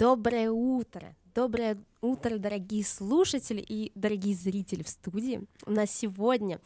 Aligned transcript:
Доброе 0.00 0.50
утро! 0.50 1.14
Доброе 1.34 1.76
утро, 2.00 2.38
дорогие 2.38 2.82
слушатели 2.82 3.60
и 3.60 3.92
дорогие 3.94 4.34
зрители 4.34 4.82
в 4.82 4.88
студии. 4.88 5.42
У 5.66 5.72
нас 5.72 5.90
сегодня 5.90 6.58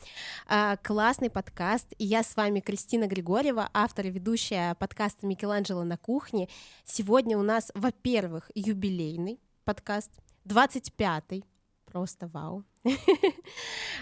э, 0.49 0.77
классный 0.85 1.31
подкаст, 1.31 1.89
и 1.99 2.05
я 2.05 2.23
с 2.23 2.37
вами 2.37 2.61
Кристина 2.61 3.09
Григорьева, 3.09 3.71
автор 3.75 4.07
и 4.07 4.11
ведущая 4.11 4.77
подкаста 4.77 5.27
Микеланджело 5.27 5.83
на 5.83 5.97
кухне. 5.97 6.49
Сегодня 6.85 7.37
у 7.37 7.43
нас, 7.43 7.73
во-первых, 7.75 8.53
юбилейный 8.55 9.41
подкаст, 9.65 10.13
25-й, 10.45 11.45
просто 11.87 12.29
вау. 12.29 12.63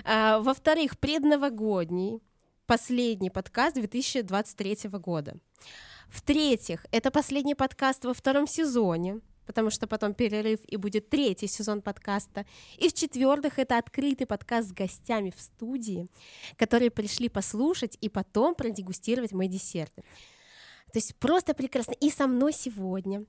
А, 0.05 0.41
во-вторых, 0.41 0.99
предновогодний, 0.99 2.21
последний 2.67 3.31
подкаст 3.31 3.77
2023 3.77 4.91
года. 4.91 5.37
В-третьих, 6.13 6.85
это 6.93 7.11
последний 7.11 7.55
подкаст 7.55 8.05
во 8.05 8.13
втором 8.13 8.47
сезоне, 8.47 9.21
потому 9.47 9.71
что 9.71 9.87
потом 9.87 10.13
перерыв 10.13 10.61
и 10.67 10.77
будет 10.77 11.09
третий 11.09 11.47
сезон 11.47 11.81
подкаста. 11.81 12.45
И 12.77 12.91
в-четвертых, 12.91 13.59
это 13.59 13.79
открытый 13.79 14.27
подкаст 14.27 14.69
с 14.69 14.73
гостями 14.73 15.33
в 15.35 15.41
студии, 15.41 16.09
которые 16.59 16.91
пришли 16.91 17.31
послушать 17.31 17.97
и 18.03 18.11
потом 18.11 18.55
продегустировать 18.55 19.33
мои 19.33 19.49
десерты. 19.49 20.03
То 20.93 20.99
есть 20.99 21.17
просто 21.17 21.55
прекрасно. 21.55 21.93
И 21.93 22.11
со 22.11 22.27
мной 22.27 22.53
сегодня 22.53 23.25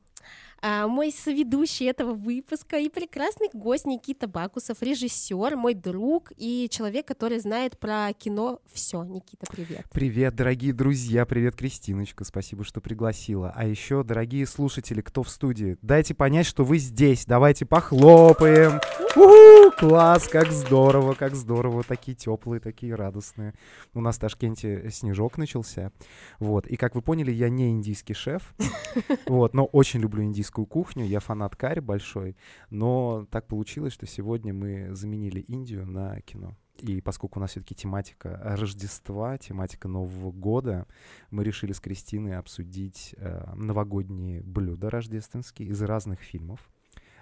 мой 0.62 1.12
соведущий 1.12 1.90
этого 1.90 2.14
выпуска 2.14 2.78
и 2.78 2.88
прекрасный 2.88 3.50
гость 3.52 3.86
Никита 3.86 4.28
Бакусов, 4.28 4.82
режиссер, 4.82 5.58
мой 5.58 5.74
друг 5.74 6.32
и 6.38 6.70
человек, 6.72 7.06
который 7.06 7.40
знает 7.40 7.78
про 7.78 8.14
кино 8.14 8.62
все. 8.72 9.04
Никита, 9.04 9.46
привет. 9.52 9.86
Привет, 9.92 10.36
дорогие 10.36 10.72
друзья, 10.72 11.26
привет, 11.26 11.58
Кристиночка, 11.58 12.24
спасибо, 12.24 12.64
что 12.64 12.80
пригласила. 12.80 13.52
А 13.54 13.66
еще, 13.66 14.04
дорогие 14.04 14.46
слушатели, 14.46 15.02
кто 15.02 15.24
в 15.24 15.30
студии, 15.30 15.78
дайте 15.82 16.14
понять, 16.14 16.46
что 16.46 16.64
вы 16.64 16.78
здесь, 16.78 17.26
давайте 17.26 17.66
похлопаем. 17.66 18.80
У-ху, 19.16 19.72
класс, 19.78 20.28
как 20.28 20.52
здорово, 20.52 21.14
как 21.14 21.36
здорово, 21.36 21.84
такие 21.84 22.16
теплые, 22.16 22.60
такие 22.60 22.96
радостные. 22.96 23.54
У 23.94 24.02
нас 24.02 24.18
в 24.18 24.20
Ташкенте 24.20 24.90
снежок 24.92 25.38
начался, 25.38 25.92
вот, 26.40 26.68
и 26.68 26.78
как 26.78 26.96
вы 26.96 27.02
поняли, 27.02 27.32
я 27.32 27.50
не 27.50 27.70
индийский 27.70 28.14
шеф, 28.14 28.54
вот, 29.28 29.54
но 29.54 29.66
очень 29.66 30.00
люблю 30.00 30.13
индийскую 30.22 30.44
индийскую 30.54 30.66
кухню. 30.66 31.06
Я 31.06 31.20
фанат 31.20 31.56
карри 31.56 31.80
большой, 31.80 32.36
но 32.70 33.26
так 33.32 33.48
получилось, 33.48 33.94
что 33.94 34.06
сегодня 34.06 34.54
мы 34.54 34.94
заменили 34.96 35.40
Индию 35.40 35.86
на 35.86 36.20
кино. 36.22 36.56
И 36.80 37.02
поскольку 37.02 37.40
у 37.40 37.42
нас 37.42 37.52
все-таки 37.52 37.76
тематика 37.76 38.40
Рождества, 38.44 39.38
тематика 39.38 39.88
Нового 39.88 40.32
года, 40.32 40.88
мы 41.32 41.44
решили 41.44 41.72
с 41.72 41.80
Кристиной 41.80 42.38
обсудить 42.38 43.16
э, 43.18 43.54
новогодние 43.56 44.42
блюда 44.42 44.90
рождественские 44.90 45.70
из 45.70 45.82
разных 45.82 46.20
фильмов. 46.20 46.60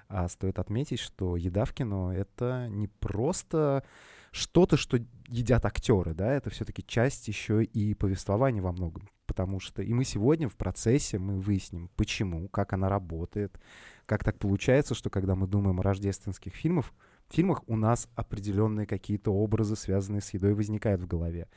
А 0.07 0.27
стоит 0.27 0.57
отметить, 0.57 0.99
что 0.99 1.37
еда 1.37 1.65
в 1.65 1.73
кино— 1.73 2.13
это 2.15 2.67
не 2.69 2.87
просто 2.87 3.83
что-то, 4.31 4.77
что 4.77 4.97
едят 5.27 5.65
актеры, 5.65 6.13
да, 6.13 6.31
это 6.33 6.49
все-таки 6.49 6.83
часть 6.85 7.27
еще 7.27 7.63
и 7.63 7.93
повествования 7.93 8.61
во 8.61 8.71
многом 8.71 9.09
потому 9.31 9.61
что 9.61 9.81
и 9.81 9.93
мы 9.93 10.03
сегодня 10.03 10.49
в 10.49 10.57
процессе 10.57 11.17
мы 11.17 11.39
выясним, 11.39 11.89
почему, 11.95 12.49
как 12.49 12.73
она 12.73 12.89
работает, 12.89 13.57
как 14.05 14.25
так 14.25 14.37
получается, 14.37 14.93
что 14.93 15.09
когда 15.09 15.35
мы 15.35 15.47
думаем 15.47 15.79
о 15.79 15.83
рождественских 15.83 16.53
фильмах, 16.53 16.91
фильмах 17.29 17.63
у 17.67 17.77
нас 17.77 18.09
определенные 18.13 18.85
какие-то 18.85 19.31
образы, 19.31 19.77
связанные 19.77 20.19
с 20.19 20.33
едой, 20.33 20.53
возникают 20.53 21.01
в 21.01 21.07
голове. 21.07 21.47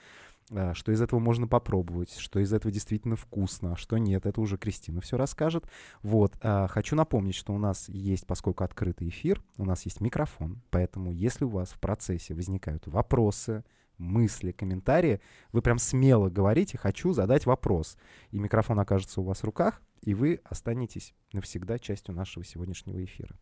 А, 0.52 0.72
что 0.72 0.92
из 0.92 1.02
этого 1.02 1.18
можно 1.18 1.48
попробовать, 1.48 2.16
что 2.16 2.38
из 2.38 2.52
этого 2.52 2.70
действительно 2.70 3.16
вкусно, 3.16 3.72
а 3.72 3.76
что 3.76 3.98
нет, 3.98 4.24
это 4.24 4.40
уже 4.40 4.56
Кристина 4.56 5.00
все 5.00 5.16
расскажет. 5.16 5.68
Вот, 6.04 6.36
а, 6.42 6.68
хочу 6.68 6.94
напомнить, 6.94 7.34
что 7.34 7.52
у 7.54 7.58
нас 7.58 7.88
есть, 7.88 8.24
поскольку 8.24 8.62
открытый 8.62 9.08
эфир, 9.08 9.42
у 9.58 9.64
нас 9.64 9.84
есть 9.84 10.00
микрофон, 10.00 10.62
поэтому 10.70 11.10
если 11.10 11.44
у 11.44 11.48
вас 11.48 11.70
в 11.70 11.80
процессе 11.80 12.34
возникают 12.34 12.86
вопросы, 12.86 13.64
мысли, 13.98 14.52
комментарии, 14.52 15.20
вы 15.52 15.62
прям 15.62 15.78
смело 15.78 16.28
говорите 16.30 16.78
«хочу 16.78 17.12
задать 17.12 17.46
вопрос», 17.46 17.96
и 18.30 18.38
микрофон 18.38 18.78
окажется 18.80 19.20
у 19.20 19.24
вас 19.24 19.40
в 19.40 19.44
руках, 19.44 19.82
и 20.02 20.14
вы 20.14 20.40
останетесь 20.44 21.14
навсегда 21.32 21.78
частью 21.78 22.14
нашего 22.14 22.44
сегодняшнего 22.44 23.02
эфира. 23.04 23.38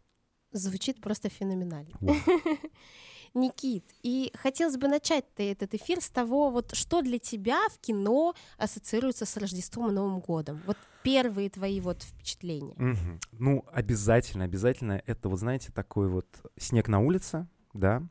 Звучит 0.53 1.01
просто 1.01 1.29
феноменально. 1.29 1.93
Никит, 3.35 3.85
и 4.03 4.31
хотелось 4.35 4.77
бы 4.77 4.89
начать 4.89 5.25
этот 5.39 5.73
эфир 5.73 6.03
с 6.03 6.11
того, 6.11 6.51
вот 6.51 6.75
что 6.75 7.01
для 7.01 7.19
тебя 7.19 7.67
в 7.71 7.79
кино 7.79 8.35
ассоциируется 8.59 9.25
с 9.25 9.37
Рождеством 9.39 9.89
и 9.89 9.93
Новым 9.93 10.21
годом. 10.21 10.61
Вот 10.67 10.77
первые 11.03 11.49
твои 11.49 11.81
вот 11.81 12.03
впечатления. 12.03 12.75
Угу. 12.75 13.21
Ну, 13.39 13.65
обязательно, 13.73 14.45
обязательно. 14.45 15.03
Это, 15.07 15.31
вот 15.31 15.39
знаете, 15.39 15.73
такой 15.73 16.09
вот 16.09 16.27
снег 16.59 16.89
на 16.89 17.01
улице, 17.01 17.49
да, 17.73 18.03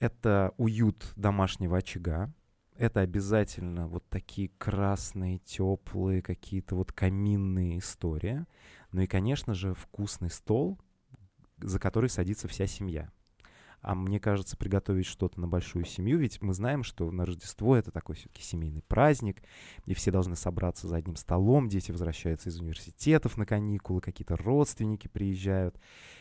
это 0.00 0.52
уют 0.56 1.12
домашнего 1.14 1.78
очага. 1.78 2.32
Это 2.76 3.00
обязательно 3.00 3.86
вот 3.86 4.08
такие 4.08 4.48
красные, 4.56 5.38
теплые, 5.38 6.22
какие-то 6.22 6.74
вот 6.74 6.92
каминные 6.92 7.78
истории. 7.78 8.46
Ну 8.90 9.02
и, 9.02 9.06
конечно 9.06 9.54
же, 9.54 9.74
вкусный 9.74 10.30
стол, 10.30 10.80
за 11.58 11.78
который 11.78 12.08
садится 12.08 12.48
вся 12.48 12.66
семья. 12.66 13.12
А 13.82 13.94
мне 13.94 14.20
кажется, 14.20 14.56
приготовить 14.56 15.06
что-то 15.06 15.40
на 15.40 15.48
большую 15.48 15.86
семью, 15.86 16.18
ведь 16.18 16.42
мы 16.42 16.52
знаем, 16.52 16.82
что 16.82 17.10
на 17.10 17.24
Рождество 17.24 17.76
это 17.76 17.90
такой 17.90 18.14
все-таки 18.14 18.42
семейный 18.42 18.82
праздник, 18.82 19.42
и 19.86 19.94
все 19.94 20.10
должны 20.10 20.36
собраться 20.36 20.86
за 20.86 20.96
одним 20.96 21.16
столом, 21.16 21.68
дети 21.68 21.90
возвращаются 21.90 22.50
из 22.50 22.60
университетов 22.60 23.38
на 23.38 23.46
каникулы, 23.46 24.02
какие-то 24.02 24.36
родственники 24.36 25.08
приезжают. 25.08 25.80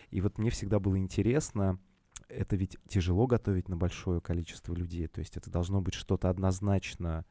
И 0.10 0.22
вот 0.22 0.38
мне 0.38 0.50
всегда 0.52 0.80
было 0.80 0.98
интересно, 0.98 1.80
это 2.30 2.56
ведь 2.56 2.78
тяжело 2.88 3.28
готовить 3.28 3.68
на 3.68 3.76
большое 3.76 4.22
количество 4.22 4.74
людей. 4.74 5.08
То 5.08 5.20
есть 5.20 5.36
это 5.36 5.50
должно 5.50 5.82
быть 5.82 5.96
что-то 5.96 6.30
однозначно, 6.30 7.26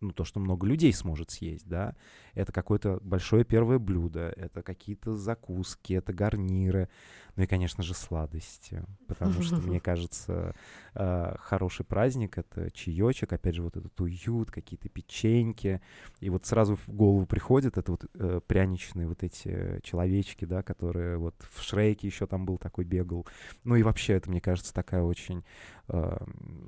ну, 0.00 0.12
то, 0.12 0.24
что 0.24 0.40
много 0.40 0.66
людей 0.66 0.92
сможет 0.92 1.30
съесть, 1.30 1.66
да. 1.66 1.94
Это 2.34 2.52
какое-то 2.52 2.98
большое 3.02 3.44
первое 3.44 3.78
блюдо, 3.78 4.32
это 4.36 4.62
какие-то 4.62 5.14
закуски, 5.16 5.94
это 5.94 6.12
гарниры. 6.12 6.88
Ну 7.36 7.42
и, 7.42 7.46
конечно 7.46 7.82
же, 7.82 7.92
сладости, 7.92 8.82
потому 9.06 9.42
что, 9.42 9.56
мне 9.56 9.78
кажется, 9.80 10.54
а, 10.94 11.36
хороший 11.38 11.84
праздник— 11.84 12.38
это 12.38 12.70
чаечек, 12.70 13.32
опять 13.32 13.54
же, 13.54 13.62
вот 13.62 13.76
этот 13.76 14.00
уют, 14.00 14.50
какие-то 14.50 14.88
печеньки. 14.88 15.82
И 16.20 16.30
вот 16.30 16.46
сразу 16.46 16.76
в 16.76 16.88
голову 16.88 17.26
приходят 17.26 17.76
это 17.76 17.90
вот 17.90 18.06
э, 18.14 18.40
пряничные 18.46 19.06
вот 19.06 19.22
эти 19.22 19.80
человечки, 19.82 20.46
да, 20.46 20.62
которые 20.62 21.18
вот 21.18 21.34
в 21.52 21.62
Шрейке 21.62 22.06
еще 22.06 22.26
там 22.26 22.46
был 22.46 22.56
такой 22.56 22.84
бегал. 22.84 23.26
Ну 23.64 23.76
и 23.76 23.82
вообще 23.82 24.14
это, 24.14 24.30
мне 24.30 24.40
кажется, 24.40 24.72
такая 24.72 25.02
очень, 25.02 25.44
а, 25.88 26.24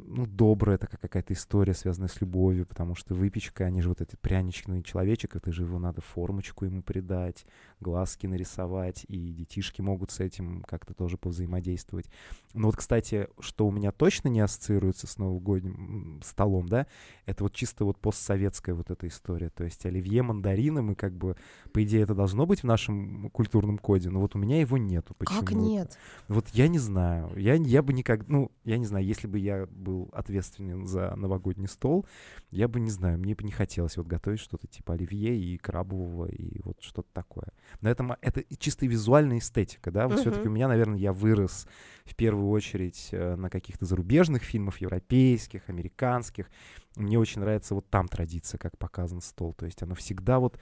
ну, 0.06 0.26
добрая 0.26 0.76
такая 0.76 0.98
какая-то 0.98 1.32
история, 1.32 1.72
связанная 1.72 2.08
с 2.08 2.20
любовью, 2.20 2.66
потому 2.66 2.87
что 2.94 3.14
выпечка, 3.14 3.64
они 3.64 3.82
же 3.82 3.88
вот 3.88 4.00
эти 4.00 4.16
пряничные 4.16 4.82
человечек, 4.82 5.36
это 5.36 5.52
же 5.52 5.62
его 5.62 5.78
надо 5.78 6.00
формочку 6.00 6.64
ему 6.64 6.82
придать, 6.82 7.46
глазки 7.80 8.26
нарисовать, 8.26 9.04
и 9.08 9.32
детишки 9.32 9.80
могут 9.80 10.10
с 10.10 10.20
этим 10.20 10.62
как-то 10.66 10.94
тоже 10.94 11.16
повзаимодействовать. 11.16 12.06
Но 12.54 12.66
вот, 12.66 12.76
кстати, 12.76 13.28
что 13.40 13.66
у 13.66 13.70
меня 13.70 13.92
точно 13.92 14.28
не 14.28 14.40
ассоциируется 14.40 15.06
с 15.06 15.18
новогодним 15.18 16.20
столом, 16.24 16.68
да, 16.68 16.86
это 17.26 17.44
вот 17.44 17.54
чисто 17.54 17.84
вот 17.84 17.98
постсоветская 17.98 18.74
вот 18.74 18.90
эта 18.90 19.06
история. 19.06 19.50
То 19.50 19.64
есть 19.64 19.84
оливье, 19.86 20.22
мандарины, 20.22 20.82
мы 20.82 20.94
как 20.94 21.14
бы, 21.14 21.36
по 21.72 21.82
идее, 21.84 22.02
это 22.02 22.14
должно 22.14 22.46
быть 22.46 22.60
в 22.60 22.64
нашем 22.64 23.30
культурном 23.30 23.78
коде, 23.78 24.10
но 24.10 24.20
вот 24.20 24.34
у 24.34 24.38
меня 24.38 24.60
его 24.60 24.78
нету. 24.78 25.14
Почему? 25.14 25.40
Как 25.40 25.52
нет? 25.52 25.98
Вот 26.28 26.48
я 26.50 26.68
не 26.68 26.78
знаю. 26.78 27.30
Я, 27.36 27.54
я 27.54 27.82
бы 27.82 27.92
никак, 27.92 28.26
ну, 28.28 28.50
я 28.64 28.78
не 28.78 28.86
знаю, 28.86 29.04
если 29.04 29.26
бы 29.26 29.38
я 29.38 29.66
был 29.66 30.08
ответственен 30.12 30.86
за 30.86 31.14
новогодний 31.16 31.68
стол, 31.68 32.06
я 32.50 32.68
бы, 32.68 32.77
не 32.78 32.90
знаю, 32.90 33.18
мне 33.18 33.34
бы 33.34 33.44
не 33.44 33.52
хотелось 33.52 33.96
вот 33.96 34.06
готовить 34.06 34.40
что-то 34.40 34.66
типа 34.66 34.94
оливье 34.94 35.38
и 35.38 35.56
крабового 35.58 36.26
и 36.26 36.60
вот 36.62 36.76
что-то 36.80 37.08
такое. 37.12 37.48
Но 37.80 37.90
это, 37.90 38.16
это 38.20 38.44
чисто 38.58 38.86
визуальная 38.86 39.38
эстетика, 39.38 39.90
да, 39.90 40.08
вот 40.08 40.18
uh-huh. 40.18 40.22
все-таки 40.22 40.48
у 40.48 40.50
меня, 40.50 40.68
наверное, 40.68 40.98
я 40.98 41.12
вырос 41.12 41.66
в 42.04 42.14
первую 42.16 42.48
очередь 42.48 43.08
э, 43.12 43.36
на 43.36 43.50
каких-то 43.50 43.84
зарубежных 43.84 44.42
фильмах, 44.42 44.78
европейских, 44.78 45.68
американских. 45.68 46.50
Мне 46.96 47.18
очень 47.18 47.40
нравится 47.40 47.74
вот 47.74 47.88
там 47.90 48.08
традиция, 48.08 48.58
как 48.58 48.76
показан 48.78 49.20
стол. 49.20 49.54
То 49.54 49.66
есть 49.66 49.82
оно 49.82 49.94
всегда 49.94 50.38
вот, 50.38 50.58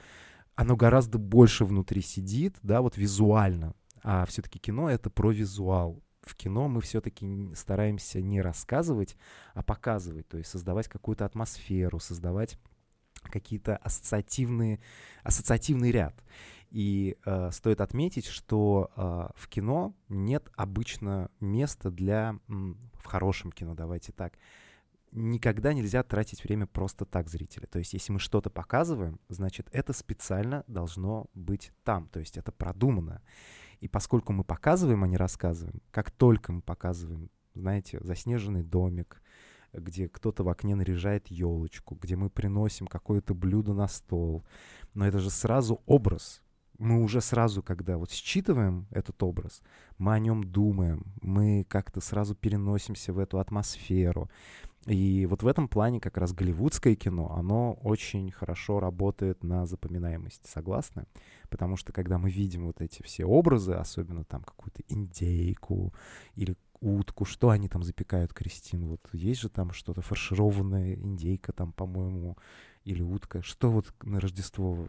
оно 0.54 0.76
гораздо 0.76 1.18
больше 1.18 1.64
внутри 1.64 2.02
сидит, 2.02 2.56
да, 2.62 2.82
вот 2.82 2.96
визуально. 2.96 3.74
А 4.02 4.24
все-таки 4.26 4.58
кино— 4.58 4.90
это 4.90 5.10
про 5.10 5.30
визуал. 5.30 6.02
В 6.26 6.34
кино 6.34 6.68
мы 6.68 6.80
все-таки 6.80 7.54
стараемся 7.54 8.20
не 8.20 8.42
рассказывать, 8.42 9.16
а 9.54 9.62
показывать, 9.62 10.28
то 10.28 10.36
есть 10.36 10.50
создавать 10.50 10.88
какую-то 10.88 11.24
атмосферу, 11.24 12.00
создавать 12.00 12.58
какие-то 13.22 13.76
ассоциативные, 13.76 14.80
ассоциативный 15.22 15.92
ряд. 15.92 16.22
И 16.70 17.16
э, 17.24 17.50
стоит 17.52 17.80
отметить, 17.80 18.26
что 18.26 18.90
э, 18.96 19.28
в 19.36 19.48
кино 19.48 19.94
нет 20.08 20.50
обычно 20.56 21.30
места 21.38 21.90
для, 21.90 22.36
в 22.48 23.04
хорошем 23.04 23.52
кино, 23.52 23.74
давайте 23.74 24.12
так, 24.12 24.36
никогда 25.12 25.72
нельзя 25.72 26.02
тратить 26.02 26.42
время 26.42 26.66
просто 26.66 27.04
так 27.04 27.28
зрителя. 27.28 27.66
То 27.66 27.78
есть, 27.78 27.92
если 27.92 28.12
мы 28.12 28.18
что-то 28.18 28.50
показываем, 28.50 29.20
значит, 29.28 29.68
это 29.72 29.92
специально 29.92 30.64
должно 30.66 31.26
быть 31.34 31.72
там. 31.84 32.08
То 32.08 32.18
есть, 32.18 32.36
это 32.36 32.50
продумано. 32.52 33.22
И 33.80 33.88
поскольку 33.88 34.32
мы 34.32 34.44
показываем, 34.44 35.04
а 35.04 35.08
не 35.08 35.16
рассказываем, 35.16 35.82
как 35.90 36.10
только 36.10 36.52
мы 36.52 36.62
показываем, 36.62 37.30
знаете, 37.54 37.98
заснеженный 38.02 38.62
домик, 38.62 39.22
где 39.72 40.08
кто-то 40.08 40.42
в 40.42 40.48
окне 40.48 40.74
наряжает 40.74 41.28
елочку, 41.28 41.96
где 41.96 42.16
мы 42.16 42.30
приносим 42.30 42.86
какое-то 42.86 43.34
блюдо 43.34 43.72
на 43.74 43.88
стол, 43.88 44.44
но 44.94 45.06
это 45.06 45.18
же 45.18 45.30
сразу 45.30 45.82
образ. 45.86 46.42
Мы 46.78 47.02
уже 47.02 47.22
сразу, 47.22 47.62
когда 47.62 47.96
вот 47.96 48.10
считываем 48.10 48.86
этот 48.90 49.22
образ, 49.22 49.62
мы 49.96 50.12
о 50.12 50.18
нем 50.18 50.44
думаем, 50.44 51.14
мы 51.22 51.64
как-то 51.68 52.00
сразу 52.00 52.34
переносимся 52.34 53.14
в 53.14 53.18
эту 53.18 53.38
атмосферу. 53.38 54.30
И 54.86 55.26
вот 55.26 55.42
в 55.42 55.46
этом 55.48 55.66
плане 55.66 56.00
как 56.00 56.16
раз 56.16 56.32
голливудское 56.32 56.94
кино, 56.94 57.34
оно 57.36 57.74
очень 57.82 58.30
хорошо 58.30 58.78
работает 58.78 59.42
на 59.42 59.66
запоминаемость, 59.66 60.48
согласны? 60.48 61.06
Потому 61.50 61.76
что 61.76 61.92
когда 61.92 62.18
мы 62.18 62.30
видим 62.30 62.66
вот 62.66 62.80
эти 62.80 63.02
все 63.02 63.24
образы, 63.24 63.72
особенно 63.72 64.24
там 64.24 64.42
какую-то 64.42 64.82
индейку 64.88 65.92
или 66.36 66.56
утку, 66.80 67.24
что 67.24 67.50
они 67.50 67.68
там 67.68 67.82
запекают, 67.82 68.32
Кристин? 68.32 68.86
Вот 68.86 69.00
есть 69.12 69.40
же 69.40 69.48
там 69.48 69.72
что-то 69.72 70.02
фаршированное, 70.02 70.94
индейка 70.94 71.52
там, 71.52 71.72
по-моему, 71.72 72.36
или 72.84 73.02
утка. 73.02 73.42
Что 73.42 73.70
вот 73.70 73.92
на 74.02 74.20
Рождество 74.20 74.86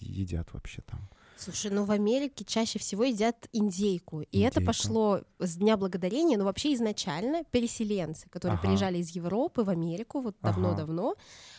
едят 0.00 0.54
вообще 0.54 0.82
там? 0.82 1.08
Слушай, 1.38 1.70
ну 1.70 1.84
в 1.84 1.92
Америке 1.92 2.44
чаще 2.44 2.78
всего 2.78 3.04
едят 3.04 3.48
индейку. 3.52 4.22
И 4.22 4.26
индейку. 4.38 4.48
это 4.48 4.60
пошло 4.60 5.20
с 5.38 5.56
Дня 5.56 5.76
Благодарения, 5.76 6.36
но 6.36 6.44
вообще 6.44 6.74
изначально 6.74 7.44
переселенцы, 7.44 8.28
которые 8.28 8.58
ага. 8.58 8.66
приезжали 8.66 8.98
из 8.98 9.10
Европы 9.10 9.62
в 9.62 9.70
Америку 9.70 10.20
вот 10.20 10.36
давно-давно, 10.42 11.10
ага 11.10 11.18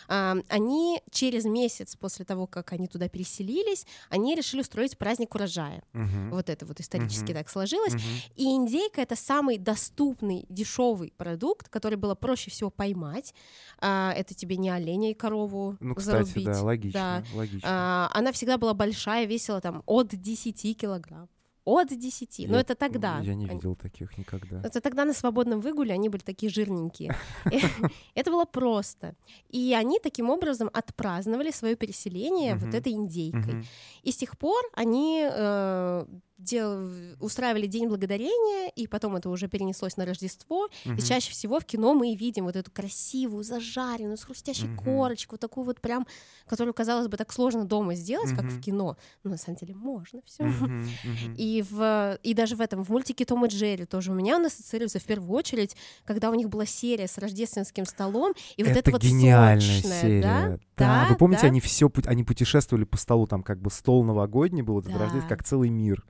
они 0.09 1.01
через 1.11 1.45
месяц 1.45 1.95
после 1.95 2.25
того, 2.25 2.47
как 2.47 2.73
они 2.73 2.87
туда 2.87 3.07
переселились, 3.07 3.85
они 4.09 4.35
решили 4.35 4.61
устроить 4.61 4.97
праздник 4.97 5.35
урожая. 5.35 5.83
Uh-huh. 5.93 6.29
Вот 6.31 6.49
это 6.49 6.65
вот 6.65 6.79
исторически 6.79 7.31
uh-huh. 7.31 7.35
так 7.35 7.49
сложилось. 7.49 7.93
Uh-huh. 7.93 8.31
И 8.35 8.45
индейка 8.45 9.01
это 9.01 9.15
самый 9.15 9.57
доступный, 9.57 10.45
дешевый 10.49 11.13
продукт, 11.15 11.69
который 11.69 11.95
было 11.95 12.15
проще 12.15 12.49
всего 12.49 12.69
поймать. 12.69 13.33
А, 13.79 14.13
это 14.15 14.33
тебе 14.33 14.57
не 14.57 14.69
оленя 14.69 15.11
и 15.11 15.13
корову 15.13 15.77
ну, 15.79 15.95
кстати, 15.95 16.25
зарубить. 16.25 16.45
да, 16.45 16.63
логично. 16.63 17.23
Да. 17.31 17.37
логично. 17.37 17.61
А, 17.63 18.11
она 18.13 18.31
всегда 18.31 18.57
была 18.57 18.73
большая, 18.73 19.25
весила 19.25 19.61
там 19.61 19.83
от 19.85 20.07
10 20.09 20.77
килограмм 20.77 21.29
от 21.77 21.89
10. 21.89 22.45
Но 22.49 22.57
это 22.59 22.75
тогда. 22.75 23.19
Я 23.19 23.35
не 23.35 23.45
видел 23.45 23.75
таких 23.75 24.17
никогда. 24.17 24.61
Это 24.63 24.81
тогда 24.81 25.05
на 25.05 25.13
свободном 25.13 25.61
выгуле 25.61 25.93
они 25.93 26.09
были 26.09 26.21
такие 26.21 26.51
жирненькие. 26.51 27.15
Это 28.15 28.31
было 28.31 28.45
просто. 28.45 29.15
И 29.49 29.73
они 29.73 29.99
таким 29.99 30.29
образом 30.29 30.69
отпраздновали 30.73 31.51
свое 31.51 31.75
переселение 31.75 32.55
вот 32.55 32.73
этой 32.73 32.93
индейкой. 32.93 33.65
И 34.03 34.11
с 34.11 34.17
тех 34.17 34.37
пор 34.37 34.63
они 34.73 35.27
э, 35.31 36.05
дел... 36.39 36.89
устраивали 37.19 37.67
День 37.67 37.87
Благодарения, 37.87 38.69
и 38.75 38.87
потом 38.87 39.15
это 39.15 39.29
уже 39.29 39.47
перенеслось 39.47 39.97
на 39.97 40.05
Рождество. 40.05 40.69
Uh-huh. 40.85 40.97
И 40.97 41.01
чаще 41.01 41.31
всего 41.31 41.59
в 41.59 41.65
кино 41.65 41.93
мы 41.93 42.13
и 42.13 42.15
видим 42.15 42.45
вот 42.45 42.55
эту 42.55 42.71
красивую, 42.71 43.43
зажаренную, 43.43 44.17
с 44.17 44.23
хрустящей 44.23 44.67
uh-huh. 44.67 44.83
корочкой, 44.83 45.33
вот 45.33 45.41
такую 45.41 45.65
вот 45.65 45.81
прям, 45.81 46.07
которую, 46.47 46.73
казалось 46.73 47.07
бы, 47.07 47.17
так 47.17 47.31
сложно 47.31 47.65
дома 47.65 47.95
сделать, 47.95 48.31
uh-huh. 48.31 48.35
как 48.37 48.45
в 48.45 48.61
кино. 48.61 48.97
Но 49.23 49.31
на 49.31 49.37
самом 49.37 49.57
деле 49.57 49.75
можно 49.75 50.21
все. 50.25 50.43
Uh-huh. 50.43 50.87
И, 51.37 51.63
в... 51.69 52.19
и 52.23 52.33
даже 52.33 52.55
в 52.55 52.61
этом, 52.61 52.83
в 52.83 52.89
мультике 52.89 53.25
Том 53.25 53.45
и 53.45 53.49
Джерри 53.49 53.85
тоже 53.85 54.11
у 54.11 54.15
меня 54.15 54.37
он 54.37 54.45
ассоциируется 54.45 54.99
в 54.99 55.03
первую 55.03 55.31
очередь, 55.37 55.75
когда 56.05 56.29
у 56.29 56.33
них 56.33 56.49
была 56.49 56.65
серия 56.65 57.07
с 57.07 57.17
рождественским 57.17 57.85
столом, 57.85 58.33
и 58.57 58.63
вот 58.63 58.71
это, 58.71 58.79
это 58.79 58.91
вот 58.91 59.03
гениальная 59.03 59.59
сочное, 59.59 60.01
серия. 60.01 60.21
да? 60.21 60.59
Да, 60.77 61.07
вы 61.09 61.15
помните, 61.15 61.43
да? 61.43 61.47
они 61.47 61.59
все, 61.59 61.91
они 62.05 62.23
путешествовали 62.23 62.85
по 62.85 62.97
столу, 62.97 63.27
там 63.27 63.43
как 63.43 63.61
бы 63.61 63.69
стол 63.69 64.03
новогодний 64.03 64.61
был, 64.61 64.79
это 64.79 64.89
да. 64.89 65.09
как 65.27 65.43
целый 65.43 65.69
мир. 65.69 66.03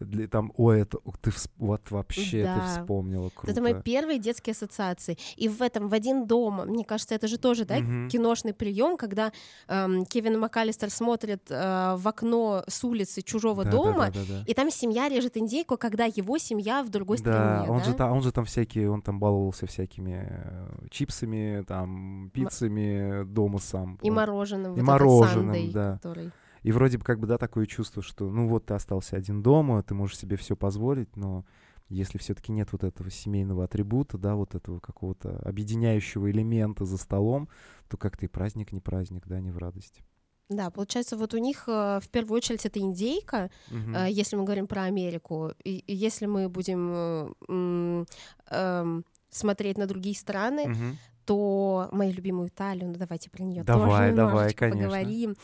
Для, 0.00 0.28
там, 0.28 0.52
о, 0.56 0.72
это, 0.72 0.98
ты 1.20 1.30
вот 1.58 1.90
вообще 1.90 2.44
да. 2.44 2.54
ты 2.54 2.80
вспомнила, 2.80 3.30
круто. 3.34 3.52
Это 3.52 3.62
мои 3.62 3.74
первые 3.74 4.18
детские 4.18 4.52
ассоциации. 4.52 5.18
И 5.36 5.48
в 5.48 5.62
этом, 5.62 5.88
в 5.88 5.94
один 5.94 6.26
дом, 6.26 6.66
мне 6.66 6.84
кажется, 6.84 7.14
это 7.14 7.28
же 7.28 7.38
тоже, 7.38 7.64
да, 7.64 7.76
угу. 7.76 8.08
киношный 8.08 8.54
прием, 8.54 8.96
когда 8.96 9.32
эм, 9.68 10.04
Кевин 10.04 10.38
МакАлистер 10.38 10.90
смотрит 10.90 11.50
э, 11.50 11.94
в 11.96 12.06
окно 12.06 12.64
с 12.66 12.84
улицы 12.84 13.22
чужого 13.22 13.64
да, 13.64 13.70
дома, 13.70 14.06
да, 14.06 14.20
да, 14.20 14.20
да, 14.20 14.34
да. 14.40 14.44
и 14.46 14.54
там 14.54 14.70
семья 14.70 15.08
режет 15.08 15.36
индейку, 15.36 15.76
когда 15.76 16.04
его 16.04 16.38
семья 16.38 16.82
в 16.82 16.90
другой 16.90 17.18
да, 17.18 17.22
стране. 17.22 17.70
Он 17.70 17.78
да, 17.78 17.84
же, 17.84 18.12
он 18.12 18.22
же 18.22 18.32
там 18.32 18.44
всякие, 18.44 18.90
он 18.90 19.02
там 19.02 19.18
баловался 19.18 19.66
всякими 19.66 20.26
э, 20.28 20.86
чипсами, 20.90 21.64
там, 21.66 22.30
пиццами 22.32 23.20
М- 23.20 23.34
дома 23.34 23.58
сам. 23.58 23.98
И 24.02 24.10
мороженым. 24.10 24.74
И 24.74 24.80
вот 24.80 24.86
мороженым, 24.86 25.54
Sunday, 25.54 25.72
да. 25.72 25.94
Который... 26.02 26.30
И 26.64 26.72
вроде 26.72 26.98
бы 26.98 27.04
как 27.04 27.20
бы, 27.20 27.26
да, 27.26 27.36
такое 27.38 27.66
чувство, 27.66 28.02
что, 28.02 28.28
ну 28.30 28.48
вот 28.48 28.66
ты 28.66 28.74
остался 28.74 29.16
один 29.16 29.42
дома, 29.42 29.82
ты 29.82 29.94
можешь 29.94 30.18
себе 30.18 30.36
все 30.36 30.56
позволить, 30.56 31.14
но 31.14 31.44
если 31.90 32.16
все-таки 32.16 32.52
нет 32.52 32.72
вот 32.72 32.84
этого 32.84 33.10
семейного 33.10 33.64
атрибута, 33.64 34.16
да, 34.16 34.34
вот 34.34 34.54
этого 34.54 34.80
какого-то 34.80 35.38
объединяющего 35.44 36.30
элемента 36.30 36.86
за 36.86 36.96
столом, 36.96 37.50
то 37.88 37.98
как-то 37.98 38.24
и 38.24 38.28
праздник 38.28 38.72
не 38.72 38.80
праздник, 38.80 39.24
да, 39.26 39.40
не 39.40 39.50
в 39.50 39.58
радости. 39.58 40.02
Да, 40.48 40.70
получается, 40.70 41.18
вот 41.18 41.34
у 41.34 41.38
них 41.38 41.64
э, 41.68 42.00
в 42.02 42.08
первую 42.10 42.38
очередь 42.38 42.64
это 42.64 42.78
индейка, 42.78 43.50
угу. 43.70 43.96
если 44.08 44.36
мы 44.36 44.44
говорим 44.44 44.66
про 44.66 44.82
Америку. 44.84 45.52
И, 45.64 45.84
если 45.86 46.26
мы 46.26 46.48
будем 46.48 47.34
э, 47.48 48.04
э, 48.50 49.02
смотреть 49.30 49.78
на 49.78 49.86
другие 49.86 50.16
страны, 50.16 50.70
угу 50.70 50.96
то 51.24 51.88
мою 51.92 52.12
любимую 52.12 52.48
Италию, 52.48 52.88
ну 52.88 52.94
давайте 52.96 53.30
про 53.30 53.42
нее 53.42 53.64
давай, 53.64 54.10
тоже 54.10 54.16
давай, 54.16 54.52
конечно. 54.52 54.82
поговорим. 54.82 55.36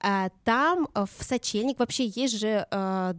А, 0.00 0.30
там 0.44 0.88
э, 0.94 1.04
в 1.04 1.24
сочельник 1.24 1.78
вообще 1.78 2.06
есть 2.06 2.38
же 2.38 2.66
а, 2.70 3.14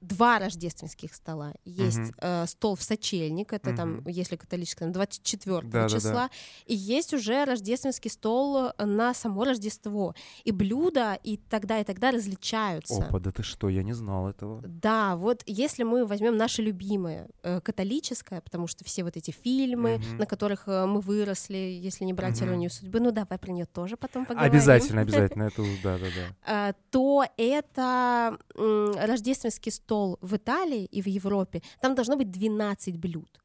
два 0.00 0.38
рождественских 0.38 1.14
стола. 1.14 1.52
Есть 1.64 1.98
угу. 1.98 2.12
э, 2.20 2.46
стол 2.46 2.76
в 2.76 2.82
сочельник, 2.82 3.52
это 3.52 3.70
угу. 3.70 3.76
там, 3.76 4.06
если 4.06 4.36
католический, 4.36 4.86
24 4.86 5.60
да, 5.62 5.88
числа, 5.88 6.12
да, 6.12 6.14
да. 6.14 6.30
и 6.66 6.74
есть 6.74 7.14
уже 7.14 7.44
рождественский 7.44 8.10
стол 8.10 8.70
на 8.78 9.14
само 9.14 9.44
Рождество. 9.44 10.14
И 10.44 10.52
блюда 10.52 11.18
и 11.22 11.36
тогда 11.36 11.80
и 11.80 11.84
тогда 11.84 12.10
различаются. 12.10 13.02
Опа, 13.02 13.18
да 13.18 13.30
ты 13.30 13.42
что, 13.42 13.68
я 13.68 13.82
не 13.82 13.92
знал 13.92 14.28
этого. 14.28 14.62
Да, 14.62 15.16
вот 15.16 15.42
если 15.46 15.82
мы 15.82 16.06
возьмем 16.06 16.36
наше 16.36 16.62
любимое 16.62 17.28
э, 17.42 17.60
католическое, 17.60 18.40
потому 18.40 18.66
что 18.66 18.84
все 18.84 19.04
вот 19.04 19.16
эти 19.16 19.30
фильмы, 19.30 19.96
угу. 19.96 20.18
на 20.18 20.26
которых 20.26 20.68
э, 20.68 20.86
мы 20.86 21.00
выросли, 21.00 21.56
если 21.56 22.04
не 22.04 22.12
брать 22.12 22.40
угу. 22.40 22.46
иронию 22.46 22.70
судьбы, 22.70 23.00
ну 23.00 23.10
давай 23.10 23.38
про 23.38 23.50
нее 23.50 23.66
тоже 23.66 23.96
потом 23.96 24.26
поговорим. 24.26 24.52
Обязательно, 24.52 25.00
обязательно, 25.02 25.42
это 25.54 25.62
да, 25.82 25.98
да, 25.98 26.06
да. 26.44 26.74
То 26.90 27.24
это 27.36 28.38
рождественский 28.48 29.72
стол 29.72 29.87
стол 29.88 30.18
в 30.20 30.36
Италии 30.36 30.84
и 30.84 31.00
в 31.00 31.06
Европе, 31.06 31.62
там 31.80 31.94
должно 31.94 32.16
быть 32.16 32.30
12 32.30 32.98
блюд. 32.98 33.40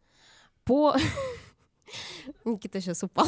По... 0.65 0.95
Никита 2.45 2.81
сейчас 2.81 3.03
упал. 3.03 3.27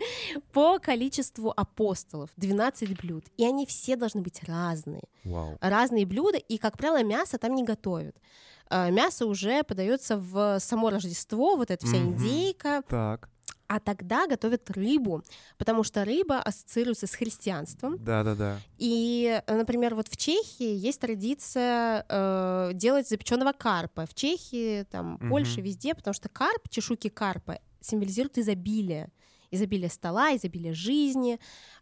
По 0.52 0.78
количеству 0.78 1.52
апостолов 1.56 2.30
12 2.36 3.00
блюд. 3.00 3.24
И 3.36 3.44
они 3.44 3.66
все 3.66 3.96
должны 3.96 4.20
быть 4.22 4.42
разные. 4.48 5.04
Wow. 5.24 5.58
Разные 5.60 6.06
блюда. 6.06 6.38
И, 6.38 6.58
как 6.58 6.76
правило, 6.76 7.04
мясо 7.04 7.38
там 7.38 7.54
не 7.54 7.62
готовят. 7.62 8.16
А, 8.68 8.90
мясо 8.90 9.26
уже 9.26 9.62
подается 9.62 10.16
в 10.16 10.58
само 10.58 10.90
Рождество, 10.90 11.56
вот 11.56 11.70
эта 11.70 11.86
вся 11.86 11.96
mm-hmm. 11.96 12.06
индейка. 12.06 12.82
Так 12.88 13.28
а 13.68 13.80
тогда 13.80 14.26
готовят 14.26 14.70
рыбу, 14.70 15.22
потому 15.58 15.82
что 15.82 16.04
рыба 16.04 16.40
ассоциируется 16.40 17.06
с 17.06 17.14
христианством. 17.14 17.96
Да, 18.04 18.22
да, 18.22 18.34
да. 18.34 18.60
И, 18.78 19.40
например, 19.46 19.94
вот 19.94 20.08
в 20.08 20.16
Чехии 20.16 20.74
есть 20.74 21.00
традиция 21.00 22.04
э, 22.08 22.70
делать 22.74 23.08
запеченного 23.08 23.52
карпа. 23.52 24.06
В 24.06 24.14
Чехии, 24.14 24.84
там, 24.84 25.14
угу. 25.16 25.28
Польше, 25.28 25.60
везде, 25.60 25.94
потому 25.94 26.14
что 26.14 26.28
карп, 26.28 26.68
чешуки 26.68 27.08
карпа 27.08 27.58
символизируют 27.80 28.38
изобилие 28.38 29.10
изобилие 29.50 29.90
стола, 29.90 30.34
изобилие 30.36 30.74
жизни. 30.74 31.38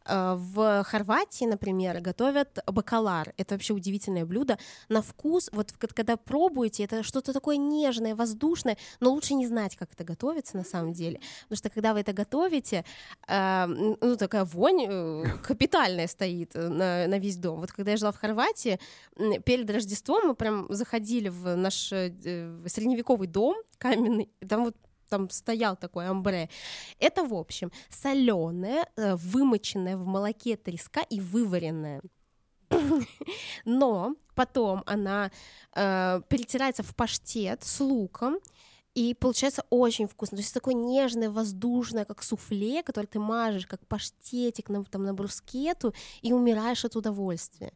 Э, 0.07 0.35
в 0.37 0.85
Хорватии, 0.85 1.45
например, 1.45 2.01
готовят 2.01 2.59
бакалар. 2.67 3.33
Это 3.37 3.55
вообще 3.55 3.75
удивительное 3.75 4.25
блюдо. 4.25 4.59
На 4.89 5.03
вкус, 5.03 5.51
вот 5.53 5.73
когда 5.73 6.17
пробуете, 6.17 6.85
это 6.85 7.03
что-то 7.03 7.33
такое 7.33 7.57
нежное, 7.57 8.15
воздушное, 8.15 8.77
но 9.01 9.13
лучше 9.13 9.35
не 9.35 9.47
знать, 9.47 9.77
как 9.77 9.93
это 9.93 10.05
готовится 10.05 10.57
на 10.57 10.65
самом 10.65 10.93
деле. 10.93 11.21
Потому 11.45 11.57
что 11.57 11.71
когда 11.71 11.95
вы 11.95 12.01
это 12.01 12.13
готовите, 12.13 12.85
э, 13.29 13.67
ну 13.67 14.17
такая 14.17 14.45
вонь 14.45 14.87
э, 14.89 15.25
капитальная 15.43 16.07
стоит 16.07 16.55
на, 16.55 17.07
на 17.07 17.19
весь 17.19 17.37
дом. 17.37 17.61
Вот 17.61 17.73
когда 17.73 17.93
я 17.93 17.97
жила 17.97 18.13
в 18.13 18.19
Хорватии, 18.19 18.79
перед 19.45 19.71
Рождеством 19.71 20.29
мы 20.29 20.35
прям 20.35 20.67
заходили 20.71 21.29
в 21.29 21.57
наш 21.57 21.75
средневековый 21.75 23.29
дом 23.29 23.57
каменный, 23.79 24.31
там 24.49 24.65
вот 24.65 24.77
там 25.09 25.31
стоял 25.31 25.77
такой 25.77 26.09
амбре. 26.09 26.49
Это, 26.99 27.25
в 27.25 27.35
общем, 27.35 27.71
соленая, 27.89 28.89
э, 28.97 29.15
вымоченная 29.17 29.97
в 29.97 30.07
молоке 30.07 30.57
треска 30.57 31.01
и 31.11 31.21
вываренная. 31.21 32.03
Но 33.65 34.15
потом 34.35 34.83
она 34.87 35.31
э, 35.75 36.21
перетирается 36.29 36.83
в 36.83 36.95
паштет 36.95 37.63
с 37.65 37.81
луком, 37.81 38.39
И 38.95 39.15
получается 39.15 39.65
очень 39.71 40.07
вкусно. 40.07 40.37
То 40.37 40.43
есть 40.43 40.55
такое 40.55 40.75
нежное, 40.75 41.29
воздушное, 41.29 42.05
как 42.05 42.23
суфле, 42.23 42.83
которое 42.83 43.09
ты 43.09 43.19
мажешь, 43.19 43.67
как 43.67 43.85
паштетик 43.87 44.69
на, 44.69 44.85
там, 44.85 45.03
на 45.03 45.13
брускету, 45.15 45.93
и 46.23 46.33
умираешь 46.33 46.85
от 46.85 46.97
удовольствия. 46.97 47.73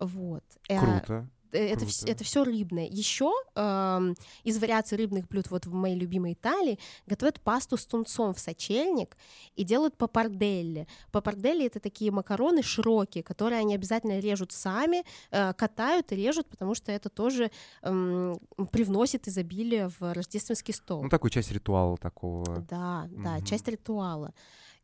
Вот. 0.00 0.44
Э, 0.68 0.78
Круто. 0.78 1.28
Э, 1.52 1.58
это, 1.68 1.84
вс- 1.84 2.08
это 2.08 2.24
все 2.24 2.44
рыбное. 2.44 2.86
Еще 2.86 3.32
э, 3.54 4.14
из 4.44 4.58
вариаций 4.58 4.98
рыбных 4.98 5.28
блюд 5.28 5.50
вот 5.50 5.66
в 5.66 5.72
моей 5.72 5.96
любимой 5.96 6.32
Италии 6.34 6.78
готовят 7.06 7.40
пасту 7.40 7.76
с 7.76 7.86
тунцом 7.86 8.34
в 8.34 8.38
сочельник 8.38 9.16
и 9.54 9.64
делают 9.64 9.96
папарделли. 9.96 10.86
Папарделли— 11.12 11.66
это 11.66 11.80
такие 11.80 12.10
макароны 12.10 12.62
широкие, 12.62 13.22
которые 13.22 13.60
они 13.60 13.74
обязательно 13.74 14.18
режут 14.18 14.52
сами, 14.52 15.04
э, 15.30 15.52
катают 15.54 16.12
и 16.12 16.16
режут, 16.16 16.48
потому 16.48 16.74
что 16.74 16.92
это 16.92 17.08
тоже 17.08 17.50
э, 17.82 18.34
привносит 18.72 19.28
изобилие 19.28 19.88
в 19.98 20.12
рождественский 20.12 20.74
стол. 20.74 21.02
Ну, 21.02 21.08
такую 21.08 21.30
часть 21.30 21.52
ритуала 21.52 21.96
такого. 21.96 22.60
Да, 22.68 23.08
да, 23.10 23.38
mm-hmm. 23.38 23.44
часть 23.46 23.68
ритуала. 23.68 24.32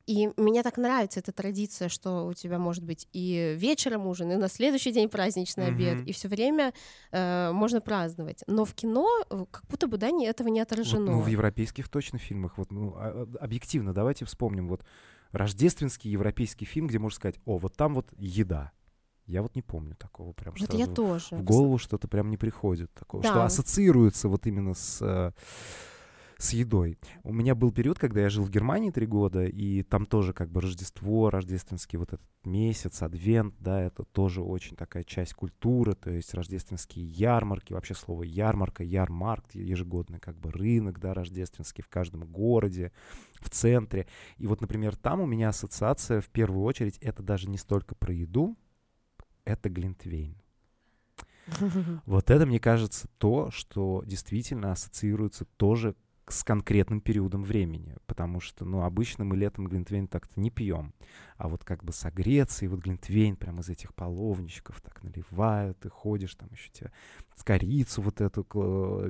И 0.07 0.31
мне 0.37 0.63
так 0.63 0.77
нравится 0.77 1.21
эта 1.21 1.33
традиция, 1.33 1.89
что 1.89 2.27
у 2.27 2.35
тебя 2.35 2.59
может 2.59 2.85
быть 2.85 3.09
и 3.13 3.55
вечером 3.57 4.07
ужин, 4.07 4.33
и 4.33 4.37
на 4.37 4.49
следующий 4.49 4.93
день 4.93 5.09
праздничный 5.09 5.67
mm-hmm. 5.67 5.75
обед, 5.75 6.09
и 6.09 6.13
все 6.13 6.29
время 6.29 6.73
э, 7.13 7.53
можно 7.53 7.81
праздновать. 7.81 8.43
Но 8.47 8.65
в 8.65 8.75
кино 8.75 9.09
э, 9.31 9.45
как 9.51 9.67
будто 9.69 9.87
бы 9.87 9.99
да, 9.99 10.11
не, 10.11 10.27
этого 10.27 10.49
не 10.49 10.61
отражено. 10.61 11.07
Вот, 11.07 11.19
ну, 11.19 11.21
в 11.21 11.27
европейских 11.29 11.89
точно 11.89 12.19
фильмах, 12.19 12.59
вот, 12.59 12.73
ну, 12.73 12.95
а, 12.97 13.27
а, 13.41 13.45
объективно, 13.45 13.93
давайте 13.93 14.25
вспомним, 14.25 14.69
вот 14.69 14.85
рождественский 15.31 16.11
европейский 16.11 16.65
фильм, 16.65 16.87
где 16.89 16.99
можно 16.99 17.17
сказать, 17.17 17.37
о, 17.45 17.59
вот 17.59 17.75
там 17.77 17.95
вот 17.95 18.09
еда. 18.17 18.73
Я 19.27 19.43
вот 19.43 19.55
не 19.55 19.63
помню 19.63 19.95
такого 19.95 20.33
прям. 20.33 20.55
Вот 20.59 20.75
я 20.75 20.87
тоже. 20.87 21.37
В 21.37 21.43
голову 21.43 21.79
что-то 21.79 22.09
прям 22.09 22.29
не 22.29 22.37
приходит 22.37 22.93
такого, 22.93 23.23
да. 23.23 23.31
что 23.31 23.45
ассоциируется 23.45 24.29
вот 24.29 24.47
именно 24.47 24.75
с 24.75 24.99
э, 25.01 25.31
с 26.43 26.53
едой. 26.55 26.99
У 27.23 27.33
меня 27.33 27.55
был 27.55 27.71
период, 27.71 28.01
когда 28.01 28.21
я 28.21 28.29
жил 28.29 28.43
в 28.43 28.51
Германии 28.51 28.91
три 28.91 29.07
года, 29.07 29.45
и 29.45 29.85
там 29.85 30.07
тоже 30.07 30.33
как 30.33 30.51
бы 30.51 30.61
Рождество, 30.61 31.31
рождественский 31.31 31.99
вот 31.99 32.13
этот 32.13 32.27
месяц, 32.45 33.03
адвент, 33.03 33.55
да, 33.61 33.81
это 33.81 34.03
тоже 34.03 34.43
очень 34.43 34.77
такая 34.77 35.05
часть 35.05 35.35
культуры, 35.35 35.95
то 35.95 36.11
есть 36.11 36.35
рождественские 36.35 37.07
ярмарки, 37.07 37.73
вообще 37.73 37.95
слово 37.95 38.25
ярмарка, 38.25 38.83
ярмарк, 38.83 39.55
ежегодный 39.55 40.19
как 40.19 40.37
бы 40.37 40.51
рынок, 40.51 40.99
да, 40.99 41.15
рождественский 41.15 41.85
в 41.85 41.89
каждом 41.89 42.25
городе, 42.25 42.91
в 43.41 43.49
центре. 43.49 44.09
И 44.37 44.49
вот, 44.49 44.61
например, 44.61 44.97
там 44.97 45.21
у 45.21 45.27
меня 45.27 45.51
ассоциация 45.51 46.21
в 46.21 46.29
первую 46.29 46.65
очередь, 46.65 46.99
это 46.99 47.23
даже 47.23 47.49
не 47.49 47.57
столько 47.57 47.95
про 47.95 48.13
еду, 48.13 48.57
это 49.45 49.69
глинтвейн. 49.69 50.37
Вот 52.07 52.31
это, 52.31 52.47
мне 52.47 52.59
кажется, 52.59 53.09
то, 53.19 53.51
что 53.51 54.03
действительно 54.07 54.73
ассоциируется 54.73 55.45
тоже 55.45 55.95
с 56.33 56.45
конкретным 56.45 57.01
периодом 57.01 57.43
времени, 57.43 57.97
потому 58.07 58.41
что, 58.41 58.65
ну, 58.65 58.83
обычно 58.83 59.25
мы 59.25 59.37
летом 59.37 59.69
глинтвейн 59.69 60.09
так-то 60.09 60.41
не 60.41 60.51
пьем, 60.51 60.95
а 61.37 61.49
вот 61.49 61.65
как 61.65 61.85
бы 61.85 61.93
согреться, 61.93 62.65
и 62.65 62.69
вот 62.69 62.81
глинтвейн 62.81 63.37
прямо 63.37 63.61
из 63.61 63.69
этих 63.69 63.95
половничков 63.95 64.81
так 64.81 65.03
наливают, 65.03 65.79
ты 65.81 65.89
ходишь, 65.89 66.35
там 66.35 66.49
еще 66.53 66.71
тебе 66.71 66.91
корицу 67.45 68.03
вот 68.03 68.21
эту, 68.21 68.47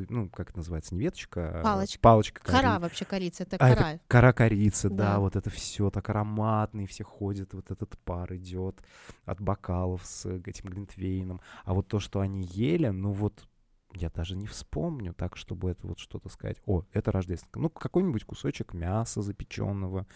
ну, 0.09 0.29
как 0.31 0.51
это 0.51 0.59
называется, 0.59 0.95
не 0.95 1.01
веточка, 1.01 1.61
а 1.61 1.63
палочка. 1.63 2.01
Палочка. 2.01 2.43
Кора 2.43 2.79
вообще 2.79 3.05
корица, 3.05 3.43
это 3.45 3.59
кора. 3.59 3.73
А, 3.73 3.93
это 3.93 4.01
кора 4.09 4.33
корицы, 4.33 4.89
да. 4.89 4.97
да, 4.97 5.19
вот 5.21 5.37
это 5.37 5.51
все 5.51 5.91
так 5.91 6.09
ароматно, 6.09 6.83
и 6.83 6.87
все 6.87 7.05
ходят, 7.05 7.55
вот 7.55 7.71
этот 7.71 7.99
пар 7.99 8.35
идет 8.35 8.83
от 9.25 9.41
бокалов 9.41 10.05
с 10.05 10.27
этим 10.27 10.71
глинтвейном. 10.71 11.41
А 11.65 11.75
вот 11.75 11.89
то, 11.89 12.01
что 12.01 12.21
они 12.21 12.43
ели, 12.43 12.89
ну 12.89 13.13
вот 13.13 13.47
я 13.95 14.11
даже 14.11 14.37
не 14.37 14.47
вспомню 14.47 15.15
так, 15.15 15.37
чтобы 15.37 15.71
это 15.71 15.87
вот 15.87 15.99
что-то 15.99 16.29
сказать. 16.29 16.61
О, 16.67 16.85
это 16.93 17.13
рождественское. 17.13 17.63
Ну, 17.63 17.71
какой-нибудь 17.71 18.25
кусочек 18.25 18.75
мяса 18.75 19.23
запеченного. 19.23 20.07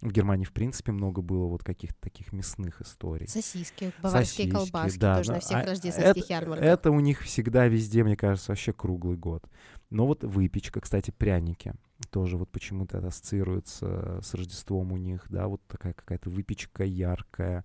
В 0.00 0.10
Германии, 0.10 0.44
в 0.44 0.52
принципе, 0.52 0.92
много 0.92 1.22
было 1.22 1.46
вот 1.46 1.62
каких-то 1.62 2.00
таких 2.00 2.32
мясных 2.32 2.80
историй. 2.80 3.28
Сосиски, 3.28 3.92
баварские 4.02 4.46
Сосиски, 4.46 4.50
колбаски 4.50 4.98
да, 4.98 5.16
тоже 5.16 5.28
да. 5.28 5.34
на 5.34 5.40
всех 5.40 5.56
а, 5.56 5.66
рождественских 5.66 6.24
это, 6.24 6.32
ярмарках. 6.32 6.66
Это 6.66 6.90
у 6.90 7.00
них 7.00 7.20
всегда 7.22 7.66
везде, 7.68 8.02
мне 8.02 8.16
кажется, 8.16 8.50
вообще 8.50 8.72
круглый 8.72 9.16
год. 9.16 9.44
Но 9.90 10.06
вот 10.06 10.24
выпечка, 10.24 10.80
кстати, 10.80 11.10
пряники 11.10 11.74
тоже 12.10 12.36
вот 12.36 12.50
почему-то 12.50 12.98
ассоциируется 12.98 14.20
с 14.22 14.34
Рождеством 14.34 14.92
у 14.92 14.96
них, 14.96 15.26
да, 15.28 15.48
вот 15.48 15.60
такая 15.68 15.92
какая-то 15.92 16.30
выпечка 16.30 16.84
яркая, 16.84 17.64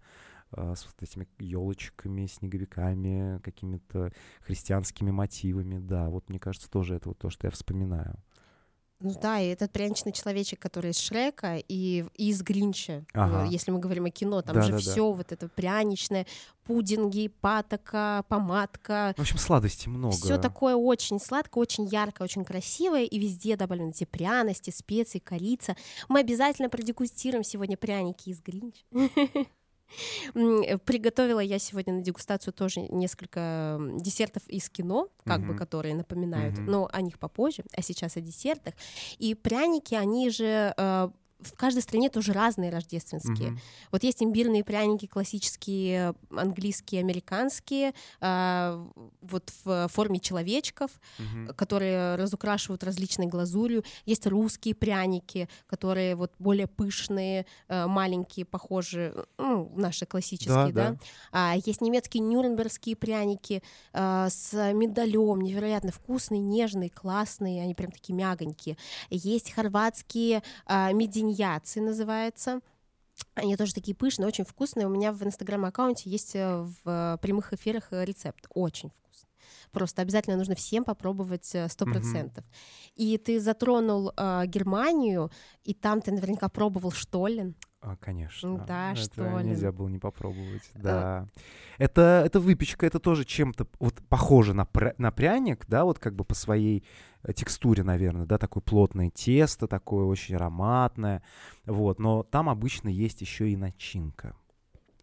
с 0.52 0.86
вот 0.86 0.96
этими 1.02 1.28
елочками, 1.40 2.26
снеговиками, 2.26 3.40
какими-то 3.40 4.12
христианскими 4.42 5.12
мотивами. 5.12 5.78
Да, 5.80 6.10
вот 6.10 6.30
мне 6.30 6.40
кажется, 6.40 6.70
тоже 6.70 6.96
это 6.96 7.10
вот 7.10 7.18
то, 7.18 7.30
что 7.30 7.48
я 7.48 7.52
вспоминаю. 7.52 8.20
Ну 9.00 9.14
да, 9.22 9.40
и 9.40 9.50
этот 9.50 9.72
пряничный 9.72 10.12
человечек, 10.12 10.60
который 10.60 10.90
из 10.90 10.98
Шрека 10.98 11.58
и, 11.58 12.04
и 12.16 12.30
из 12.30 12.42
Гринча, 12.42 13.06
ага. 13.14 13.48
если 13.48 13.70
мы 13.70 13.78
говорим 13.78 14.06
о 14.06 14.10
кино, 14.10 14.42
там 14.42 14.56
да, 14.56 14.62
же 14.64 14.72
да, 14.72 14.78
все 14.80 15.12
да. 15.12 15.18
вот 15.18 15.32
это 15.32 15.48
пряничное, 15.50 16.26
пудинги, 16.64 17.28
патока, 17.28 18.26
помадка. 18.28 19.14
В 19.16 19.22
общем, 19.22 19.38
сладости 19.38 19.88
много. 19.88 20.16
Все 20.16 20.40
такое 20.40 20.76
очень 20.76 21.20
сладкое, 21.20 21.62
очень 21.62 21.86
яркое, 21.86 22.26
очень 22.26 22.44
красивое, 22.44 23.04
и 23.04 23.20
везде 23.20 23.56
добавлены 23.56 23.92
эти 23.92 24.06
пряности, 24.06 24.72
специи, 24.72 25.20
корица. 25.20 25.76
Мы 26.10 26.22
обязательно 26.22 26.70
продегустируем 26.70 27.44
сегодня 27.44 27.78
пряники 27.78 28.30
из 28.30 28.42
Гринча. 28.42 28.84
Приготовила 30.86 31.40
я 31.40 31.60
сегодня 31.60 31.94
на 31.94 32.02
дегустацию 32.02 32.54
тоже 32.54 32.82
несколько 32.90 33.80
десертов 33.96 34.48
из 34.48 34.70
кино, 34.70 35.10
как 35.26 35.46
бы, 35.46 35.56
которые 35.56 35.96
напоминают, 35.96 36.58
но 36.60 36.90
о 36.92 37.02
них 37.02 37.20
попозже, 37.20 37.64
а 37.76 37.82
сейчас 37.82 38.18
о 38.18 38.22
десертах. 38.22 38.74
И 39.18 39.36
пряники, 39.36 39.96
они 39.96 40.30
же 40.30 40.74
э, 40.76 41.10
в 41.40 41.54
каждой 41.54 41.82
стране 41.84 42.10
тоже 42.10 42.34
разные 42.34 42.72
рождественские. 42.72 43.50
Mm-hmm. 43.50 43.60
Вот 43.92 44.04
есть 44.04 44.24
имбирные 44.24 44.64
пряники 44.64 45.06
классические, 45.06 46.16
английские, 46.32 47.02
американские, 47.02 47.94
э, 48.22 48.88
вот 49.22 49.54
в 49.64 49.88
форме 49.90 50.20
человечков, 50.20 50.92
mm-hmm. 51.20 51.54
которые 51.54 52.16
разукрашивают 52.16 52.84
различной 52.84 53.28
глазурью. 53.28 53.84
Есть 54.06 54.26
русские 54.26 54.74
пряники, 54.74 55.48
которые 55.68 56.16
вот 56.16 56.32
более 56.40 56.68
пышные, 56.68 57.46
э, 57.68 57.86
маленькие, 57.86 58.46
похожие, 58.46 59.14
ну, 59.38 59.72
наши 59.76 60.06
классические, 60.06 60.74
да. 60.74 60.90
да? 60.90 60.92
да. 60.92 60.98
А, 61.32 61.56
есть 61.56 61.82
немецкие 61.82 62.24
нюрнбергские 62.24 62.96
пряники 62.96 63.62
э, 63.94 64.28
с 64.30 64.54
миндалем, 64.74 65.42
невероятно 65.42 65.92
вкусные, 65.92 66.42
нежные, 66.42 66.90
классные, 66.90 67.62
они 67.62 67.76
прям 67.76 67.92
такие 67.92 68.16
мягонькие. 68.16 68.78
Есть 69.12 69.52
хорватские 69.52 70.42
э, 70.66 70.94
медини 70.94 71.27
иньяций 71.28 71.82
называется. 71.82 72.62
Они 73.34 73.56
тоже 73.56 73.74
такие 73.74 73.96
пышные, 73.96 74.28
очень 74.28 74.46
вкусные. 74.46 74.88
У 74.88 74.90
меня 74.90 75.12
в 75.12 75.24
инстаграм-аккаунте 75.24 76.10
есть 76.10 76.36
э, 76.36 76.68
в 76.84 77.20
прямых 77.22 77.54
эфирах 77.54 77.88
э, 77.92 78.06
рецепт. 78.06 78.46
Очень 78.54 78.90
вкусный. 78.90 79.30
Просто 79.72 80.02
обязательно 80.02 80.38
нужно 80.38 80.56
всем 80.56 80.84
попробовать 80.84 81.54
э, 81.56 81.68
сто 81.68 81.86
процентов. 81.86 82.44
Mm-hmm. 82.44 82.94
И 82.96 83.18
ты 83.18 83.40
затронул 83.40 84.12
э, 84.16 84.44
Германию, 84.46 85.32
и 85.64 85.74
там 85.74 86.02
ты 86.02 86.12
наверняка 86.12 86.48
пробовал 86.50 86.92
Штоллен. 86.92 87.56
А, 87.82 87.96
конечно. 87.96 88.58
Да, 88.68 88.92
это 88.92 89.02
что 89.02 89.40
ли. 89.40 89.50
нельзя 89.50 89.72
было 89.72 89.88
не 89.88 90.00
попробовать. 90.00 90.70
Да. 90.74 91.28
Это, 91.78 92.24
это 92.26 92.40
выпечка, 92.40 92.86
это 92.86 93.00
тоже 93.00 93.24
чем-то 93.24 93.68
вот 93.80 94.02
похоже 94.10 94.54
на, 94.54 94.64
пря- 94.64 94.96
на 94.98 95.12
пряник, 95.12 95.66
да, 95.68 95.86
вот 95.86 96.00
как 96.00 96.16
бы 96.16 96.26
по 96.26 96.36
своей 96.36 96.80
э, 96.80 96.84
текстуре, 97.36 97.84
наверное, 97.84 98.26
да, 98.26 98.38
такое 98.38 98.62
плотное 98.62 99.10
тесто, 99.10 99.68
такое 99.68 100.06
очень 100.06 100.36
ароматное, 100.36 101.24
вот, 101.66 102.00
но 102.00 102.24
там 102.24 102.50
обычно 102.50 102.90
есть 102.90 103.22
еще 103.22 103.50
и 103.50 103.56
начинка. 103.56 104.36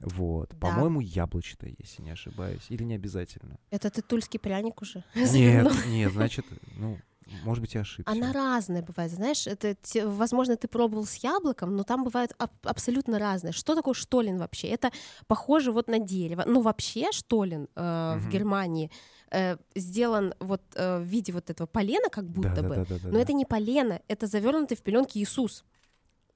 Вот, 0.01 0.51
да. 0.51 0.57
по-моему, 0.57 1.01
яблочная, 1.01 1.75
если 1.79 2.03
не 2.03 2.11
ошибаюсь, 2.11 2.67
или 2.69 2.83
не 2.83 2.95
обязательно. 2.95 3.59
Это 3.71 3.91
ты 3.91 4.03
тульский 4.03 4.39
пряник 4.39 4.83
уже? 4.83 5.05
Нет, 5.15 5.73
нет, 5.87 6.13
значит, 6.13 6.45
ну, 6.77 6.99
может 7.43 7.61
быть, 7.61 7.75
я 7.75 7.81
ошибся. 7.81 8.11
Она 8.11 8.33
разная 8.33 8.83
бывает, 8.83 9.11
знаешь, 9.13 9.47
это, 9.47 9.77
возможно, 10.07 10.57
ты 10.57 10.69
пробовал 10.69 11.05
с 11.05 11.15
яблоком, 11.17 11.77
но 11.77 11.85
там 11.85 12.05
бывает 12.05 12.35
аб- 12.39 12.67
абсолютно 12.67 13.19
разное. 13.19 13.53
Что 13.53 13.75
такое 13.75 13.95
штолен 13.95 14.39
вообще? 14.39 14.69
Это 14.69 14.91
похоже 15.27 15.73
вот 15.73 15.89
на 15.89 15.99
дерево. 15.99 16.45
Но 16.47 16.61
вообще 16.61 17.13
штолен 17.13 17.69
э, 17.75 18.15
угу. 18.17 18.21
в 18.21 18.29
Германии 18.29 18.91
э, 19.35 19.57
сделан 19.75 20.35
вот 20.41 20.63
э, 20.75 20.99
в 20.99 21.03
виде 21.03 21.33
вот 21.33 21.51
этого 21.51 21.67
полена, 21.67 22.09
как 22.09 22.25
будто 22.25 22.63
да, 22.63 22.63
бы. 22.63 22.75
Да, 22.77 22.85
да, 22.85 22.99
да, 23.03 23.09
но 23.09 23.15
да. 23.15 23.21
это 23.21 23.33
не 23.33 23.45
полено, 23.45 24.01
это 24.09 24.27
завернутый 24.27 24.77
в 24.77 24.83
пеленки 24.83 25.19
Иисус. 25.19 25.65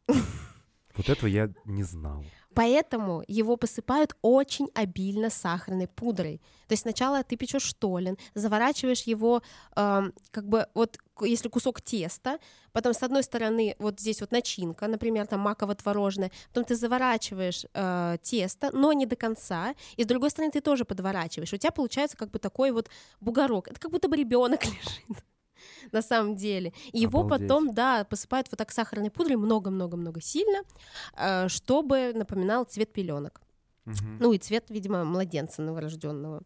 Вот 0.07 1.09
этого 1.09 1.28
я 1.28 1.50
не 1.64 1.85
знал. 1.85 2.25
Поэтому 2.55 3.23
его 3.28 3.57
посыпают 3.57 4.17
очень 4.21 4.69
обильно 4.75 5.31
сахарной 5.31 5.87
пудрой. 5.87 6.40
То 6.67 6.73
есть 6.73 6.83
сначала 6.83 7.23
ты 7.23 7.37
печешь 7.37 7.62
штолен, 7.62 8.19
заворачиваешь 8.35 9.02
его, 9.02 9.43
э, 9.76 10.11
как 10.33 10.49
бы 10.49 10.67
вот 10.75 10.99
если 11.25 11.49
кусок 11.49 11.81
теста, 11.81 12.39
потом 12.73 12.95
с 12.95 13.03
одной 13.03 13.23
стороны 13.23 13.77
вот 13.79 14.01
здесь 14.01 14.21
вот 14.21 14.31
начинка, 14.31 14.87
например, 14.89 15.27
там 15.27 15.41
маково-творожная, 15.41 16.31
потом 16.49 16.65
ты 16.65 16.75
заворачиваешь 16.77 17.65
э, 17.75 18.17
тесто, 18.23 18.71
но 18.73 18.93
не 18.93 19.07
до 19.07 19.17
конца, 19.17 19.75
и 19.97 20.05
с 20.05 20.07
другой 20.07 20.31
стороны 20.31 20.53
ты 20.53 20.61
тоже 20.61 20.85
подворачиваешь. 20.85 21.53
У 21.53 21.57
тебя 21.57 21.71
получается 21.71 22.17
как 22.17 22.31
бы 22.31 22.39
такой 22.39 22.71
вот 22.71 22.89
бугорок. 23.21 23.69
Это 23.69 23.81
как 23.81 23.91
будто 23.91 24.09
бы 24.09 24.17
ребенок 24.17 24.65
лежит. 24.65 25.25
на 25.93 26.03
самом 26.03 26.37
деле. 26.37 26.73
И 26.93 27.01
его 27.01 27.21
Обалдеть. 27.21 27.49
потом, 27.49 27.75
да, 27.75 28.05
посыпают 28.05 28.49
вот 28.51 28.59
так 28.59 28.71
сахарной 28.73 29.11
пудрой 29.11 29.37
много-много-много 29.37 30.21
сильно, 30.21 30.63
э, 31.17 31.49
чтобы 31.49 32.13
напоминал 32.15 32.65
цвет 32.65 32.93
пеленок. 32.93 33.41
Мгм. 33.85 34.19
Ну 34.21 34.33
и 34.33 34.39
цвет, 34.39 34.67
видимо, 34.69 35.05
младенца 35.05 35.63
новорожденного. 35.63 36.43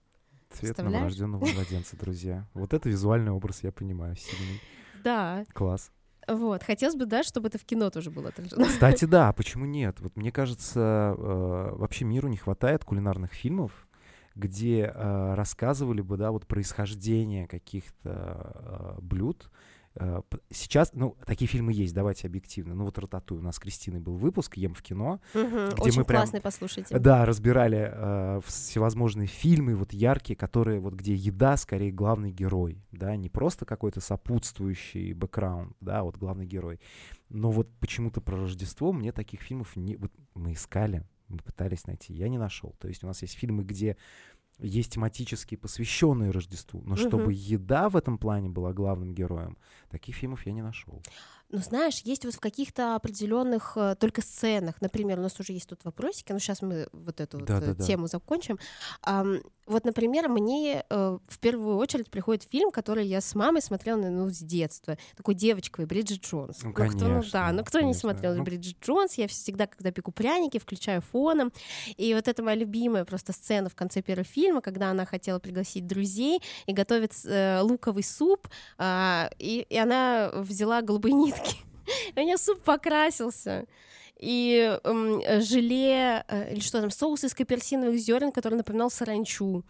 Цвет 0.55 0.79
новорожденного 0.79 1.45
младенца, 1.45 1.97
друзья. 1.97 2.47
Вот 2.55 2.75
это 2.75 2.89
визуальный 2.89 3.33
образ, 3.33 3.63
я 3.63 3.73
понимаю, 3.73 4.17
сильный. 4.17 4.61
Да, 5.03 5.45
Класс. 5.53 5.91
вот. 6.29 6.63
Хотелось 6.63 6.95
бы, 6.97 7.07
да, 7.07 7.23
чтобы 7.23 7.49
это 7.49 7.59
в 7.59 7.65
кино 7.65 7.91
тоже 7.91 8.11
было 8.11 8.29
отражено. 8.29 8.65
Кстати, 8.67 9.05
да, 9.07 9.33
почему 9.33 9.65
нет? 9.67 10.01
Вот 10.01 10.17
мне 10.17 10.31
кажется, 10.31 11.15
э, 11.17 11.71
вообще 11.75 12.05
миру 12.05 12.29
не 12.29 12.37
хватает 12.37 12.85
кулинарных 12.85 13.33
фильмов, 13.33 13.89
где 14.35 14.93
э, 14.95 15.35
рассказывали 15.35 16.01
бы, 16.01 16.17
да, 16.17 16.31
вот 16.31 16.47
происхождение 16.47 17.47
каких-то 17.47 18.97
э, 18.97 19.01
блюд. 19.01 19.51
Э, 19.95 20.21
Сейчас, 20.51 20.91
ну, 20.95 21.17
такие 21.27 21.47
фильмы 21.49 21.73
есть, 21.73 21.95
давайте 21.95 22.27
объективно. 22.27 22.75
Ну, 22.75 22.85
вот 22.85 22.99
«Рататуй» 22.99 23.39
у 23.39 23.43
нас 23.43 23.57
с 23.57 23.59
Кристиной 23.59 24.01
был 24.01 24.17
выпуск 24.17 24.57
«Ем 24.57 24.75
в 24.75 24.83
кино». 24.83 25.21
Мгм, 25.35 25.71
Где 25.71 25.83
Очень 25.83 25.99
мы 26.01 26.05
прям- 26.05 26.23
классный, 26.23 26.41
послушайте. 26.41 26.99
Да, 26.99 27.25
разбирали 27.27 27.91
э, 27.93 28.41
всевозможные 28.47 29.27
фильмы, 29.27 29.75
вот 29.75 29.93
яркие, 29.93 30.37
которые, 30.37 30.81
вот 30.81 30.95
где 30.95 31.15
еда 31.15 31.57
скорее 31.57 31.93
главный 31.93 32.31
герой, 32.33 32.83
да, 32.91 33.17
не 33.17 33.29
просто 33.29 33.65
какой-то 33.65 34.01
сопутствующий 34.01 35.13
бэкграунд, 35.13 35.77
да, 35.81 36.03
вот 36.03 36.17
главный 36.17 36.47
герой. 36.47 36.81
Но 37.29 37.51
вот 37.51 37.69
почему-то 37.79 38.21
про 38.21 38.37
Рождество 38.37 38.93
мне 38.93 39.13
таких 39.13 39.41
фильмов 39.41 39.77
не... 39.77 39.97
Вот 39.97 40.13
мы 40.35 40.53
искали, 40.53 41.05
мы 41.29 41.39
пытались 41.39 41.87
найти, 41.87 42.13
я 42.13 42.29
не 42.29 42.39
нашел. 42.39 42.75
То 42.79 42.89
есть 42.89 43.05
у 43.05 43.07
нас 43.07 43.23
есть 43.23 43.35
фильмы, 43.35 43.63
где 43.65 43.97
есть 44.63 44.93
тематически 44.93 45.57
посвященные 45.57 46.31
Рождеству, 46.31 46.81
но 46.85 46.95
Мгм. 46.95 46.97
чтобы 46.97 47.33
еда 47.33 47.89
в 47.89 47.97
этом 47.97 48.19
плане 48.19 48.49
была 48.49 48.73
главным 48.73 49.15
героем, 49.15 49.57
таких 49.91 50.15
фильмов 50.17 50.47
я 50.47 50.53
не 50.53 50.63
нашел. 50.63 51.03
Ну, 51.53 51.59
знаешь, 51.59 52.01
есть 52.05 52.25
вот 52.25 52.35
в 52.35 52.41
каких-то 52.41 52.97
определенных 52.97 53.75
э, 53.77 53.95
только 54.01 54.23
сценах, 54.23 54.81
например, 54.81 55.19
у 55.19 55.23
нас 55.23 55.39
уже 55.39 55.53
есть 55.53 55.69
тут 55.69 55.85
вопросики, 55.85 56.33
но 56.33 56.39
сейчас 56.39 56.63
мы 56.63 56.89
вот 56.93 57.21
эту 57.21 57.39
вот, 57.39 57.51
э, 57.51 57.53
Да-да-да. 57.53 57.85
тему 57.85 58.07
закончим. 58.07 58.59
Ам, 59.03 59.41
вот, 59.67 59.85
например, 59.85 60.29
мне 60.29 60.85
э, 60.89 61.19
в 61.27 61.39
первую 61.39 61.77
очередь 61.77 62.11
приходит 62.11 62.43
фильм, 62.51 62.71
который 62.71 63.07
я 63.07 63.21
с 63.21 63.35
мамой 63.35 63.61
смотрела 63.63 64.01
ну, 64.01 64.29
с 64.31 64.39
детства, 64.39 64.97
такой 65.15 65.35
девочкой, 65.35 65.85
Бриджит 65.87 66.25
Джонс. 66.25 66.63
Ну, 66.63 66.73
кто, 66.73 66.85
ну 66.85 66.91
да, 66.91 67.49
конечно, 67.49 67.53
ну 67.53 67.65
кто 67.65 67.79
не 67.79 67.83
конечно. 67.83 68.01
смотрел 68.01 68.35
Ну, 68.35 68.45
Бриджит 68.45 68.79
Джонс, 68.83 69.15
я 69.15 69.29
всегда, 69.29 69.67
когда 69.67 69.93
пеку 69.93 70.11
пряники, 70.11 70.59
включаю 70.59 71.03
фоном, 71.03 71.53
и 71.97 72.15
вот 72.15 72.29
это 72.29 72.43
моя 72.43 72.57
любимая 72.57 73.05
просто 73.05 73.33
сцена 73.33 73.69
в 73.69 73.75
конце 73.75 74.01
первого 74.01 74.25
фильма, 74.25 74.63
когда 74.63 74.91
она 74.91 75.05
хотела 75.05 75.39
пригласить 75.39 75.87
друзей 75.87 76.41
и 76.67 76.73
готовит 76.73 77.13
э, 77.25 77.61
луковый 77.61 78.05
суп, 78.05 78.49
а, 78.79 79.31
и, 79.39 79.67
и 79.69 79.77
она 79.77 80.31
взяла 80.35 80.81
голубые 80.81 81.13
нитки. 81.13 81.42
У 82.17 82.21
нее 82.21 82.37
суп 82.39 82.63
покрасился. 82.63 83.67
И 84.19 84.79
м, 84.85 85.21
желе, 85.43 86.25
э, 86.29 86.53
или 86.53 86.61
что 86.61 86.81
там, 86.81 86.91
соус 86.91 87.25
из 87.25 87.35
каперсиновых 87.35 87.99
зерен, 87.99 88.31
который 88.31 88.55
напоминал 88.55 88.91
саранчу. 88.91 89.65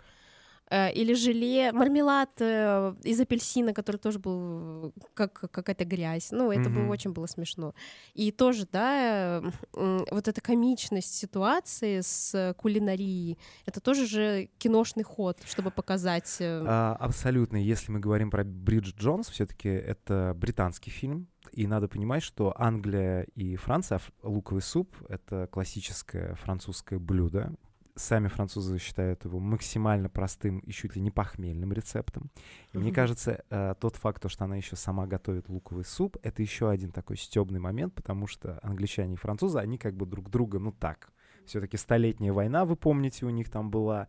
Э, 0.70 0.90
Или 0.92 1.12
желе, 1.14 1.70
мармелад 1.72 2.30
э, 2.40 2.94
из 3.04 3.20
апельсина, 3.20 3.74
который 3.74 3.96
тоже 3.98 4.18
был 4.18 4.94
как 5.14 5.32
какая-то 5.50 5.84
грязь. 5.84 6.30
Ну, 6.32 6.50
это 6.50 6.70
было 6.70 6.82
Мгм. 6.82 6.90
очень 6.90 7.12
было 7.12 7.26
смешно. 7.26 7.74
И 8.14 8.30
тоже, 8.32 8.66
да, 8.72 9.42
вот 9.72 10.28
эта 10.28 10.40
комичность 10.40 11.14
ситуации 11.14 12.00
с 12.00 12.54
кулинарией, 12.56 13.38
это 13.66 13.80
тоже 13.80 14.06
же 14.06 14.48
киношный 14.58 15.04
ход, 15.04 15.38
чтобы 15.44 15.70
показать. 15.70 16.36
э, 16.40 16.64
А, 16.66 16.96
абсолютно. 16.98 17.56
Если 17.56 17.92
мы 17.92 18.00
говорим 18.00 18.30
про 18.30 18.42
Бриджит 18.44 18.96
Джонс, 18.96 19.28
все-таки 19.28 19.68
это 19.68 20.32
британский 20.36 20.90
фильм. 20.90 21.28
И 21.52 21.66
надо 21.66 21.86
понимать, 21.88 22.22
что 22.22 22.54
Англия 22.56 23.26
и 23.34 23.56
Франция, 23.56 24.00
луковый 24.22 24.62
суп— 24.62 24.96
это 25.08 25.48
классическое 25.52 26.34
французское 26.36 26.98
блюдо. 26.98 27.52
Сами 27.94 28.28
французы 28.28 28.78
считают 28.78 29.24
его 29.24 29.38
максимально 29.38 30.08
простым 30.08 30.60
и 30.60 30.72
чуть 30.72 30.96
ли 30.96 31.02
не 31.02 31.10
похмельным 31.10 31.72
рецептом. 31.72 32.30
И 32.72 32.78
мне 32.78 32.90
кажется, 32.90 33.44
э, 33.50 33.74
тот 33.78 33.96
факт, 33.96 34.22
то, 34.22 34.28
что 34.30 34.44
она 34.44 34.56
еще 34.56 34.76
сама 34.76 35.06
готовит 35.06 35.48
луковый 35.50 35.84
суп, 35.84 36.16
это 36.22 36.40
еще 36.40 36.70
один 36.70 36.90
такой 36.90 37.18
стебный 37.18 37.60
момент, 37.60 37.94
потому 37.94 38.26
что 38.26 38.58
англичане 38.62 39.14
и 39.14 39.16
французы, 39.18 39.58
они 39.58 39.76
как 39.76 39.94
бы 39.94 40.06
друг 40.06 40.30
друга, 40.30 40.58
ну 40.58 40.72
так, 40.72 41.12
все-таки 41.44 41.76
столетняя 41.76 42.32
война, 42.32 42.64
вы 42.64 42.76
помните, 42.76 43.26
у 43.26 43.30
них 43.30 43.50
там 43.50 43.70
была. 43.70 44.08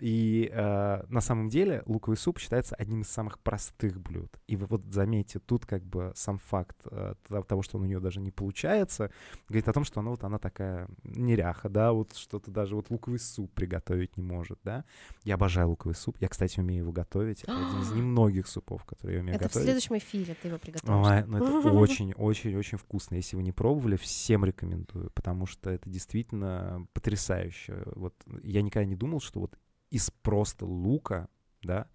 И 0.00 0.50
э, 0.52 1.04
на 1.08 1.20
самом 1.20 1.48
деле 1.48 1.82
луковый 1.86 2.16
суп 2.16 2.38
считается 2.38 2.74
одним 2.74 3.02
из 3.02 3.08
самых 3.08 3.38
простых 3.38 4.00
блюд. 4.00 4.40
И 4.48 4.56
вы 4.56 4.66
вот 4.66 4.84
заметьте, 4.84 5.38
тут 5.38 5.66
как 5.66 5.84
бы 5.84 6.12
сам 6.16 6.38
факт 6.38 6.76
э, 6.90 7.14
то- 7.28 7.42
того, 7.42 7.62
что 7.62 7.76
он 7.78 7.84
у 7.84 7.86
нее 7.86 8.00
даже 8.00 8.20
не 8.20 8.30
получается, 8.30 9.10
говорит 9.48 9.68
о 9.68 9.72
том, 9.72 9.84
что 9.84 10.00
она 10.00 10.10
вот 10.10 10.24
она 10.24 10.38
такая 10.38 10.88
неряха, 11.04 11.68
да, 11.68 11.92
вот 11.92 12.14
что-то 12.16 12.50
даже 12.50 12.74
вот 12.74 12.90
луковый 12.90 13.20
суп 13.20 13.52
приготовить 13.52 14.16
не 14.16 14.22
может, 14.22 14.58
да. 14.64 14.84
Я 15.24 15.34
обожаю 15.34 15.68
луковый 15.68 15.94
суп. 15.94 16.16
Я, 16.20 16.28
кстати, 16.28 16.58
умею 16.58 16.82
его 16.82 16.92
готовить. 16.92 17.44
Это 17.44 17.54
один 17.54 17.82
из 17.82 17.90
немногих 17.94 18.46
супов, 18.48 18.84
которые 18.84 19.16
я 19.16 19.20
умею 19.22 19.36
Это 19.36 19.44
в 19.44 19.48
готовить. 19.48 19.66
следующем 19.66 19.98
эфире 19.98 20.36
ты 20.40 20.48
его 20.48 20.58
приготовишь. 20.58 21.06
Ой, 21.06 21.24
ну 21.26 21.36
это 21.36 21.70
очень, 21.72 22.12
очень, 22.14 22.56
очень 22.56 22.78
вкусно. 22.78 23.14
Если 23.16 23.36
вы 23.36 23.42
не 23.42 23.52
пробовали, 23.52 23.96
всем 23.96 24.44
рекомендую, 24.44 25.10
потому 25.14 25.46
что 25.46 25.70
это 25.70 25.88
действительно 25.88 26.86
потрясающе. 26.92 27.82
Вот 27.94 28.14
я 28.42 28.62
никогда 28.62 28.84
не 28.86 28.96
думал, 28.96 29.20
что 29.20 29.40
вот 29.40 29.58
из 29.92 30.10
просто 30.10 30.64
лука, 30.64 31.28
да, 31.62 31.86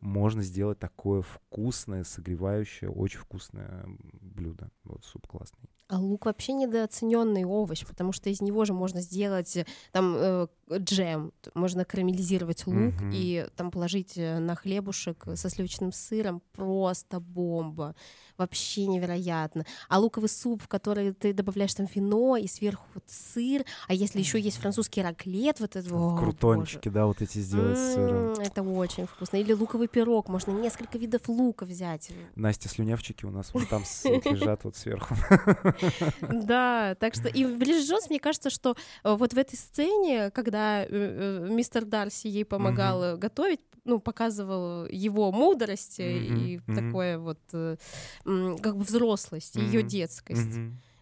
можно 0.00 0.42
сделать 0.42 0.80
такое 0.80 1.22
вкусное, 1.22 2.02
согревающее, 2.02 2.90
очень 2.90 3.20
вкусное 3.20 3.86
блюдо. 4.20 4.70
Вот 4.82 5.04
суп 5.04 5.26
классный. 5.28 5.70
А 5.94 5.98
лук 6.00 6.26
вообще 6.26 6.52
недооцененный 6.54 7.44
овощ, 7.44 7.84
потому 7.86 8.12
что 8.12 8.28
из 8.28 8.40
него 8.40 8.64
же 8.64 8.72
можно 8.72 9.00
сделать 9.00 9.56
э, 9.56 9.64
там 9.92 10.16
э, 10.18 10.46
джем, 10.72 11.32
можно 11.54 11.84
карамелизировать 11.84 12.66
лук 12.66 12.74
Мгм. 13.00 13.10
и 13.14 13.46
там 13.54 13.70
положить 13.70 14.14
э, 14.16 14.40
на 14.40 14.56
хлебушек 14.56 15.24
со 15.36 15.48
сливочным 15.48 15.92
сыром, 15.92 16.42
просто 16.52 17.20
бомба, 17.20 17.94
вообще 18.36 18.86
невероятно. 18.86 19.64
А 19.88 20.00
луковый 20.00 20.28
суп, 20.28 20.62
в 20.64 20.68
который 20.68 21.12
ты 21.12 21.32
добавляешь 21.32 21.74
там 21.74 21.86
вино 21.94 22.36
и 22.36 22.48
сверху 22.48 22.84
вот 22.94 23.04
сыр, 23.06 23.64
а 23.86 23.94
если 23.94 24.18
еще 24.18 24.40
есть 24.40 24.56
французский 24.56 25.00
раклет, 25.02 25.60
вот 25.60 25.76
это, 25.76 25.94
о, 25.94 26.16
Крутончики, 26.18 26.88
да, 26.88 27.06
вот 27.06 27.22
эти 27.22 27.36
боже. 27.38 27.46
сделать 27.46 27.78
с 27.78 27.94
сыром. 27.94 28.32
Это 28.40 28.62
очень 28.64 29.06
вкусно. 29.06 29.36
Или 29.36 29.52
луковый 29.52 29.86
пирог, 29.86 30.28
можно 30.28 30.50
несколько 30.50 30.98
видов 30.98 31.28
лука 31.28 31.64
взять. 31.66 32.10
Настя, 32.34 32.68
слюнявчики 32.68 33.24
у 33.26 33.30
нас 33.30 33.50
вот 33.54 33.68
там 33.68 33.84
вот 34.04 34.26
лежат 34.32 34.64
вот 34.64 34.74
сверху. 34.76 35.14
Да, 36.44 36.94
так 36.96 37.14
что 37.14 37.28
и 37.28 37.44
Бриджит 37.44 37.88
Джонс, 37.88 38.10
мне 38.10 38.20
кажется, 38.20 38.50
что 38.50 38.76
э, 39.02 39.14
вот 39.14 39.32
в 39.32 39.38
этой 39.38 39.56
сцене, 39.56 40.30
когда 40.30 40.82
э, 40.82 40.86
э, 40.90 41.48
мистер 41.50 41.84
Дарси 41.84 42.28
ей 42.28 42.44
помогал 42.44 43.16
готовить, 43.16 43.60
ну, 43.84 43.98
показывал 43.98 44.86
его 44.86 45.30
мудрость 45.32 45.96
и 45.98 46.60
такое 46.66 47.18
вот 47.18 47.38
как 47.50 48.76
бы 48.76 48.82
взрослость, 48.82 49.56
ее 49.56 49.82
детскость. 49.82 50.58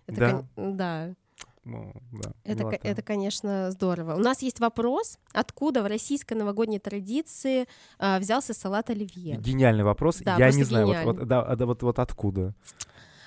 Это, 0.07 0.47
Да. 0.57 1.15
Ну, 1.65 1.93
да, 2.11 2.33
это, 2.43 2.65
милота. 2.65 2.79
это, 2.83 3.03
конечно, 3.03 3.71
здорово. 3.71 4.17
У 4.17 4.19
нас 4.19 4.43
есть 4.43 4.59
вопрос, 4.59 5.19
откуда 5.33 5.83
в 5.83 5.87
российской 5.87 6.35
новогодней 6.35 6.81
традиции 6.81 7.67
э, 8.01 8.19
взялся 8.19 8.53
салат 8.53 8.91
оливье? 8.91 9.37
Гениальный 9.37 9.85
вопрос. 9.85 10.19
Да, 10.19 10.37
Я 10.39 10.51
не 10.51 10.65
знаю, 10.65 10.87
вот, 10.87 10.93
гениальный. 10.93 11.13
вот, 11.13 11.29
да, 11.29 11.43
а, 11.43 11.55
да, 11.55 11.67
вот, 11.67 11.83
вот 11.85 11.99
откуда. 12.01 12.53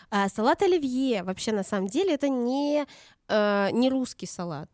А, 0.09 0.29
салат 0.29 0.61
оливье 0.61 1.23
вообще 1.23 1.51
на 1.51 1.63
самом 1.63 1.87
деле 1.87 2.13
это 2.13 2.29
не, 2.29 2.85
э, 3.27 3.69
не 3.71 3.89
русский 3.89 4.27
салат. 4.27 4.69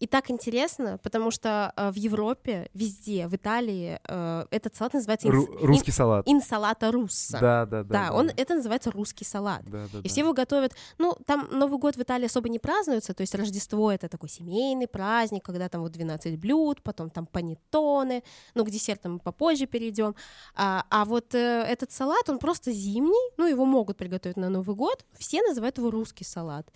И 0.00 0.06
так 0.06 0.30
интересно, 0.30 0.98
потому 1.02 1.30
что 1.30 1.72
э, 1.76 1.90
в 1.92 1.94
Европе, 1.96 2.70
везде, 2.74 3.28
в 3.28 3.34
Италии 3.36 4.00
э, 4.08 4.46
этот 4.50 4.74
салат 4.74 4.94
называется 4.94 5.28
инс- 5.28 5.34
Ру- 5.46 5.58
русский 5.66 5.92
салат. 5.92 6.26
ин- 6.26 6.38
инсалата 6.38 6.90
русса. 6.90 7.38
Да, 7.38 7.66
да, 7.66 7.84
да. 7.84 8.08
Да, 8.08 8.12
он, 8.14 8.30
это 8.34 8.54
называется 8.54 8.90
русский 8.90 9.26
салат. 9.26 9.62
Да, 9.66 9.86
да, 9.92 9.98
И 9.98 10.02
да. 10.02 10.08
все 10.08 10.20
его 10.20 10.32
готовят. 10.32 10.72
Ну, 10.96 11.14
там 11.26 11.48
Новый 11.52 11.78
год 11.78 11.96
в 11.96 12.00
Италии 12.02 12.24
особо 12.26 12.48
не 12.48 12.58
празднуется, 12.58 13.12
то 13.12 13.20
есть 13.20 13.34
Рождество— 13.34 13.92
это 13.92 14.08
такой 14.08 14.30
семейный 14.30 14.86
праздник, 14.88 15.44
когда 15.44 15.68
там 15.68 15.82
вот 15.82 15.92
12 15.92 16.38
блюд, 16.38 16.82
потом 16.82 17.10
там 17.10 17.26
панеттоны, 17.26 18.22
ну, 18.54 18.64
к 18.64 18.70
десертам 18.70 19.12
мы 19.12 19.18
попозже 19.18 19.66
перейдем. 19.66 20.14
А, 20.54 20.86
а 20.88 21.04
вот 21.04 21.34
э, 21.34 21.38
этот 21.68 21.92
салат, 21.92 22.26
он 22.30 22.38
просто 22.38 22.72
зимний, 22.72 23.30
ну, 23.36 23.46
его 23.46 23.66
могут 23.66 23.98
приготовить 23.98 24.38
на 24.38 24.48
Новый 24.48 24.74
год, 24.74 25.04
все 25.18 25.42
называют 25.42 25.76
его 25.76 25.90
русский 25.90 26.24
салат. 26.24 26.66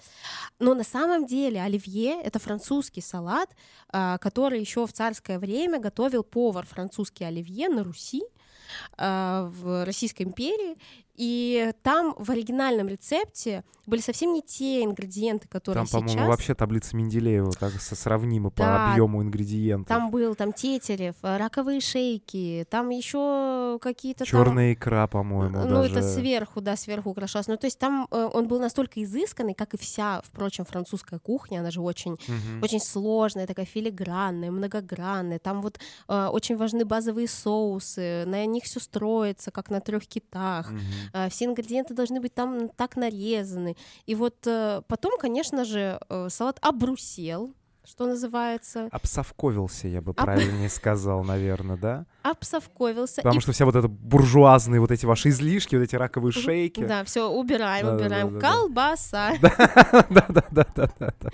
Но 0.59 0.75
на 0.75 0.85
самом 0.85 1.25
деле 1.25 1.63
оливье— 1.63 2.21
это 2.23 2.39
французский 2.39 3.01
салат, 3.01 3.14
а, 3.89 4.19
который 4.19 4.61
еще 4.61 4.87
в 4.87 4.93
царское 4.93 5.39
время 5.39 5.79
готовил 5.79 6.25
повар 6.25 6.67
французский 6.67 7.25
оливье 7.25 7.69
на 7.69 7.85
Руси, 7.85 8.23
а, 8.97 9.51
в 9.53 9.85
Российской 9.85 10.23
империи. 10.23 10.77
И 11.17 11.73
там 11.83 12.15
в 12.19 12.31
оригинальном 12.31 12.89
рецепте 12.89 13.63
были 13.87 14.01
совсем 14.01 14.33
не 14.33 14.43
те 14.43 14.83
ингредиенты, 14.83 15.47
которые 15.47 15.81
Там, 15.81 15.87
сейчас. 15.87 16.01
по-моему, 16.13 16.29
вообще 16.31 16.55
таблица 16.55 16.97
Менделеева 16.97 17.53
так 17.53 17.73
со- 17.81 17.95
сравнима 17.95 18.51
по 18.51 18.63
Да, 18.65 18.93
объему 18.93 19.23
ингредиентов. 19.23 19.87
Там 19.89 20.11
был 20.11 20.35
там 20.35 20.53
тетерев, 20.53 21.15
э, 21.23 21.37
раковые 21.37 21.81
шейки, 21.81 22.67
там 22.71 22.89
еще 22.89 23.79
какие-то 23.83 24.25
там- 24.25 24.27
Черная 24.27 24.73
икра, 24.73 25.07
по-моему, 25.07 25.59
Ну, 25.61 25.69
даже. 25.83 25.93
это 25.99 26.03
сверху, 26.03 26.61
да, 26.63 26.77
сверху 26.77 27.11
украшалось. 27.11 27.47
Ну, 27.47 27.57
то 27.59 27.67
есть 27.67 27.79
там 27.79 28.09
э, 28.11 28.31
он 28.33 28.49
был 28.49 28.59
настолько 28.59 29.03
изысканный, 29.03 29.55
как 29.55 29.75
и 29.75 29.77
вся, 29.77 30.23
впрочем, 30.25 30.65
французская 30.65 31.19
кухня, 31.19 31.61
она 31.61 31.71
же 31.71 31.81
очень, 31.83 32.13
Мгм. 32.27 32.63
очень 32.63 32.81
сложная, 32.81 33.47
такая 33.47 33.67
филигранная, 33.67 34.51
многогранная. 34.51 35.39
Там 35.39 35.61
вот 35.63 35.79
э, 36.09 36.27
очень 36.33 36.57
важны 36.57 36.85
базовые 36.87 37.29
соусы, 37.29 38.25
на 38.27 38.45
них 38.47 38.65
все 38.65 38.81
строится, 38.81 39.51
как 39.51 39.71
на 39.71 39.81
трех 39.81 40.07
китах. 40.07 40.71
Мгм. 40.71 40.81
Э, 41.13 41.29
Все 41.29 41.45
ингредиенты 41.45 41.95
должны 41.95 42.21
быть 42.21 42.35
там 42.35 42.69
так 42.71 42.97
нарезаны. 42.97 43.77
И 44.07 44.15
вот 44.15 44.47
э, 44.47 44.83
потом, 44.89 45.19
конечно 45.19 45.65
же, 45.65 45.99
э, 46.09 46.29
салат 46.31 46.59
обрусел, 46.63 47.53
что 47.85 48.07
называется, 48.07 48.89
Обсовковился, 48.93 49.89
я 49.89 50.01
бы 50.01 50.11
Об- 50.13 50.17
правильнее 50.25 50.69
сказал, 50.71 51.23
наверное, 51.25 51.77
да? 51.77 52.07
Обсовковился. 52.25 53.17
Потому 53.17 53.39
и 53.39 53.43
что 53.43 53.53
вся 53.53 53.67
вот 53.67 53.77
эта 53.77 53.87
буржуазные 53.87 54.81
вот 54.81 54.91
эти 54.91 55.05
ваши 55.05 55.29
излишки, 55.29 55.77
вот 55.77 55.83
эти 55.83 55.95
раковые 55.95 56.33
шейки. 56.33 56.83
Да, 56.83 57.05
все, 57.05 57.31
убираем, 57.31 57.85
Да-да-да-да-да. 57.85 58.27
убираем. 58.27 58.41
Колбаса. 58.41 59.33
Да-да-да-да-да. 60.11 61.31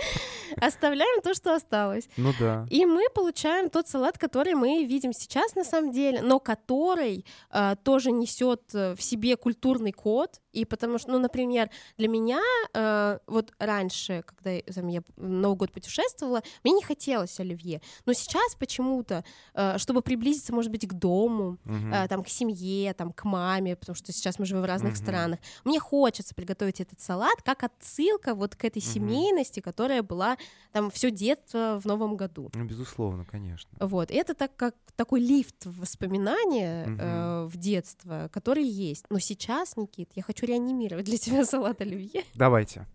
Оставляем 0.61 1.23
то, 1.23 1.33
что 1.33 1.55
осталось. 1.55 2.09
Ну 2.17 2.33
да. 2.41 2.67
И 2.71 2.85
мы 2.87 3.05
получаем 3.15 3.71
тот 3.71 3.87
салат, 3.87 4.19
который 4.19 4.55
мы 4.55 4.85
видим 4.85 5.13
сейчас 5.13 5.55
на 5.55 5.63
самом 5.63 5.93
деле, 5.93 6.23
но 6.23 6.41
который 6.41 7.25
э, 7.53 7.77
тоже 7.85 8.11
несет 8.11 8.63
э, 8.75 8.97
в 8.97 9.03
себе 9.03 9.37
культурный 9.37 9.93
код. 9.93 10.41
И 10.53 10.65
потому 10.65 10.99
что, 10.99 11.13
ну, 11.13 11.21
например, 11.21 11.71
для 11.97 12.09
меня 12.09 12.41
э, 12.75 13.19
вот 13.29 13.53
раньше, 13.61 14.25
когда 14.27 14.61
там, 14.73 14.89
я 14.89 15.03
Новый 15.17 15.57
год 15.57 15.71
путешествовала, 15.71 16.43
мне 16.65 16.73
не 16.73 16.83
хотелось 16.83 17.39
оливье. 17.39 17.81
Но 18.07 18.13
сейчас 18.13 18.57
почему-то, 18.57 19.25
э, 19.55 19.79
чтобы 19.79 20.03
приблизиться, 20.03 20.53
может 20.53 20.73
быть, 20.73 20.80
к 20.87 20.93
дому, 20.95 21.59
Мгм. 21.65 21.93
э, 21.93 22.09
там, 22.09 22.23
к 22.23 22.29
семье, 22.29 22.93
там, 22.95 23.13
к 23.13 23.25
маме, 23.25 23.77
потому 23.77 23.97
что 23.97 24.13
сейчас 24.13 24.39
мы 24.39 24.47
живем 24.47 24.63
в 24.63 24.67
разных 24.67 24.93
Мгм. 24.95 25.03
странах. 25.03 25.39
Мне 25.65 25.81
хочется 25.81 26.35
приготовить 26.35 26.81
этот 26.81 27.01
салат 27.01 27.41
как 27.45 27.63
отсылка 27.65 28.35
вот 28.35 28.55
к 28.57 28.65
этой 28.65 28.83
Мгм. 28.83 28.93
семейности, 28.93 29.61
которая 29.61 30.03
была 30.03 30.37
там 30.73 30.91
все 30.91 31.11
детство 31.11 31.81
в 31.83 31.87
Новом 31.87 32.17
году. 32.17 32.51
Ну, 32.55 32.65
безусловно, 32.65 33.25
конечно. 33.25 33.71
Вот, 33.81 34.11
это 34.11 34.35
так 34.35 34.55
как 34.57 34.75
такой 34.97 35.21
лифт 35.21 35.65
в 35.67 35.81
воспоминания 35.81 36.87
Мгм. 36.87 37.01
э, 37.01 37.45
в 37.47 37.57
детство, 37.57 38.29
который 38.33 38.65
есть. 38.65 39.05
Но 39.11 39.19
сейчас, 39.19 39.77
Никит, 39.77 40.11
я 40.15 40.23
хочу 40.23 40.47
реанимировать 40.47 41.07
для 41.07 41.19
тебя 41.19 41.45
салат 41.45 41.81
оливье. 41.81 42.25
Давайте. 42.35 42.87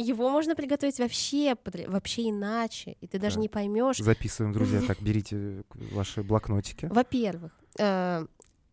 Его 0.00 0.30
можно 0.30 0.54
приготовить 0.56 0.98
вообще, 0.98 1.54
вообще 1.86 2.30
иначе, 2.30 2.96
и 3.00 3.06
ты 3.06 3.18
даже 3.18 3.34
Так. 3.34 3.42
не 3.42 3.48
поймешь. 3.48 3.98
Записываем, 3.98 4.52
друзья. 4.52 4.80
Так, 4.86 5.02
берите 5.02 5.62
ваши 5.74 6.22
блокнотики. 6.22 6.86
Во-первых, 6.86 7.52
э, 7.78 8.26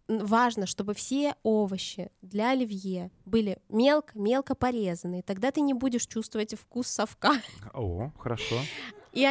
важно, 0.07 0.65
чтобы 0.65 0.93
все 0.93 1.35
овощи 1.43 2.09
для 2.21 2.51
оливье 2.51 3.11
были 3.25 3.57
мелко-мелко 3.69 4.55
порезаны. 4.55 5.21
Тогда 5.21 5.51
ты 5.51 5.61
не 5.61 5.73
будешь 5.73 6.07
чувствовать 6.07 6.55
вкус 6.55 6.87
совка. 6.87 7.33
О, 7.73 8.11
хорошо. 8.17 8.55
И 9.11 9.27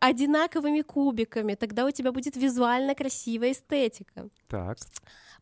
одинаковыми 0.00 0.80
кубиками. 0.80 1.54
Тогда 1.54 1.84
у 1.86 1.90
тебя 1.90 2.10
будет 2.10 2.36
визуально 2.36 2.94
красивая 2.94 3.52
эстетика. 3.52 4.28
Так. 4.48 4.78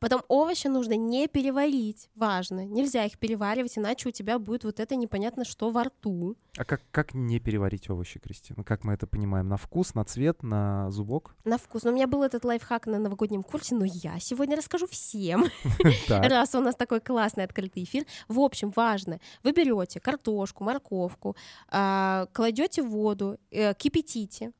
Потом 0.00 0.22
овощи 0.28 0.66
нужно 0.68 0.94
не 0.94 1.28
переварить. 1.28 2.08
Важно. 2.14 2.64
Нельзя 2.64 3.04
их 3.04 3.18
переваривать, 3.18 3.78
иначе 3.78 4.08
у 4.08 4.12
тебя 4.12 4.38
будет 4.38 4.64
вот 4.64 4.80
это 4.80 4.96
непонятно 4.96 5.44
что 5.44 5.70
во 5.70 5.84
рту. 5.84 6.36
А 6.56 6.64
как, 6.64 6.82
как 6.90 7.14
не 7.14 7.38
переварить 7.38 7.88
овощи, 7.88 8.18
Кристина? 8.18 8.64
Как 8.64 8.84
мы 8.84 8.94
это 8.94 9.06
понимаем? 9.06 9.48
На 9.48 9.56
вкус, 9.56 9.94
на 9.94 10.04
цвет, 10.04 10.42
на 10.42 10.90
зубок? 10.90 11.34
На 11.44 11.58
вкус. 11.58 11.84
Но 11.84 11.90
у 11.90 11.94
меня 11.94 12.06
был 12.06 12.22
этот 12.22 12.44
лайфхак 12.44 12.86
на 12.86 12.98
новогоднем 12.98 13.42
курсе, 13.42 13.74
но 13.74 13.84
я 13.84 14.18
сегодня 14.18 14.56
расскажу 14.56 14.86
всем. 14.86 15.46
Раз 16.08 16.54
у 16.54 16.60
нас 16.60 16.74
такой 16.74 17.00
классный 17.00 17.44
открытый 17.44 17.84
эфир. 17.84 18.04
В 18.28 18.40
общем, 18.40 18.72
важно, 18.74 19.20
вы 19.42 19.52
берете 19.52 20.00
картошку, 20.00 20.64
морковку, 20.64 21.36
а, 21.68 22.26
кладете 22.32 22.82
воду, 22.82 23.38
э, 23.50 23.74
кипятите, 23.74 24.52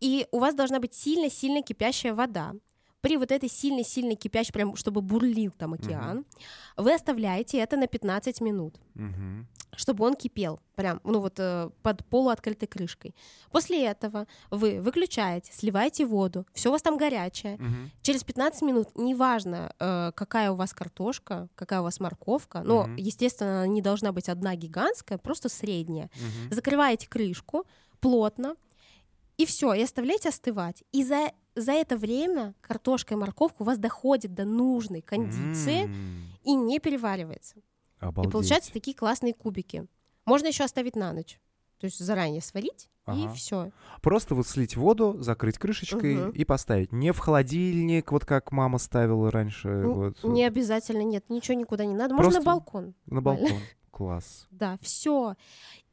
и 0.00 0.26
у 0.32 0.38
вас 0.38 0.54
должна 0.54 0.80
быть 0.80 0.94
сильно-сильно 0.94 1.62
кипящая 1.62 2.14
вода. 2.14 2.54
При 3.00 3.16
вот 3.16 3.32
этой 3.32 3.48
сильно-сильно 3.48 4.14
кипящей, 4.14 4.52
прям 4.52 4.76
чтобы 4.76 5.00
бурлил 5.00 5.52
там 5.52 5.72
океан, 5.72 6.24
вы 6.76 6.92
оставляете 6.94 7.58
это 7.58 7.76
на 7.76 7.86
15 7.86 8.40
минут 8.40 8.78
Мгм. 8.94 9.46
чтобы 9.76 10.04
он 10.04 10.14
кипел, 10.14 10.60
прям, 10.74 11.00
ну 11.04 11.20
вот 11.20 11.34
э, 11.38 11.70
под 11.82 12.04
полуоткрытой 12.06 12.66
крышкой. 12.68 13.14
После 13.52 13.86
этого 13.86 14.26
вы 14.50 14.80
выключаете, 14.82 15.52
сливаете 15.52 16.04
воду, 16.04 16.44
все 16.52 16.68
у 16.68 16.72
вас 16.72 16.82
там 16.82 16.96
горячее. 16.98 17.56
Мгм. 17.56 17.90
Через 18.02 18.24
15 18.24 18.62
минут, 18.62 18.88
неважно, 18.96 19.72
э, 19.78 20.12
какая 20.14 20.50
у 20.50 20.56
вас 20.56 20.74
картошка, 20.74 21.48
какая 21.54 21.80
у 21.80 21.84
вас 21.84 22.00
морковка, 22.00 22.62
но, 22.62 22.82
Мгм. 22.82 22.96
естественно, 22.96 23.62
она 23.62 23.66
не 23.68 23.80
должна 23.80 24.12
быть 24.12 24.28
одна 24.28 24.56
гигантская, 24.56 25.18
просто 25.18 25.48
средняя. 25.48 26.10
Мгм. 26.16 26.52
Закрываете 26.52 27.08
крышку 27.08 27.64
плотно, 28.00 28.56
и 29.38 29.46
все, 29.46 29.72
и 29.72 29.82
оставляете 29.82 30.28
остывать. 30.28 30.82
И 30.92 31.02
за, 31.04 31.32
за 31.60 31.72
это 31.72 31.96
время 31.96 32.54
картошка 32.60 33.14
и 33.14 33.16
морковка 33.16 33.62
у 33.62 33.64
вас 33.64 33.78
доходит 33.78 34.34
до 34.34 34.44
нужной 34.44 35.00
кондиции 35.02 35.84
М, 35.84 35.92
и 36.44 36.54
не 36.54 36.78
переваривается. 36.78 37.56
И 37.58 37.62
Обалдеть. 38.00 38.32
получаются 38.32 38.72
такие 38.72 38.96
классные 38.96 39.34
кубики. 39.34 39.86
Можно 40.24 40.48
еще 40.48 40.64
оставить 40.64 40.96
на 40.96 41.12
ночь. 41.12 41.40
То 41.78 41.86
есть 41.86 41.98
заранее 41.98 42.42
сварить, 42.42 42.90
и 43.06 43.24
Ага. 43.24 43.32
все. 43.32 43.70
Просто 44.02 44.34
вот 44.34 44.46
слить 44.46 44.76
воду, 44.76 45.16
закрыть 45.18 45.56
крышечкой 45.58 46.16
Мгм. 46.16 46.30
и 46.32 46.44
поставить. 46.44 46.92
Не 46.92 47.12
в 47.12 47.18
холодильник, 47.18 48.12
вот 48.12 48.26
как 48.26 48.52
мама 48.52 48.76
ставила 48.78 49.30
раньше. 49.30 49.82
вот, 49.86 50.18
Ну, 50.22 50.32
Не 50.34 50.44
обязательно, 50.44 51.02
нет, 51.02 51.30
ничего 51.30 51.58
никуда 51.58 51.86
не 51.86 51.94
надо. 51.94 52.14
Можно 52.14 52.32
Просто 52.32 52.40
на 52.40 52.44
балкон. 52.54 52.94
на 53.06 53.22
балкон. 53.22 53.60
Класс. 53.90 54.46
Да, 54.50 54.78
все. 54.80 55.34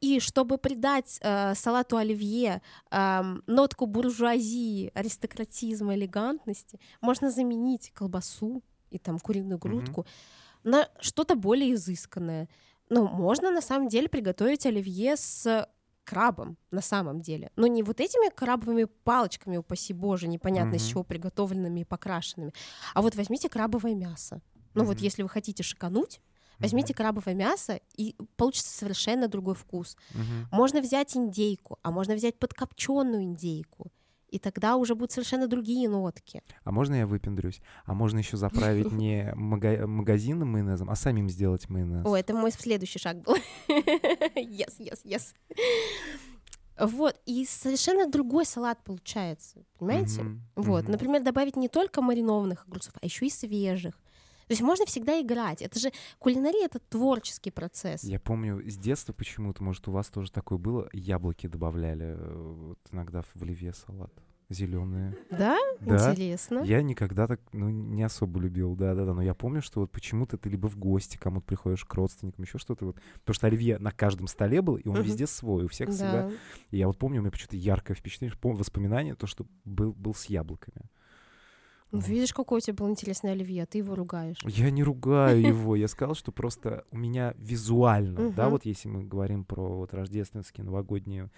И 0.00 0.20
чтобы 0.20 0.56
придать 0.58 1.18
э, 1.20 1.54
салату 1.54 1.96
оливье 1.96 2.62
эм, 2.90 3.42
нотку 3.46 3.86
буржуазии, 3.86 4.90
аристократизма, 4.94 5.94
элегантности, 5.94 6.78
можно 7.00 7.30
заменить 7.30 7.90
колбасу 7.92 8.62
и 8.90 8.98
там 8.98 9.18
куриную 9.18 9.58
грудку 9.58 10.06
на 10.64 10.88
что-то 11.00 11.34
более 11.34 11.74
изысканное. 11.74 12.48
Но 12.88 13.06
можно 13.06 13.50
на 13.50 13.60
самом 13.60 13.88
деле 13.88 14.08
приготовить 14.08 14.64
оливье 14.64 15.16
с 15.16 15.68
крабом 16.04 16.56
на 16.70 16.80
самом 16.80 17.20
деле. 17.20 17.50
Но 17.56 17.66
не 17.66 17.82
вот 17.82 18.00
этими 18.00 18.30
крабовыми 18.30 18.84
палочками, 18.84 19.58
упаси 19.58 19.92
боже, 19.92 20.26
непонятно 20.26 20.76
из 20.76 20.82
Мгм. 20.84 20.90
чего 20.90 21.02
приготовленными 21.04 21.80
и 21.80 21.84
покрашенными. 21.84 22.54
А 22.94 23.02
вот 23.02 23.14
возьмите 23.16 23.50
крабовое 23.50 23.94
мясо. 23.94 24.40
Ну 24.74 24.84
вот 24.84 24.96
Мгм. 24.96 25.04
если 25.04 25.22
вы 25.22 25.28
хотите 25.28 25.62
шикануть, 25.62 26.20
Возьмите 26.58 26.94
крабовое 26.94 27.34
мясо, 27.34 27.80
и 27.96 28.16
получится 28.36 28.76
совершенно 28.76 29.28
другой 29.28 29.54
вкус. 29.54 29.96
Мгм. 30.14 30.48
Можно 30.52 30.80
взять 30.80 31.16
индейку, 31.16 31.78
а 31.82 31.90
можно 31.90 32.14
взять 32.14 32.38
подкопченную 32.38 33.22
индейку. 33.22 33.90
И 34.28 34.38
тогда 34.38 34.76
уже 34.76 34.94
будут 34.94 35.12
совершенно 35.12 35.46
другие 35.46 35.88
нотки. 35.88 36.42
А 36.62 36.70
можно 36.70 36.94
я 36.96 37.06
выпендрюсь? 37.06 37.62
А 37.86 37.94
можно 37.94 38.18
еще 38.18 38.36
заправить 38.36 38.92
не 38.92 39.32
мага- 39.34 39.86
магазинным 39.86 40.52
майонезом, 40.52 40.90
а 40.90 40.96
самим 40.96 41.30
сделать 41.30 41.68
майонез? 41.70 42.04
О, 42.04 42.14
это 42.14 42.34
мой 42.34 42.50
следующий 42.52 42.98
шаг 42.98 43.22
был. 43.22 43.36
Yes, 44.36 44.74
yes, 44.80 45.00
yes. 45.04 45.32
Вот, 46.78 47.20
и 47.26 47.44
совершенно 47.44 48.08
другой 48.08 48.44
салат 48.46 48.78
получается, 48.84 49.64
понимаете? 49.78 50.22
Мгм, 50.22 50.42
Вот, 50.56 50.82
мгм. 50.84 50.92
например, 50.92 51.22
добавить 51.24 51.56
не 51.56 51.68
только 51.68 52.00
маринованных 52.02 52.66
огурцов, 52.68 52.94
а 53.02 53.04
еще 53.06 53.26
и 53.26 53.30
свежих. 53.30 53.98
То 54.48 54.52
есть 54.52 54.62
можно 54.62 54.86
всегда 54.86 55.20
играть. 55.20 55.62
Это 55.62 55.78
же 55.78 55.92
кулинария, 56.18 56.64
это 56.64 56.78
творческий 56.80 57.50
процесс. 57.50 58.02
Я 58.02 58.18
помню 58.18 58.62
с 58.68 58.76
детства 58.76 59.12
почему-то, 59.12 59.62
может, 59.62 59.86
у 59.88 59.92
вас 59.92 60.08
тоже 60.08 60.32
такое 60.32 60.58
было, 60.58 60.88
яблоки 60.92 61.46
добавляли 61.46 62.16
э, 62.18 62.54
вот 62.68 62.78
иногда 62.90 63.22
в 63.22 63.42
оливье 63.42 63.72
салат. 63.74 64.12
Зеленые. 64.50 65.14
Да? 65.30 65.58
Да. 65.80 66.10
Интересно. 66.12 66.60
Я 66.60 66.80
никогда 66.80 67.26
так, 67.26 67.38
ну, 67.52 67.68
не 67.68 68.02
особо 68.02 68.40
любил, 68.40 68.74
да-да-да, 68.76 69.12
но 69.12 69.20
я 69.20 69.34
помню, 69.34 69.60
что 69.60 69.80
вот 69.80 69.92
почему-то 69.92 70.38
ты 70.38 70.48
либо 70.48 70.68
в 70.68 70.78
гости 70.78 71.18
кому-то 71.18 71.44
приходишь, 71.44 71.84
к 71.84 71.92
родственникам, 71.92 72.44
еще 72.44 72.56
что-то 72.56 72.86
вот. 72.86 72.96
Потому 73.20 73.34
что 73.34 73.46
оливье 73.46 73.78
на 73.78 73.90
каждом 73.90 74.26
столе 74.26 74.62
был, 74.62 74.76
и 74.76 74.88
он 74.88 74.94
Мгм. 74.94 75.02
везде 75.04 75.26
свой, 75.26 75.66
у 75.66 75.68
всех 75.68 75.90
всегда. 75.90 76.28
Да. 76.28 76.32
И 76.70 76.78
я 76.78 76.86
вот 76.86 76.96
помню, 76.96 77.18
у 77.18 77.22
меня 77.24 77.30
почему-то 77.30 77.56
яркое 77.56 77.94
впечатление, 77.94 78.34
пом- 78.40 78.54
воспоминание, 78.56 79.14
то, 79.14 79.26
что 79.26 79.44
был, 79.66 79.92
был 79.92 80.14
с 80.14 80.24
яблоками. 80.30 80.80
Ну, 81.90 82.00
видишь, 82.00 82.34
какой 82.34 82.58
у 82.58 82.60
тебя 82.60 82.74
был 82.74 82.90
интересный 82.90 83.32
оливье, 83.32 83.62
а 83.62 83.66
ты 83.66 83.78
его 83.78 83.94
ругаешь. 83.94 84.38
Я 84.44 84.70
не 84.70 84.82
ругаю 84.82 85.40
его, 85.46 85.74
я 85.76 85.88
сказал, 85.88 86.14
что 86.14 86.32
просто 86.32 86.84
у 86.90 86.98
меня 86.98 87.34
визуально, 87.38 88.30
да, 88.32 88.48
вот 88.48 88.64
если 88.64 88.88
мы 88.88 89.04
говорим 89.04 89.44
про 89.44 89.78
вот 89.78 89.94
рождественские 89.94 90.64
новогодние 90.64 91.30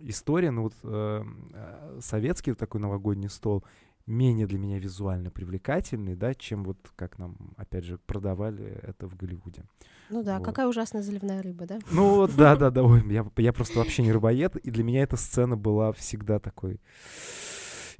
истории, 0.00 0.48
ну 0.48 0.62
вот 0.64 0.74
э, 0.82 1.24
э, 1.52 1.98
советский 2.00 2.54
такой 2.54 2.80
новогодний 2.80 3.28
стол, 3.28 3.64
менее 4.08 4.46
для 4.46 4.58
меня 4.58 4.78
визуально 4.78 5.30
привлекательный, 5.30 6.16
да, 6.16 6.34
чем 6.34 6.64
вот 6.64 6.78
как 6.96 7.18
нам, 7.18 7.36
опять 7.56 7.84
же, 7.84 7.98
продавали 7.98 8.80
это 8.82 9.06
в 9.06 9.16
Голливуде. 9.16 9.64
Ну 10.10 10.22
да, 10.22 10.38
Вот. 10.38 10.44
какая 10.44 10.66
ужасная 10.66 11.02
заливная 11.02 11.42
рыба, 11.42 11.66
да? 11.66 11.78
Ну 11.90 12.26
да, 12.26 12.56
да, 12.56 12.70
да, 12.70 12.82
ой, 12.84 13.02
я, 13.12 13.26
я 13.36 13.52
просто 13.52 13.78
вообще 13.78 14.02
не 14.02 14.12
рыбоед, 14.12 14.56
и 14.56 14.70
для 14.70 14.82
меня 14.82 15.02
эта 15.02 15.16
сцена 15.16 15.56
была 15.56 15.92
всегда 15.92 16.38
такой... 16.38 16.80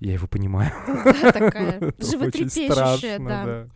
Я 0.01 0.13
его 0.13 0.27
понимаю. 0.27 0.73
Да, 0.87 1.33
такая 1.33 1.93
животрепещущая, 1.99 3.19
да. 3.19 3.69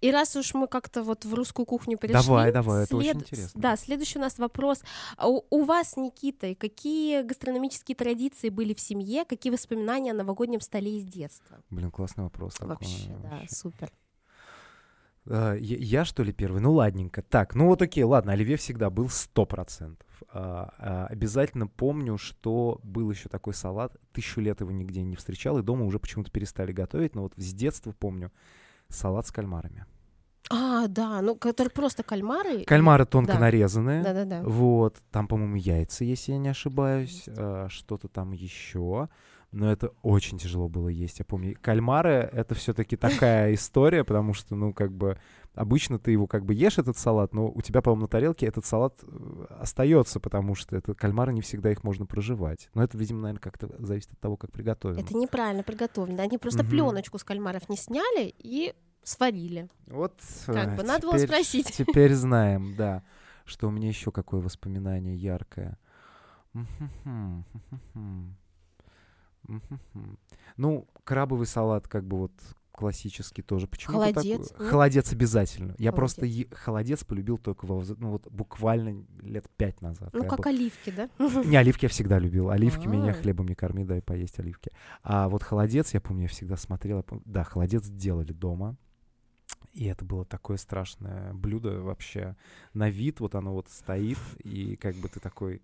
И 0.00 0.10
раз 0.10 0.34
уж 0.34 0.52
мы 0.54 0.66
как-то 0.66 1.04
вот 1.04 1.24
в 1.24 1.32
русскую 1.32 1.64
кухню 1.64 1.96
перешли... 1.96 2.20
Давай, 2.26 2.50
давай, 2.50 2.82
это 2.84 2.96
очень 2.96 3.12
след- 3.12 3.22
интересно. 3.22 3.60
Да, 3.60 3.76
следующий 3.76 4.18
у 4.18 4.22
нас 4.22 4.36
вопрос. 4.38 4.82
А 5.16 5.28
У, 5.28 5.44
у 5.48 5.62
вас, 5.62 5.96
Никита, 5.96 6.56
какие 6.56 7.22
гастрономические 7.22 7.94
традиции 7.94 8.48
были 8.48 8.74
в 8.74 8.80
семье? 8.80 9.24
Какие 9.24 9.52
воспоминания 9.52 10.10
о 10.10 10.14
новогоднем 10.14 10.60
столе 10.60 10.98
из 10.98 11.04
детства? 11.04 11.62
Блин, 11.70 11.92
классный 11.92 12.24
вопрос. 12.24 12.54
такой, 12.54 12.70
Вообще, 12.70 13.16
да, 13.22 13.28
вообще. 13.28 13.54
супер. 13.54 13.92
А, 15.28 15.54
я, 15.54 15.76
я, 15.78 16.04
что 16.04 16.22
ли, 16.22 16.32
первый? 16.32 16.60
Ну, 16.60 16.72
ладненько. 16.72 17.22
Так, 17.22 17.54
ну 17.54 17.66
вот 17.66 17.82
окей, 17.82 18.04
ладно, 18.04 18.32
оливье 18.32 18.56
всегда 18.56 18.90
был 18.90 19.06
100%. 19.06 19.96
А, 20.30 20.72
а, 20.78 21.06
обязательно 21.06 21.66
помню, 21.66 22.18
что 22.18 22.80
был 22.82 23.10
еще 23.10 23.28
такой 23.28 23.54
салат. 23.54 23.96
Тысячу 24.12 24.40
лет 24.40 24.60
его 24.60 24.70
нигде 24.70 25.02
не 25.02 25.16
встречал, 25.16 25.58
и 25.58 25.62
дома 25.62 25.84
уже 25.84 25.98
почему-то 25.98 26.30
перестали 26.30 26.72
готовить. 26.72 27.14
Но 27.14 27.22
вот 27.22 27.34
с 27.36 27.52
детства 27.52 27.92
помню 27.92 28.32
салат 28.88 29.26
с 29.26 29.32
кальмарами. 29.32 29.86
А, 30.50 30.86
да, 30.88 31.22
ну, 31.22 31.36
которые 31.36 31.70
просто 31.70 32.02
кальмары. 32.02 32.64
Кальмары 32.64 33.06
тонко 33.06 33.34
да. 33.34 33.38
нарезанные. 33.38 34.02
Да-да-да. 34.02 34.42
Вот, 34.42 34.98
там, 35.10 35.28
по-моему, 35.28 35.56
яйца, 35.56 36.04
если 36.04 36.32
я 36.32 36.38
не 36.38 36.48
ошибаюсь, 36.48 37.24
а, 37.28 37.68
что-то 37.70 38.08
там 38.08 38.32
еще. 38.32 39.08
Но 39.52 39.70
это 39.70 39.92
очень 40.02 40.38
тяжело 40.38 40.68
было 40.70 40.88
есть, 40.88 41.18
я 41.18 41.26
помню. 41.26 41.54
Кальмары— 41.60 42.28
это 42.32 42.54
все-таки 42.54 42.96
такая 42.96 43.52
история, 43.54 44.02
потому 44.02 44.32
что, 44.32 44.54
ну, 44.54 44.72
как 44.72 44.92
бы, 44.92 45.18
обычно 45.54 45.98
ты 45.98 46.10
его 46.10 46.26
как 46.26 46.46
бы 46.46 46.54
ешь, 46.54 46.78
этот 46.78 46.96
салат, 46.96 47.34
но 47.34 47.48
у 47.48 47.60
тебя, 47.60 47.82
по-моему, 47.82 48.02
на 48.02 48.08
тарелке 48.08 48.46
этот 48.46 48.64
салат 48.64 48.98
э, 49.02 49.44
остается, 49.50 50.20
потому 50.20 50.54
что 50.54 50.74
это 50.74 50.94
кальмары 50.94 51.34
не 51.34 51.42
всегда 51.42 51.70
их 51.70 51.84
можно 51.84 52.06
проживать. 52.06 52.70
Но 52.72 52.82
это, 52.82 52.96
видимо, 52.96 53.20
наверное, 53.20 53.40
как-то 53.42 53.68
зависит 53.78 54.12
от 54.12 54.20
того, 54.20 54.38
как 54.38 54.52
приготовлено. 54.52 55.02
Это 55.02 55.14
неправильно 55.14 55.62
приготовлено. 55.62 56.22
Они 56.22 56.38
просто 56.38 56.62
Мгм. 56.62 56.70
пленочку 56.70 57.18
с 57.18 57.24
кальмаров 57.24 57.68
не 57.68 57.76
сняли 57.76 58.34
и 58.38 58.74
сварили. 59.02 59.68
Вот 59.86 60.14
Как 60.46 60.76
бы, 60.76 60.82
надо 60.82 61.08
было 61.08 61.18
спросить. 61.18 61.66
Теперь 61.76 62.14
знаем, 62.14 62.74
да. 62.76 63.02
Что 63.44 63.68
у 63.68 63.70
меня 63.70 63.88
еще 63.88 64.12
какое 64.12 64.40
воспоминание 64.40 65.14
яркое. 65.14 65.76
Ну, 70.56 70.86
крабовый 71.04 71.46
салат, 71.46 71.88
как 71.88 72.04
бы 72.06 72.18
вот 72.18 72.32
классический 72.72 73.42
тоже. 73.42 73.66
Почему 73.66 73.92
Холодец, 73.98 74.24
нет? 74.24 74.52
Холодец 74.56 75.12
обязательно. 75.12 75.74
Я 75.78 75.90
Холодец. 75.90 75.94
просто 75.94 76.26
е- 76.26 76.48
холодец 76.52 77.04
полюбил 77.04 77.36
только 77.38 77.66
во 77.66 77.84
ну, 77.98 78.12
вот 78.12 78.26
буквально 78.30 79.04
лет 79.20 79.44
пять 79.58 79.80
назад. 79.82 80.08
Ну, 80.14 80.22
Я 80.22 80.28
как 80.28 80.38
был- 80.40 80.48
оливки, 80.48 80.90
да? 80.90 81.10
Не, 81.44 81.56
оливки 81.56 81.84
я 81.84 81.88
всегда 81.90 82.18
любил. 82.18 82.48
Оливки 82.50 82.86
меня 82.86 83.10
А. 83.10 83.14
хлебом 83.14 83.46
не 83.46 83.54
корми, 83.54 83.84
дай 83.84 84.00
поесть 84.00 84.38
оливки. 84.38 84.70
А 85.02 85.28
вот 85.28 85.42
холодец, 85.42 85.92
я 85.92 86.00
помню, 86.00 86.22
я 86.22 86.28
всегда 86.28 86.56
смотрел. 86.56 86.96
я 86.98 87.02
пом- 87.02 87.22
Да, 87.26 87.44
холодец 87.44 87.86
делали 87.88 88.32
дома. 88.32 88.76
И 89.74 89.86
это 89.86 90.04
было 90.04 90.24
такое 90.24 90.56
страшное 90.56 91.32
блюдо 91.34 91.80
вообще. 91.82 92.36
На 92.74 92.88
вид 92.90 93.20
вот 93.20 93.34
оно 93.34 93.52
вот 93.52 93.68
стоит, 93.68 94.18
и 94.44 94.76
как 94.76 94.94
бы 94.96 95.08
ты 95.08 95.20
такой... 95.20 95.62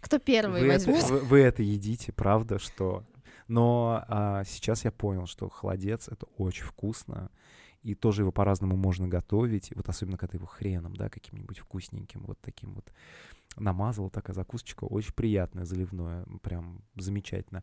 Кто 0.00 0.18
первый 0.18 0.60
Вы 0.62 0.68
это, 0.68 0.90
возьмет? 0.90 1.10
вы, 1.10 1.18
вы 1.20 1.38
это 1.40 1.62
едите, 1.62 2.12
правда, 2.12 2.58
что... 2.58 3.04
Но 3.48 4.04
а, 4.08 4.44
сейчас 4.44 4.84
я 4.84 4.92
понял, 4.92 5.26
что 5.26 5.48
холодец— 5.48 6.08
это 6.10 6.26
очень 6.36 6.64
вкусно. 6.64 7.30
И 7.82 7.94
тоже 7.94 8.22
его 8.22 8.32
по-разному 8.32 8.76
можно 8.76 9.06
готовить. 9.06 9.72
Вот 9.76 9.88
особенно, 9.88 10.18
когда 10.18 10.36
его 10.36 10.46
хреном, 10.46 10.96
да, 10.96 11.08
каким-нибудь 11.08 11.58
вкусненьким, 11.58 12.24
вот 12.26 12.40
таким 12.40 12.74
вот 12.74 12.92
намазал, 13.56 14.10
такая 14.10 14.34
закусочка 14.34 14.84
очень 14.84 15.12
приятная, 15.12 15.64
заливное, 15.64 16.24
прям 16.42 16.82
замечательно. 16.96 17.62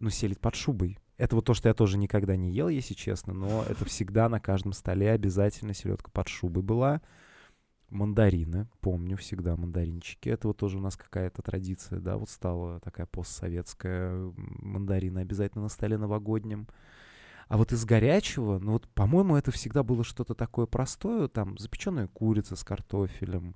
Ну, 0.00 0.10
селить 0.10 0.40
под 0.40 0.56
шубой. 0.56 0.98
Это 1.16 1.36
вот 1.36 1.46
то, 1.46 1.54
что 1.54 1.68
я 1.68 1.74
тоже 1.74 1.96
никогда 1.96 2.36
не 2.36 2.52
ел, 2.52 2.68
если 2.68 2.92
честно, 2.92 3.32
но 3.32 3.62
это 3.62 3.84
всегда 3.86 4.28
на 4.28 4.40
каждом 4.40 4.72
столе 4.72 5.12
обязательно 5.12 5.72
селедка 5.72 6.10
под 6.10 6.28
шубой 6.28 6.62
была. 6.62 7.00
Мандарины, 7.90 8.68
помню 8.80 9.16
всегда 9.16 9.56
мандаринчики. 9.56 10.28
Это 10.28 10.48
вот 10.48 10.56
тоже 10.56 10.78
у 10.78 10.80
нас 10.80 10.96
какая-то 10.96 11.42
традиция, 11.42 12.00
да, 12.00 12.16
вот 12.16 12.30
стала 12.30 12.80
такая 12.80 13.06
постсоветская. 13.06 14.10
м, 14.10 14.34
Мандарины 14.60 15.20
обязательно 15.20 15.62
на 15.64 15.68
столе 15.68 15.96
новогоднем. 15.96 16.66
А 17.48 17.56
вот 17.56 17.72
из 17.72 17.84
горячего, 17.84 18.58
ну 18.58 18.72
вот, 18.72 18.88
по-моему, 18.88 19.36
это 19.36 19.52
всегда 19.52 19.84
было 19.84 20.02
что-то 20.02 20.34
такое 20.34 20.66
простое, 20.66 21.28
там, 21.28 21.56
запеченная 21.58 22.08
курица 22.08 22.56
с 22.56 22.64
картофелем. 22.64 23.54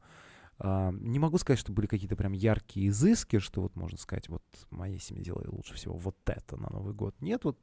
А, 0.59 0.93
не 0.93 1.19
могу 1.19 1.39
сказать, 1.39 1.59
что 1.59 1.73
были 1.73 1.87
какие-то 1.87 2.17
прям 2.17 2.33
яркие 2.33 2.89
изыски, 2.89 3.39
что 3.41 3.63
вот 3.63 3.75
можно 3.77 3.99
сказать, 3.99 4.29
вот 4.29 4.45
моя 4.71 4.99
семья 5.01 5.25
делает 5.25 5.49
лучше 5.49 5.75
всего 5.75 5.97
вот 5.97 6.17
это 6.27 6.57
на 6.57 6.69
Новый 6.71 6.95
год. 6.95 7.17
Нет, 7.21 7.45
вот 7.45 7.59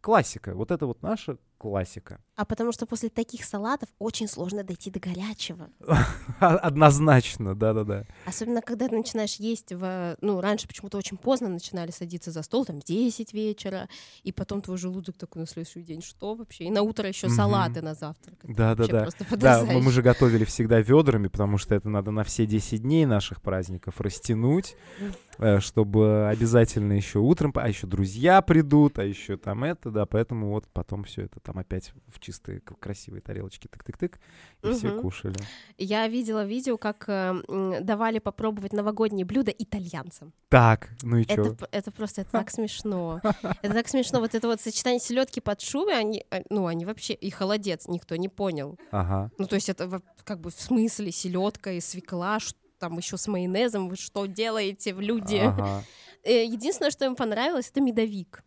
классика, 0.00 0.54
вот 0.54 0.70
это 0.70 0.86
вот 0.86 1.02
наша 1.02 1.38
классика. 1.58 2.20
А 2.38 2.44
потому 2.44 2.70
что 2.70 2.86
после 2.86 3.08
таких 3.08 3.44
салатов 3.44 3.88
очень 3.98 4.28
сложно 4.28 4.62
дойти 4.62 4.92
до 4.92 5.00
горячего. 5.00 5.70
Однозначно, 6.38 7.56
да-да-да. 7.56 8.04
Особенно, 8.26 8.62
когда 8.62 8.86
ты 8.86 8.96
начинаешь 8.96 9.34
есть 9.40 9.72
в... 9.72 10.16
Ну, 10.20 10.40
раньше 10.40 10.68
почему-то 10.68 10.98
очень 10.98 11.16
поздно 11.16 11.48
начинали 11.48 11.90
садиться 11.90 12.30
за 12.30 12.44
стол, 12.44 12.64
там, 12.64 12.80
в 12.80 12.84
10 12.84 13.34
вечера, 13.34 13.88
и 14.22 14.30
потом 14.30 14.62
твой 14.62 14.78
желудок 14.78 15.16
такой 15.16 15.40
на 15.40 15.48
следующий 15.48 15.82
день, 15.82 16.00
что 16.00 16.36
вообще? 16.36 16.66
И 16.66 16.70
на 16.70 16.82
утро 16.82 17.08
еще 17.08 17.28
салаты 17.28 17.82
на 17.82 17.94
завтрак. 17.94 18.36
Это 18.44 19.36
Да, 19.36 19.64
мы 19.64 19.90
же 19.90 20.02
готовили 20.02 20.44
всегда 20.44 20.80
ведрами, 20.80 21.26
потому 21.26 21.58
что 21.58 21.74
это 21.74 21.88
надо 21.88 22.12
на 22.12 22.22
все 22.22 22.46
10 22.46 22.82
дней 22.82 23.04
наших 23.04 23.42
праздников 23.42 24.00
растянуть, 24.00 24.76
э, 25.38 25.58
чтобы 25.58 26.28
обязательно 26.28 26.92
еще 26.92 27.18
утром, 27.18 27.52
а 27.56 27.68
еще 27.68 27.88
друзья 27.88 28.42
придут, 28.42 29.00
а 29.00 29.04
еще 29.04 29.36
там 29.36 29.64
это, 29.64 29.90
да, 29.90 30.06
поэтому 30.06 30.50
вот 30.50 30.68
потом 30.72 31.02
все 31.02 31.22
это 31.22 31.40
там 31.40 31.58
опять 31.58 31.92
в 32.06 32.20
чистые 32.28 32.60
красивые 32.60 33.22
тарелочки 33.22 33.68
тык-тык-тык, 33.68 34.16
и 34.62 34.72
все 34.72 34.88
Мгм. 34.88 35.00
кушали. 35.00 35.36
Я 35.78 36.06
видела 36.08 36.44
видео, 36.44 36.76
как 36.76 37.04
э, 37.08 37.80
давали 37.80 38.18
попробовать 38.18 38.72
новогодние 38.74 39.24
блюда 39.24 39.50
итальянцам. 39.50 40.32
Так, 40.50 40.90
ну 41.02 41.16
и 41.16 41.22
Это, 41.22 41.44
что? 41.44 41.54
п- 41.54 41.68
это 41.72 41.90
просто 41.90 42.20
это 42.20 42.30
так 42.44 42.50
смешно. 42.50 43.20
Это 43.62 43.72
так 43.74 43.88
смешно. 43.88 44.20
Вот 44.20 44.34
это 44.34 44.46
вот 44.46 44.60
сочетание 44.60 45.00
селедки 45.00 45.40
под 45.40 45.60
шубой, 45.62 45.98
они, 45.98 46.24
э, 46.30 46.42
ну, 46.50 46.66
они 46.66 46.84
вообще 46.84 47.14
и 47.14 47.30
холодец 47.30 47.88
никто 47.88 48.16
не 48.16 48.28
понял. 48.28 48.78
Ага. 48.90 49.30
Ну, 49.38 49.46
то 49.46 49.54
есть 49.56 49.70
это 49.70 50.02
как 50.24 50.40
бы 50.40 50.50
в 50.50 50.60
смысле 50.60 51.10
селедка 51.12 51.72
и 51.72 51.80
свекла, 51.80 52.38
там 52.78 52.98
еще 52.98 53.16
с 53.16 53.26
майонезом, 53.26 53.88
вы 53.88 53.96
что 53.96 54.26
делаете, 54.26 54.92
люди? 54.92 55.36
ага. 55.36 55.82
Э, 56.24 56.44
Единственное, 56.44 56.90
что 56.90 57.04
им 57.06 57.14
понравилось, 57.16 57.70
это 57.70 57.80
медовик. 57.80 58.42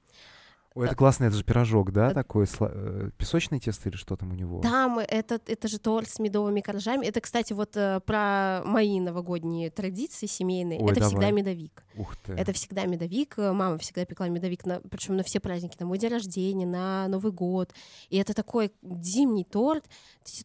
Ой, 0.73 0.88
это 0.88 0.95
классно, 0.95 1.25
это 1.25 1.36
же 1.36 1.43
пирожок, 1.43 1.91
да, 1.91 2.12
Э, 2.12 2.13
такой, 2.13 2.47
э, 2.60 3.10
песочное 3.17 3.60
тесто 3.60 3.89
или 3.89 3.97
что 3.97 4.15
там 4.15 4.31
у 4.31 4.36
него? 4.36 4.62
Там 4.62 4.99
это, 4.99 5.39
это 5.45 5.67
же 5.67 5.79
торт 5.79 6.07
с 6.10 6.17
медовыми 6.17 6.62
коржами. 6.62 7.05
Это, 7.05 7.19
кстати, 7.19 7.51
вот 7.51 7.75
э, 7.75 7.99
про 8.05 8.62
мои 8.65 8.99
новогодние 9.01 9.69
традиции 9.69 10.27
семейные. 10.27 10.79
Ой, 10.79 10.91
это 10.91 11.01
всегда 11.01 11.27
давай. 11.27 11.31
медовик. 11.34 11.84
Ух 11.97 12.15
ты. 12.15 12.34
Это 12.34 12.53
всегда 12.53 12.86
медовик. 12.86 13.38
Э, 13.38 13.51
Мама 13.51 13.77
всегда 13.79 14.05
пекла 14.05 14.29
медовик, 14.29 14.65
на, 14.65 14.79
причем 14.79 15.17
на 15.17 15.23
все 15.23 15.41
праздники, 15.41 15.75
на 15.79 15.86
мой 15.86 15.97
день 15.97 16.12
рождения, 16.12 16.65
на 16.65 17.07
Новый 17.10 17.34
год. 17.34 17.73
И 18.10 18.17
это 18.17 18.34
такой 18.34 18.71
зимний 18.81 19.43
торт, 19.43 19.86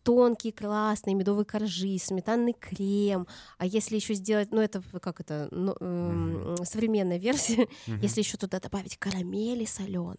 тонкие, 0.03 0.53
классные 0.53 1.15
медовые 1.15 1.45
коржи, 1.45 1.99
сметанный 2.01 2.53
крем. 2.53 3.29
А 3.59 3.67
если 3.67 3.95
еще 3.95 4.15
сделать, 4.15 4.51
ну 4.51 4.61
это 4.61 4.83
как 5.01 5.21
это, 5.21 5.47
ну, 5.53 5.77
эм, 5.81 6.57
современная 6.65 7.19
версия, 7.19 7.69
Мгм. 7.87 8.01
если 8.01 8.21
еще 8.23 8.37
туда 8.37 8.59
добавить 8.59 8.97
карамели 8.97 9.65
соленой, 9.65 10.16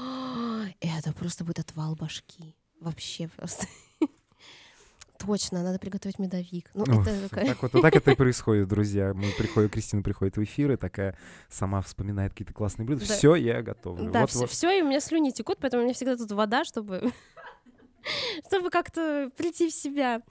это 0.80 1.12
просто 1.12 1.44
будет 1.44 1.58
отвал 1.58 1.94
башки. 1.94 2.56
Вообще 2.80 3.28
просто. 3.28 3.66
Точно, 5.18 5.62
надо 5.62 5.78
приготовить 5.78 6.18
медовик. 6.18 6.70
Ну, 6.72 6.84
Ух, 6.84 7.06
это 7.06 7.28
Так 7.28 7.62
вот, 7.62 7.74
вот 7.74 7.82
так 7.82 7.94
это 7.94 8.12
и 8.12 8.14
происходит, 8.16 8.68
друзья. 8.68 9.12
Мы 9.12 9.30
приходим, 9.36 9.68
Кристина 9.68 10.02
приходит 10.02 10.36
в 10.38 10.42
эфир 10.44 10.72
и 10.72 10.76
такая 10.76 11.16
сама 11.50 11.82
вспоминает 11.82 12.32
какие-то 12.32 12.54
классные 12.54 12.86
блюда. 12.86 13.06
Да. 13.06 13.14
Все, 13.14 13.34
я 13.34 13.60
готовлю. 13.62 14.10
Да, 14.10 14.22
вот, 14.22 14.30
все, 14.30 14.68
вот. 14.68 14.74
и 14.74 14.82
у 14.82 14.86
меня 14.86 15.00
слюни 15.00 15.30
текут, 15.30 15.58
поэтому 15.60 15.82
у 15.82 15.84
меня 15.84 15.94
всегда 15.94 16.16
тут 16.16 16.30
вода, 16.32 16.64
чтобы 16.64 17.12
чтобы 18.46 18.70
как-то 18.70 19.30
прийти 19.36 19.68
в 19.68 19.72
себя. 19.74 20.22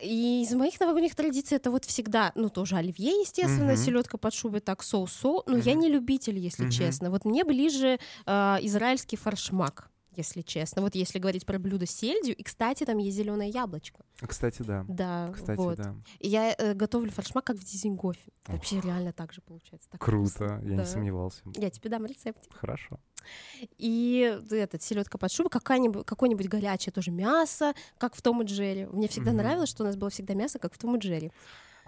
И 0.00 0.42
из 0.42 0.52
моих 0.54 0.78
новогодних 0.80 1.14
традиций 1.14 1.56
это 1.56 1.70
вот 1.70 1.84
всегда, 1.84 2.32
ну, 2.34 2.48
тоже 2.48 2.76
оливье, 2.76 3.10
естественно, 3.20 3.72
Мгм. 3.72 3.76
селедка 3.76 4.18
под 4.18 4.34
шубой, 4.34 4.60
так, 4.60 4.82
соус, 4.82 5.12
соус. 5.12 5.44
Но 5.46 5.56
я 5.56 5.72
Мгм. 5.72 5.80
не 5.80 5.88
любитель, 5.88 6.38
если 6.38 6.62
Мгм. 6.64 6.70
честно. 6.72 7.10
Вот 7.10 7.24
мне 7.24 7.44
ближе 7.44 7.98
э, 8.26 8.56
израильский 8.62 9.16
фаршмак. 9.16 9.90
Если 10.20 10.42
честно. 10.42 10.82
Вот 10.82 10.94
если 10.94 11.18
говорить 11.18 11.44
про 11.46 11.58
блюдо 11.58 11.86
с 11.86 11.90
сельдью, 11.90 12.34
и, 12.36 12.42
кстати, 12.42 12.84
там 12.84 12.98
есть 12.98 13.16
зеленое 13.16 13.50
яблочко. 13.50 14.00
Кстати, 14.20 14.62
да. 14.62 14.84
Да, 14.88 15.32
Кстати, 15.34 15.56
вот. 15.58 15.76
да. 15.78 15.94
И 16.18 16.28
я 16.28 16.54
э, 16.56 16.74
готовлю 16.74 17.10
форшмак 17.10 17.44
как 17.44 17.56
в 17.56 17.64
Дизингофе. 17.64 18.30
Ох. 18.48 18.54
Вообще 18.54 18.80
реально 18.80 19.12
так 19.12 19.32
же 19.32 19.40
получается. 19.40 19.88
так 19.90 20.00
Круто, 20.00 20.28
вкусно. 20.30 20.60
я 20.62 20.76
Да. 20.76 20.82
не 20.82 20.86
сомневался. 20.86 21.42
Я 21.56 21.70
тебе 21.70 21.90
дам 21.90 22.06
рецепт. 22.06 22.46
Хорошо. 22.52 23.00
И 23.78 24.38
этот 24.50 24.82
селедка 24.82 25.18
под 25.18 25.30
шубой, 25.32 25.50
какая-нибудь, 25.50 26.06
какое-нибудь 26.06 26.48
горячее 26.48 26.92
тоже 26.92 27.10
мясо, 27.10 27.74
как 27.98 28.14
в 28.14 28.22
Том 28.22 28.42
и 28.42 28.46
Джерри. 28.46 28.86
Мне 28.86 29.08
всегда 29.08 29.30
Мгм. 29.32 29.38
нравилось, 29.38 29.68
что 29.68 29.82
у 29.82 29.86
нас 29.86 29.96
было 29.96 30.10
всегда 30.10 30.34
мясо, 30.34 30.58
как 30.58 30.74
в 30.74 30.78
Том 30.78 30.96
и 30.96 30.98
Джерри. 30.98 31.30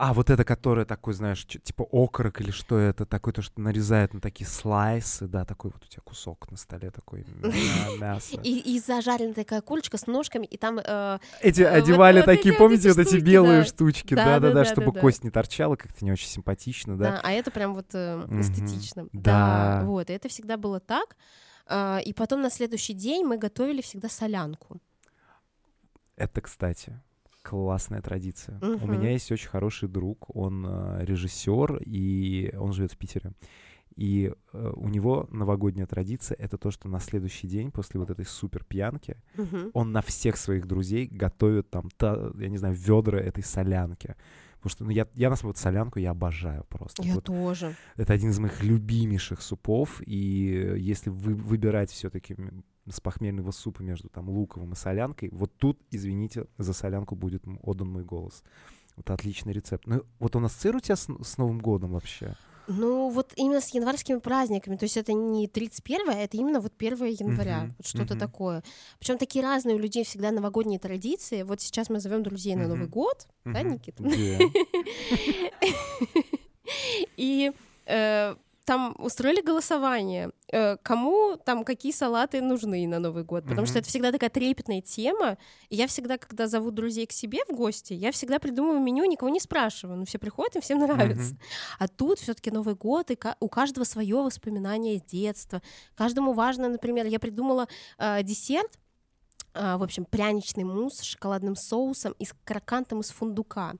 А, 0.04 0.14
вот 0.14 0.30
это, 0.30 0.44
которое 0.44 0.84
такой, 0.84 1.14
знаешь, 1.14 1.46
типа 1.46 1.86
окорок 1.92 2.40
или 2.40 2.50
что 2.50 2.76
это, 2.76 3.06
такой, 3.06 3.32
то, 3.32 3.40
что 3.40 3.60
нарезают 3.60 4.14
на 4.14 4.20
такие 4.20 4.50
слайсы, 4.50 5.28
да, 5.28 5.44
такой 5.44 5.70
вот 5.70 5.84
у 5.84 5.86
тебя 5.86 6.02
кусок 6.04 6.50
на 6.50 6.56
столе, 6.56 6.90
такой 6.90 7.24
мя- 7.40 7.52
мясо. 8.00 8.34
И, 8.42 8.58
и 8.74 8.80
зажаренная 8.80 9.32
такая 9.32 9.60
курочка 9.60 9.98
с 9.98 10.08
ножками, 10.08 10.44
и 10.44 10.56
там 10.56 10.80
э, 10.84 11.18
Эти 11.40 11.62
э, 11.62 11.70
вот- 11.70 11.84
одевали 11.84 12.16
вот 12.16 12.24
такие, 12.26 12.52
эти 12.52 12.58
помните, 12.58 12.88
вот 12.88 12.98
эти 12.98 13.18
белые 13.18 13.60
да. 13.60 13.64
штучки, 13.64 14.14
Да, 14.14 14.24
да, 14.24 14.40
да-да-да, 14.40 14.64
да, 14.64 14.64
чтобы 14.64 14.90
да. 14.90 14.98
кость 14.98 15.22
не 15.22 15.30
торчала, 15.30 15.76
как-то 15.76 16.04
не 16.04 16.10
очень 16.10 16.26
симпатично, 16.26 16.98
да. 16.98 17.12
да? 17.12 17.20
а 17.22 17.30
это 17.30 17.52
прям 17.52 17.72
вот 17.72 17.86
э, 17.94 18.26
эстетично. 18.40 19.06
Да. 19.12 19.82
вот, 19.84 20.10
и 20.10 20.12
это 20.14 20.28
всегда 20.28 20.56
было 20.56 20.80
так. 20.80 21.16
А, 21.66 22.00
и 22.04 22.12
потом 22.12 22.42
на 22.42 22.50
следующий 22.50 22.94
день 22.94 23.24
мы 23.24 23.38
готовили 23.38 23.80
всегда 23.80 24.08
солянку. 24.08 24.80
Это, 26.16 26.40
кстати, 26.40 27.00
классная 27.42 28.00
традиция. 28.00 28.58
У 28.62 28.66
Мгм. 28.66 28.92
меня 28.92 29.10
есть 29.10 29.30
очень 29.32 29.48
хороший 29.48 29.88
друг, 29.88 30.34
он 30.34 30.64
э, 30.68 31.04
режиссер, 31.04 31.82
и 31.84 32.54
он 32.58 32.72
живет 32.72 32.92
в 32.92 32.96
Питере. 32.96 33.32
И 33.94 34.32
э, 34.54 34.72
у 34.76 34.88
него 34.88 35.26
новогодняя 35.30 35.86
традиция— 35.86 36.36
это 36.38 36.56
то, 36.56 36.70
что 36.70 36.88
на 36.88 36.98
следующий 37.00 37.46
день, 37.46 37.70
после 37.70 38.00
вот 38.00 38.10
этой 38.10 38.24
супер 38.24 38.64
пьянки, 38.64 39.16
Мгм. 39.36 39.70
он 39.74 39.92
на 39.92 40.00
всех 40.00 40.36
своих 40.36 40.66
друзей 40.66 41.06
готовит 41.06 41.68
там, 41.70 41.90
та- 41.98 42.30
я 42.38 42.48
не 42.48 42.56
знаю, 42.58 42.74
ведра 42.74 43.18
этой 43.20 43.42
солянки. 43.44 44.14
Потому 44.56 44.70
что 44.70 44.84
ну, 44.84 44.90
я, 44.90 45.06
я 45.14 45.28
на 45.28 45.36
самом 45.36 45.52
деле 45.54 45.62
солянку 45.62 45.98
я 45.98 46.12
обожаю 46.12 46.64
просто. 46.68 47.02
Я 47.02 47.14
Вот 47.14 47.24
тоже. 47.24 47.74
это 47.96 48.12
один 48.14 48.30
из 48.30 48.38
моих 48.38 48.62
любимейших 48.62 49.42
супов. 49.42 50.00
И 50.06 50.54
э, 50.54 50.78
если 50.78 51.10
вы, 51.10 51.34
выбирать 51.34 51.90
все-таки 51.90 52.36
с 52.88 53.00
похмельного 53.00 53.52
супа 53.52 53.82
между 53.82 54.08
там 54.08 54.28
луковым 54.28 54.72
и 54.72 54.76
солянкой, 54.76 55.30
вот 55.32 55.52
тут, 55.56 55.78
извините, 55.90 56.46
за 56.58 56.72
солянку 56.72 57.14
будет 57.14 57.44
отдан 57.62 57.90
мой 57.90 58.04
голос. 58.04 58.42
Вот 58.96 59.08
отличный 59.10 59.52
рецепт. 59.52 59.86
Ну, 59.86 60.02
вот 60.18 60.36
он 60.36 60.44
ассоциирует 60.44 60.84
тебя 60.84 60.96
с, 60.96 61.08
с 61.22 61.38
Новым 61.38 61.60
годом 61.60 61.92
вообще? 61.92 62.34
Ну, 62.68 63.10
вот 63.10 63.32
именно 63.36 63.60
с 63.60 63.74
январскими 63.74 64.18
праздниками. 64.18 64.76
То 64.76 64.84
есть 64.84 64.96
это 64.96 65.12
не 65.12 65.48
31 65.48 66.10
а 66.10 66.14
это 66.14 66.36
именно 66.36 66.60
вот 66.60 66.72
1 66.78 67.04
января. 67.06 67.64
Мгм, 67.64 67.74
Вот 67.78 67.86
что-то 67.86 68.14
мгм. 68.14 68.20
такое. 68.20 68.62
Причем 68.98 69.18
такие 69.18 69.42
разные 69.42 69.76
у 69.76 69.78
людей 69.78 70.04
всегда 70.04 70.30
новогодние 70.30 70.78
традиции. 70.78 71.42
Вот 71.42 71.60
сейчас 71.60 71.90
мы 71.90 72.00
зовем 72.00 72.22
друзей 72.22 72.54
на 72.54 72.68
Новый 72.68 72.86
год, 72.86 73.26
да, 73.44 73.62
Мгм. 73.62 73.72
Никита? 73.72 74.02
И 77.16 77.52
э, 77.86 78.36
там 78.64 78.94
устроили 78.98 79.40
голосование, 79.40 80.30
э, 80.52 80.76
кому 80.82 81.36
там 81.36 81.64
какие 81.64 81.90
салаты 81.92 82.40
нужны 82.40 82.86
на 82.86 83.00
Новый 83.00 83.24
год, 83.24 83.44
потому 83.44 83.66
что 83.66 83.74
Мгм. 83.74 83.80
это 83.80 83.88
всегда 83.88 84.12
такая 84.12 84.30
трепетная 84.30 84.80
тема. 84.80 85.36
И 85.68 85.76
я 85.76 85.86
всегда, 85.88 86.16
когда 86.16 86.46
зову 86.46 86.70
друзей 86.70 87.06
к 87.06 87.12
себе 87.12 87.40
в 87.48 87.52
гости, 87.52 87.92
я 87.92 88.12
всегда 88.12 88.38
придумываю 88.38 88.80
меню, 88.80 89.04
никого 89.04 89.30
не 89.30 89.40
спрашиваю. 89.40 89.98
Ну, 89.98 90.04
все 90.04 90.18
приходят, 90.18 90.54
им 90.54 90.62
всем 90.62 90.78
нравится. 90.78 91.34
Мгм. 91.34 91.40
А 91.80 91.88
тут 91.88 92.20
все-таки 92.20 92.50
Новый 92.50 92.74
год, 92.76 93.10
и 93.10 93.18
у 93.40 93.48
каждого 93.48 93.84
свое 93.84 94.16
воспоминание 94.16 94.96
из 94.96 95.02
детства. 95.02 95.60
Каждому 95.96 96.32
важно, 96.32 96.68
например, 96.68 97.06
я 97.06 97.18
придумала 97.18 97.66
э, 97.98 98.22
десерт, 98.22 98.78
э, 99.54 99.76
в 99.76 99.82
общем, 99.82 100.04
пряничный 100.04 100.64
мусс 100.64 100.98
с 100.98 101.02
шоколадным 101.02 101.56
соусом 101.56 102.14
и 102.20 102.24
с 102.24 102.34
крокантом 102.44 103.00
из 103.00 103.10
фундука. 103.10 103.74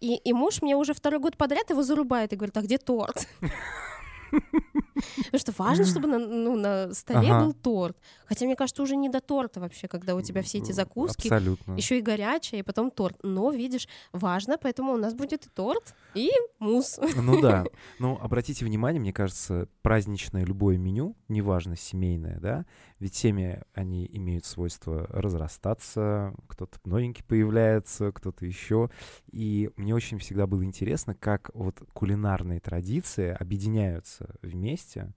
И, 0.00 0.14
и 0.14 0.32
муж 0.32 0.62
мне 0.62 0.76
уже 0.76 0.94
второй 0.94 1.20
год 1.20 1.36
подряд 1.36 1.70
его 1.70 1.82
зарубает 1.82 2.32
и 2.32 2.36
говорит, 2.36 2.56
а 2.56 2.62
где 2.62 2.78
торт? 2.78 3.26
Потому 4.30 5.38
что 5.38 5.52
важно, 5.56 5.84
чтобы 5.84 6.08
на, 6.08 6.18
ну, 6.18 6.56
на 6.56 6.92
столе 6.92 7.30
Ага. 7.30 7.44
был 7.44 7.52
торт. 7.52 7.96
Хотя, 8.26 8.46
мне 8.46 8.56
кажется, 8.56 8.82
уже 8.82 8.96
не 8.96 9.08
до 9.08 9.20
торта 9.20 9.60
вообще, 9.60 9.88
когда 9.88 10.14
у 10.14 10.20
тебя 10.20 10.42
все 10.42 10.58
эти 10.58 10.72
закуски, 10.72 11.28
Абсолютно. 11.28 11.74
еще 11.74 11.98
и 11.98 12.02
горячее, 12.02 12.60
и 12.60 12.62
потом 12.62 12.90
торт. 12.90 13.16
Но, 13.22 13.50
видишь, 13.50 13.88
важно, 14.12 14.58
поэтому 14.58 14.92
у 14.92 14.96
нас 14.96 15.14
будет 15.14 15.46
и 15.46 15.48
торт, 15.50 15.94
и 16.14 16.30
мусс. 16.58 16.98
Ну 17.16 17.40
да. 17.40 17.64
Ну, 17.98 18.18
обратите 18.20 18.64
внимание, 18.64 19.00
мне 19.00 19.12
кажется, 19.12 19.68
праздничное 19.82 20.44
любое 20.44 20.78
меню, 20.78 21.16
неважно, 21.28 21.76
семейное, 21.76 22.38
да, 22.38 22.64
ведь 22.98 23.14
семьи, 23.14 23.62
они 23.74 24.08
имеют 24.12 24.44
свойство 24.44 25.06
разрастаться, 25.08 26.34
кто-то 26.48 26.78
новенький 26.84 27.24
появляется, 27.24 28.12
кто-то 28.12 28.46
еще. 28.46 28.90
И 29.30 29.70
мне 29.76 29.94
очень 29.94 30.18
всегда 30.18 30.46
было 30.46 30.64
интересно, 30.64 31.14
как 31.14 31.50
вот 31.54 31.82
кулинарные 31.92 32.60
традиции 32.60 33.36
объединяются 33.38 34.17
вместе 34.42 35.14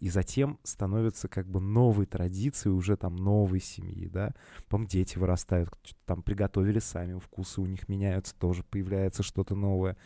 и 0.00 0.10
затем 0.10 0.58
становятся 0.64 1.28
как 1.28 1.48
бы 1.48 1.60
новой 1.60 2.06
традицией 2.06 2.74
уже 2.74 2.96
там 2.96 3.16
новой 3.16 3.60
семьи, 3.60 4.08
да. 4.08 4.34
Потом 4.64 4.86
дети 4.86 5.18
вырастают, 5.18 5.70
там 6.04 6.22
приготовили 6.22 6.78
сами, 6.78 7.18
вкусы 7.18 7.60
у 7.60 7.66
них 7.66 7.88
меняются, 7.88 8.34
тоже 8.34 8.64
появляется 8.64 9.22
что-то 9.22 9.54
новое. 9.54 9.96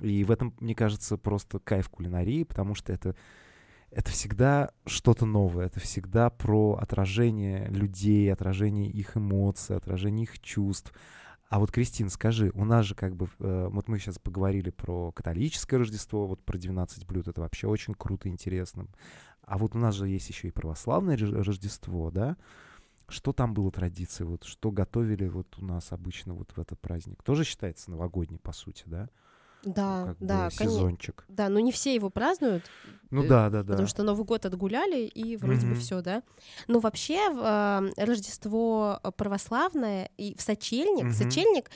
И 0.00 0.24
в 0.24 0.30
этом, 0.30 0.54
мне 0.60 0.74
кажется, 0.74 1.16
просто 1.16 1.58
кайф 1.58 1.88
кулинарии, 1.88 2.44
потому 2.44 2.74
что 2.74 2.92
это, 2.92 3.16
это 3.90 4.10
всегда 4.10 4.72
что-то 4.84 5.24
новое, 5.24 5.66
это 5.66 5.80
всегда 5.80 6.28
про 6.28 6.74
отражение 6.74 7.68
людей, 7.68 8.30
отражение 8.32 8.90
их 8.90 9.16
эмоций, 9.16 9.76
отражение 9.76 10.24
их 10.24 10.38
чувств. 10.40 10.92
А 11.48 11.60
вот, 11.60 11.70
Кристин, 11.70 12.10
скажи, 12.10 12.50
у 12.54 12.64
нас 12.64 12.86
же 12.86 12.94
как 12.94 13.14
бы, 13.14 13.28
э, 13.38 13.68
вот 13.70 13.86
мы 13.86 13.98
сейчас 13.98 14.18
поговорили 14.18 14.70
про 14.70 15.12
католическое 15.12 15.78
Рождество, 15.78 16.26
вот 16.26 16.42
про 16.42 16.58
12 16.58 17.06
блюд, 17.06 17.28
это 17.28 17.40
вообще 17.40 17.68
очень 17.68 17.94
круто, 17.94 18.28
интересно. 18.28 18.86
А 19.42 19.58
вот 19.58 19.76
у 19.76 19.78
нас 19.78 19.94
же 19.94 20.08
есть 20.08 20.28
еще 20.28 20.48
и 20.48 20.50
православное 20.50 21.16
Рож- 21.16 21.46
Рождество, 21.46 22.10
да? 22.10 22.36
Что 23.08 23.32
там 23.32 23.54
было 23.54 23.70
традицией, 23.70 24.28
вот 24.28 24.42
что 24.42 24.72
готовили 24.72 25.28
вот 25.28 25.46
у 25.58 25.64
нас 25.64 25.92
обычно 25.92 26.34
вот 26.34 26.50
в 26.50 26.58
этот 26.58 26.80
праздник? 26.80 27.22
Тоже 27.22 27.44
считается 27.44 27.92
новогодний, 27.92 28.40
по 28.40 28.52
сути, 28.52 28.82
да? 28.86 29.08
Да, 29.66 30.04
как 30.06 30.18
бы 30.18 30.26
да, 30.26 30.36
конечно. 30.56 30.64
сезончик. 30.64 31.24
Да, 31.28 31.48
но 31.50 31.60
не 31.60 31.72
все 31.72 31.94
его 31.94 32.08
празднуют, 32.08 32.64
Ну 33.10 33.24
Э, 33.24 33.28
да, 33.28 33.50
да, 33.50 33.62
да. 33.62 33.72
потому 33.72 33.86
что 33.88 34.02
Новый 34.02 34.24
год 34.24 34.46
отгуляли, 34.46 35.00
и 35.06 35.36
вроде 35.36 35.66
бы 35.66 35.72
Мгм. 35.72 35.80
все, 35.80 36.00
да. 36.00 36.22
Но 36.68 36.78
вообще 36.80 37.18
э, 37.30 37.90
Рождество 37.98 39.00
православное 39.16 40.10
и 40.16 40.34
в 40.36 40.40
сочельник, 40.40 41.04
Мгм. 41.04 41.12
сочельник 41.12 41.70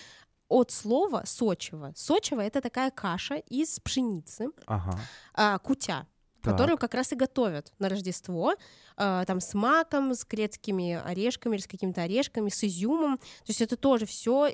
от 0.48 0.70
слова 0.70 1.22
сочево. 1.26 1.92
Сочево— 1.94 2.40
это 2.42 2.60
такая 2.60 2.90
каша 2.90 3.36
из 3.36 3.78
пшеницы, 3.80 4.48
Ага. 4.66 4.98
а, 5.34 5.58
кутя, 5.58 6.06
Так. 6.42 6.52
которую 6.52 6.78
как 6.78 6.94
раз 6.94 7.12
и 7.12 7.16
готовят 7.16 7.72
на 7.78 7.88
Рождество, 7.88 8.54
а, 8.96 9.24
там 9.26 9.40
с 9.40 9.54
маком, 9.54 10.12
с 10.14 10.24
грецкими 10.24 11.00
орешками 11.04 11.54
или 11.54 11.62
с 11.62 11.66
какими-то 11.68 12.02
орешками, 12.02 12.48
с 12.48 12.64
изюмом. 12.64 13.18
То 13.18 13.24
есть 13.48 13.60
это 13.62 13.76
тоже 13.76 14.06
все 14.06 14.48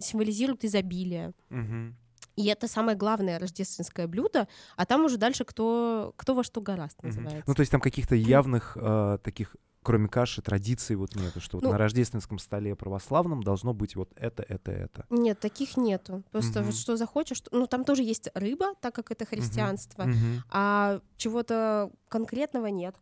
символизирует 0.00 0.64
изобилие. 0.64 1.32
Мгм. 1.50 1.96
И 2.40 2.46
это 2.46 2.68
самое 2.68 2.96
главное 2.96 3.38
рождественское 3.38 4.06
блюдо, 4.06 4.48
а 4.76 4.86
там 4.86 5.04
уже 5.04 5.18
дальше 5.18 5.44
кто, 5.44 6.14
кто 6.16 6.34
во 6.34 6.42
что 6.44 6.60
гораст 6.62 7.02
называется. 7.02 7.44
Ну, 7.46 7.54
то 7.54 7.60
есть 7.60 7.70
там 7.72 7.80
каких-то 7.80 8.14
явных 8.14 8.76
э, 8.80 9.18
таких, 9.22 9.54
кроме 9.82 10.08
каши, 10.08 10.40
традиций 10.40 10.96
вот 10.96 11.14
нету, 11.16 11.40
что 11.40 11.58
вот 11.58 11.64
Ну- 11.64 11.72
на 11.72 11.78
рождественском 11.78 12.38
столе 12.38 12.74
православном 12.74 13.42
должно 13.42 13.74
быть 13.74 13.94
вот 13.96 14.10
это, 14.16 14.42
это, 14.42 14.70
это. 14.72 15.04
Нет, 15.10 15.38
таких 15.40 15.76
нету. 15.76 16.22
Просто 16.30 16.60
Мгм. 16.60 16.70
вот 16.70 16.76
что 16.78 16.96
захочешь, 16.96 17.36
что- 17.38 17.50
ну 17.54 17.66
там 17.66 17.84
тоже 17.84 18.02
есть 18.02 18.30
рыба, 18.34 18.74
так 18.80 18.94
как 18.94 19.10
это 19.10 19.26
христианство, 19.26 20.04
Мгм. 20.04 20.42
а 20.50 21.00
чего-то 21.18 21.90
конкретного 22.08 22.66
нет. 22.68 22.94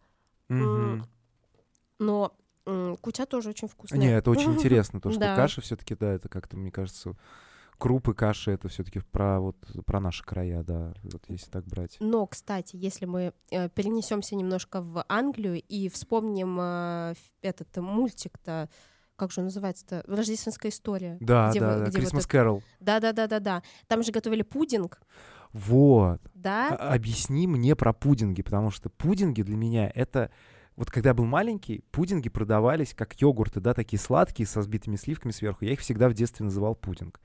Мгм. 0.49 1.05
Но 2.01 2.33
кутя 3.01 3.25
тоже 3.27 3.51
очень 3.51 3.69
вкусная. 3.69 3.99
Не, 4.01 4.17
это 4.19 4.31
очень 4.31 4.53
интересно, 4.55 5.01
то, 5.01 5.11
что 5.11 5.21
каша 5.21 5.61
все-таки, 5.61 5.95
да, 5.95 6.13
это 6.13 6.29
как-то, 6.29 6.57
мне 6.57 6.71
кажется, 6.71 7.15
крупы 7.79 8.13
каши, 8.15 8.51
это 8.51 8.69
все-таки 8.69 9.01
про 9.01 9.41
вот 9.41 9.57
про 9.87 10.01
наши 10.01 10.25
края, 10.25 10.63
да, 10.65 10.93
вот 11.05 11.23
если 11.29 11.51
так 11.51 11.65
брать. 11.67 11.97
Но, 12.01 12.27
кстати, 12.27 12.77
если 12.77 13.07
мы 13.07 13.33
э, 13.51 13.69
перенесемся 13.71 14.35
немножко 14.37 14.83
в 14.83 15.05
Англию 15.09 15.63
и 15.69 15.89
вспомним 15.89 16.59
э, 16.61 17.15
этот 17.43 17.77
мультик-то, 17.77 18.69
как 19.17 19.31
же 19.33 19.41
он 19.41 19.47
называется-то, 19.47 20.05
Рождественская 20.07 20.71
история. 20.71 21.17
Да, 21.21 21.51
где 21.51 21.61
да, 21.61 21.75
вы- 21.75 21.81
да, 21.81 21.87
где 21.91 22.01
вот 22.01 22.07
Christmas 22.13 22.27
это- 22.27 22.37
Carol. 22.37 22.63
Да, 22.81 23.01
да, 23.01 23.13
да, 23.13 23.27
да, 23.27 23.41
да. 23.41 23.63
Там 23.87 24.03
же 24.03 24.13
готовили 24.13 24.43
пудинг, 24.43 25.01
Вот. 25.53 26.21
да? 26.35 26.77
А- 26.79 26.95
Объясни 26.95 27.47
мне 27.47 27.75
про 27.75 27.93
пудинги, 27.93 28.43
потому 28.43 28.71
что 28.71 28.91
пудинги 28.91 29.43
для 29.43 29.57
меня 29.57 29.91
это... 29.95 30.31
Вот 30.77 30.93
когда 30.93 31.11
я 31.11 31.15
был 31.15 31.25
маленький, 31.25 31.81
пудинги 31.91 32.29
продавались 32.29 32.95
как 32.95 33.21
йогурты, 33.21 33.59
да, 33.59 33.75
такие 33.75 33.99
сладкие, 33.99 34.47
со 34.47 34.63
сбитыми 34.63 34.95
сливками 34.95 35.33
сверху. 35.33 35.65
Я 35.65 35.73
их 35.73 35.81
всегда 35.81 36.09
в 36.09 36.15
детстве 36.15 36.45
называл 36.45 36.77
пудинг. 36.77 37.21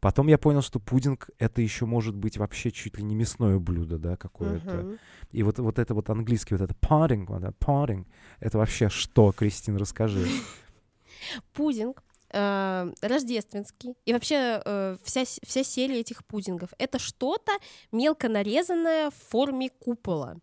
Потом 0.00 0.28
я 0.28 0.38
понял, 0.38 0.62
что 0.62 0.80
пудинг 0.80 1.28
это 1.38 1.60
еще 1.60 1.84
может 1.84 2.16
быть 2.16 2.38
вообще 2.38 2.70
чуть 2.70 2.96
ли 2.96 3.04
не 3.04 3.14
мясное 3.14 3.58
блюдо, 3.58 3.98
да, 3.98 4.16
какое-то. 4.16 4.76
Мгм. 4.76 4.98
И 5.30 5.42
вот, 5.42 5.58
вот 5.58 5.78
это 5.78 5.94
вот 5.94 6.08
английский, 6.08 6.54
вот 6.54 6.62
это 6.62 6.74
pudding, 6.74 7.26
вот 7.26 7.42
это 7.42 7.54
pudding, 7.60 8.06
это 8.40 8.56
вообще 8.56 8.88
что, 8.88 9.32
Кристин, 9.32 9.76
расскажи. 9.76 10.26
Пудинг 11.52 12.02
э, 12.32 12.92
рождественский 13.02 13.94
и 14.06 14.12
вообще 14.14 14.62
э, 14.64 14.96
вся, 15.04 15.24
вся 15.24 15.62
серия 15.62 16.00
этих 16.00 16.24
пудингов 16.24 16.70
это 16.78 16.98
что-то 16.98 17.52
мелко 17.92 18.30
нарезанное 18.30 19.10
в 19.10 19.14
форме 19.14 19.68
купола. 19.68 20.36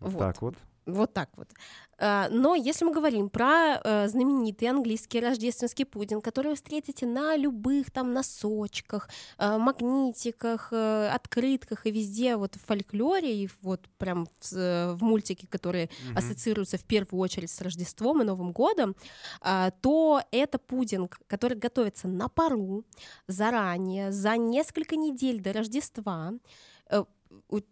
Вот. 0.00 0.18
Так 0.18 0.42
вот. 0.42 0.56
Вот 0.86 1.12
так 1.12 1.30
вот. 1.36 1.48
А, 1.98 2.28
Но 2.30 2.54
если 2.54 2.84
мы 2.84 2.92
говорим 2.92 3.28
про 3.28 3.80
э, 3.82 4.08
знаменитый 4.08 4.68
английский 4.68 5.18
рождественский 5.18 5.84
пудинг, 5.84 6.22
который 6.22 6.48
вы 6.48 6.54
встретите 6.54 7.06
на 7.06 7.36
любых 7.36 7.90
там 7.90 8.12
носочках, 8.12 9.08
э, 9.38 9.58
магнитиках, 9.58 10.68
э, 10.72 11.08
открытках 11.08 11.86
и 11.86 11.90
везде 11.90 12.36
вот 12.36 12.54
в 12.54 12.64
фольклоре 12.64 13.34
и 13.44 13.48
вот 13.62 13.88
прям 13.98 14.28
в, 14.40 14.52
в 14.52 14.98
мультике, 15.02 15.46
которые 15.48 15.90
Мгм. 16.08 16.18
ассоциируются 16.18 16.78
в 16.78 16.84
первую 16.84 17.20
очередь 17.20 17.50
с 17.50 17.60
Рождеством 17.60 18.22
и 18.22 18.24
Новым 18.24 18.52
годом, 18.52 18.94
а, 19.40 19.70
то 19.80 20.22
это 20.30 20.58
пудинг, 20.58 21.18
который 21.26 21.56
готовится 21.56 22.06
на 22.06 22.28
пару 22.28 22.84
заранее, 23.26 24.12
за 24.12 24.36
несколько 24.36 24.96
недель 24.96 25.40
до 25.40 25.52
Рождества. 25.52 26.32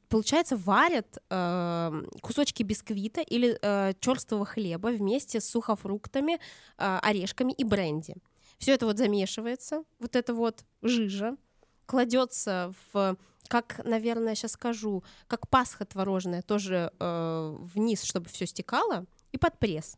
Получается, 0.09 0.57
варят 0.57 1.19
э, 1.31 2.03
кусочки 2.21 2.63
бисквита 2.63 3.21
или 3.21 3.59
э, 3.61 3.93
черствого 4.01 4.45
хлеба 4.45 4.89
вместе 4.89 5.41
с 5.41 5.49
сухофруктами, 5.49 6.35
э, 6.35 6.39
орешками 7.03 7.53
и 7.53 7.65
бренди. 7.65 8.15
Все 8.59 8.73
это 8.73 8.87
вот 8.87 8.99
замешивается, 8.99 9.85
вот 9.99 10.17
это 10.17 10.35
вот 10.35 10.65
жижа, 10.83 11.37
кладется 11.87 12.73
в, 12.93 13.17
как, 13.49 13.85
наверное, 13.85 14.35
сейчас 14.35 14.53
скажу, 14.53 15.05
как 15.27 15.49
пасха 15.49 15.85
творожная, 15.85 16.43
тоже 16.43 16.93
э, 16.99 17.57
вниз, 17.75 18.03
чтобы 18.03 18.29
все 18.29 18.47
стекало, 18.47 19.07
и 19.33 19.39
под 19.39 19.59
пресс. 19.59 19.97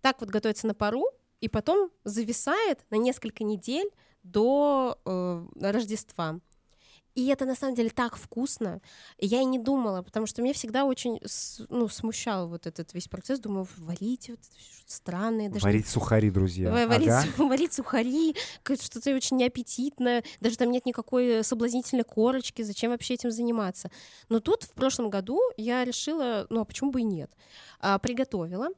Так 0.00 0.20
вот 0.20 0.30
готовится 0.30 0.66
на 0.66 0.74
пару, 0.74 1.06
и 1.40 1.48
потом 1.48 1.90
зависает 2.04 2.84
на 2.90 2.96
несколько 2.96 3.44
недель 3.44 3.90
до 4.22 4.98
э, 5.04 5.46
Рождества. 5.60 6.40
И 7.14 7.26
это 7.28 7.44
на 7.44 7.54
самом 7.54 7.76
деле 7.76 7.90
так 7.90 8.16
вкусно. 8.16 8.80
Я 9.18 9.40
и 9.40 9.44
не 9.44 9.58
думала, 9.60 10.02
потому 10.02 10.26
что 10.26 10.42
меня 10.42 10.52
всегда 10.52 10.84
очень 10.84 11.20
ну, 11.68 11.88
смущал 11.88 12.48
вот 12.48 12.66
этот 12.66 12.92
весь 12.92 13.06
процесс. 13.06 13.38
Думаю, 13.38 13.68
варить 13.78 14.30
вот 14.30 14.40
это 14.40 14.48
что-то 14.60 14.92
странное. 14.92 15.48
Даже 15.48 15.64
не 15.66 15.72
Варить 15.72 15.86
сухари, 15.88 16.30
друзья. 16.30 16.70
Ва- 16.72 16.86
Варить, 16.88 17.08
Ага. 17.08 17.28
варить 17.44 17.72
сухари, 17.72 18.34
что-то 18.64 19.14
очень 19.14 19.36
неаппетитное, 19.36 20.24
даже 20.40 20.56
там 20.56 20.70
нет 20.72 20.86
никакой 20.86 21.44
соблазнительной 21.44 22.04
корочки, 22.04 22.62
зачем 22.62 22.90
вообще 22.90 23.14
этим 23.14 23.30
заниматься? 23.30 23.90
Но 24.28 24.40
тут 24.40 24.64
в 24.64 24.70
прошлом 24.72 25.08
году 25.08 25.40
я 25.56 25.84
решила, 25.84 26.46
ну 26.50 26.60
а 26.60 26.64
почему 26.64 26.90
бы 26.90 27.00
и 27.00 27.04
нет, 27.04 27.30
А, 27.80 27.98
приготовила, 28.00 28.68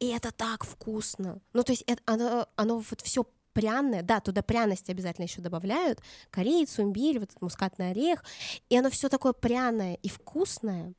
и 0.00 0.08
это 0.08 0.32
так 0.32 0.64
вкусно. 0.64 1.40
Ну 1.52 1.62
то 1.62 1.72
есть 1.72 1.84
это- 1.86 2.02
оно, 2.04 2.48
оно 2.56 2.78
вот 2.78 3.00
все 3.02 3.24
пряное, 3.60 4.02
да, 4.02 4.20
туда 4.20 4.42
пряности 4.42 4.90
обязательно 4.90 5.24
еще 5.24 5.40
добавляют, 5.40 6.00
корицу, 6.30 6.82
имбирь, 6.82 7.18
вот 7.18 7.30
этот 7.30 7.42
мускатный 7.42 7.90
орех, 7.90 8.22
и 8.68 8.76
оно 8.76 8.90
все 8.90 9.08
такое 9.08 9.32
пряное 9.32 9.94
и 10.02 10.08
вкусное, 10.08 10.92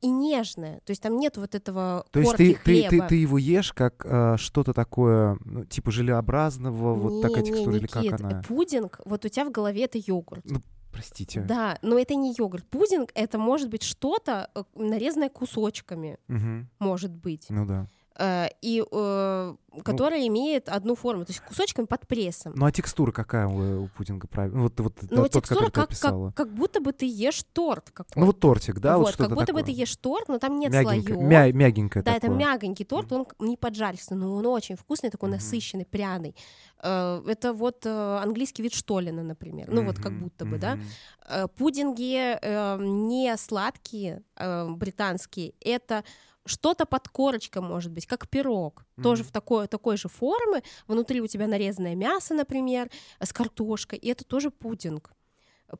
и 0.00 0.08
нежное, 0.08 0.80
то 0.84 0.90
есть 0.90 1.00
там 1.00 1.18
нет 1.18 1.36
вот 1.36 1.54
этого 1.54 2.04
То 2.10 2.18
есть 2.18 2.36
ты, 2.36 2.54
ты, 2.64 2.88
ты, 2.88 3.00
ты 3.08 3.14
его 3.14 3.38
ешь 3.38 3.72
как 3.72 4.04
э, 4.04 4.36
что-то 4.36 4.72
такое, 4.72 5.38
ну, 5.44 5.64
типа 5.64 5.92
желеобразного, 5.92 6.94
вот 6.94 7.22
такая 7.22 7.42
Не, 7.42 7.50
не, 7.50 7.56
текстура, 7.56 7.76
или 7.76 7.86
как 7.86 8.02
Никит, 8.02 8.20
она? 8.20 8.42
Пудинг, 8.42 9.00
вот 9.04 9.24
у 9.24 9.28
тебя 9.28 9.44
в 9.44 9.52
голове 9.52 9.84
это 9.84 9.98
йогурт. 9.98 10.44
Простите. 10.90 11.40
Да, 11.40 11.78
но 11.80 11.98
это 11.98 12.14
не 12.14 12.34
йогурт. 12.36 12.68
Пудинг 12.68 13.12
это 13.14 13.38
может 13.38 13.70
быть 13.70 13.82
что-то 13.82 14.50
э, 14.54 14.64
нарезанное 14.74 15.30
кусочками, 15.30 16.18
Мгм. 16.26 16.68
может 16.80 17.12
быть, 17.12 17.46
Ну 17.48 17.64
да. 17.64 17.86
Э, 18.18 18.48
и 18.60 18.82
э, 18.90 19.54
которое 19.84 20.26
имеет 20.28 20.68
одну 20.68 20.94
форму, 20.94 21.24
то 21.24 21.30
есть 21.32 21.40
кусочками 21.40 21.86
под 21.86 22.06
прессом. 22.06 22.52
Ну 22.56 22.66
а 22.66 22.72
текстура 22.72 23.10
какая 23.12 23.46
у, 23.46 23.84
у 23.84 23.88
пудинга 23.88 24.26
правильно? 24.26 24.62
Вот, 24.62 24.78
вот 24.80 24.94
Но 25.10 25.22
тот, 25.22 25.32
текстура 25.32 25.70
как, 25.70 25.88
как, 25.98 26.34
как 26.34 26.52
будто 26.52 26.80
бы 26.80 26.92
ты 26.92 27.06
ешь 27.06 27.42
торт 27.52 27.90
какой-то. 27.90 28.20
Ну 28.20 28.26
вот 28.26 28.40
тортик, 28.40 28.80
да, 28.80 28.98
вот, 28.98 29.06
вот, 29.06 29.16
как 29.16 29.28
будто 29.30 29.52
бы 29.52 29.60
такое. 29.60 29.64
ты 29.64 29.80
ешь 29.80 29.96
торт, 29.96 30.28
но 30.28 30.38
там 30.38 30.58
нет 30.58 30.72
Мягенькое, 30.72 31.16
слоев. 31.16 31.30
мя- 31.30 31.52
мягенькое 31.52 32.02
Да, 32.04 32.12
это 32.12 32.22
такое. 32.22 32.38
мягонький 32.38 32.84
торт, 32.84 33.12
он 33.12 33.26
не 33.40 33.56
поджарится, 33.56 34.14
но 34.14 34.34
он 34.34 34.46
очень 34.46 34.76
вкусный, 34.76 35.10
такой 35.10 35.28
Мгм. 35.30 35.36
насыщенный, 35.38 35.86
пряный. 35.86 36.36
Э, 36.82 37.22
Это 37.26 37.52
вот 37.54 37.86
э, 37.86 38.18
английский 38.22 38.62
вид 38.62 38.74
штолина, 38.74 39.22
например. 39.22 39.68
Ну 39.70 39.84
вот 39.84 39.98
как 39.98 40.12
будто 40.18 40.44
бы, 40.44 40.58
да. 40.58 40.74
мгм. 40.76 40.84
Э, 41.28 41.48
Пудинги 41.48 42.38
не 42.82 43.36
сладкие, 43.36 44.22
британские, 44.36 45.54
это 45.60 46.04
что-то 46.44 46.86
под 46.86 47.08
корочкой, 47.08 47.62
может 47.62 47.92
быть, 47.92 48.06
как 48.06 48.28
пирог, 48.28 48.84
тоже 49.02 49.22
Мгм. 49.22 49.28
в 49.28 49.32
такой, 49.32 49.68
такой 49.68 49.96
же 49.96 50.08
формы. 50.08 50.62
Внутри 50.86 51.20
у 51.20 51.26
тебя 51.26 51.46
нарезанное 51.46 51.94
мясо, 51.94 52.34
например, 52.34 52.90
э, 53.20 53.26
с 53.26 53.32
картошкой, 53.32 53.98
и 53.98 54.08
это 54.08 54.24
тоже 54.24 54.50
пудинг. 54.50 55.12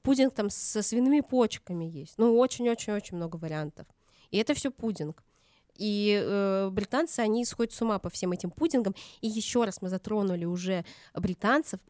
Пудинг 0.03 0.35
там 0.35 0.51
со 0.51 0.83
свиными 0.83 1.21
почками 1.21 1.85
есть. 1.85 2.15
Ну, 2.17 2.39
очень-очень-очень 2.39 3.17
много 3.17 3.37
вариантов. 3.37 3.87
И 4.31 4.39
это 4.39 4.55
все 4.55 4.71
пудинг. 4.71 5.23
И 5.77 6.19
э, 6.23 6.69
британцы, 6.71 7.21
они 7.21 7.45
сходят 7.45 7.73
с 7.73 7.83
ума 7.83 7.99
по 7.99 8.09
всем 8.09 8.33
этим 8.33 8.51
пудингам. 8.51 8.95
И 9.21 9.29
еще 9.29 9.65
раз 9.65 9.83
мы 9.83 9.89
затронули 9.89 10.45
уже 10.45 10.85
британцев. 11.15 11.81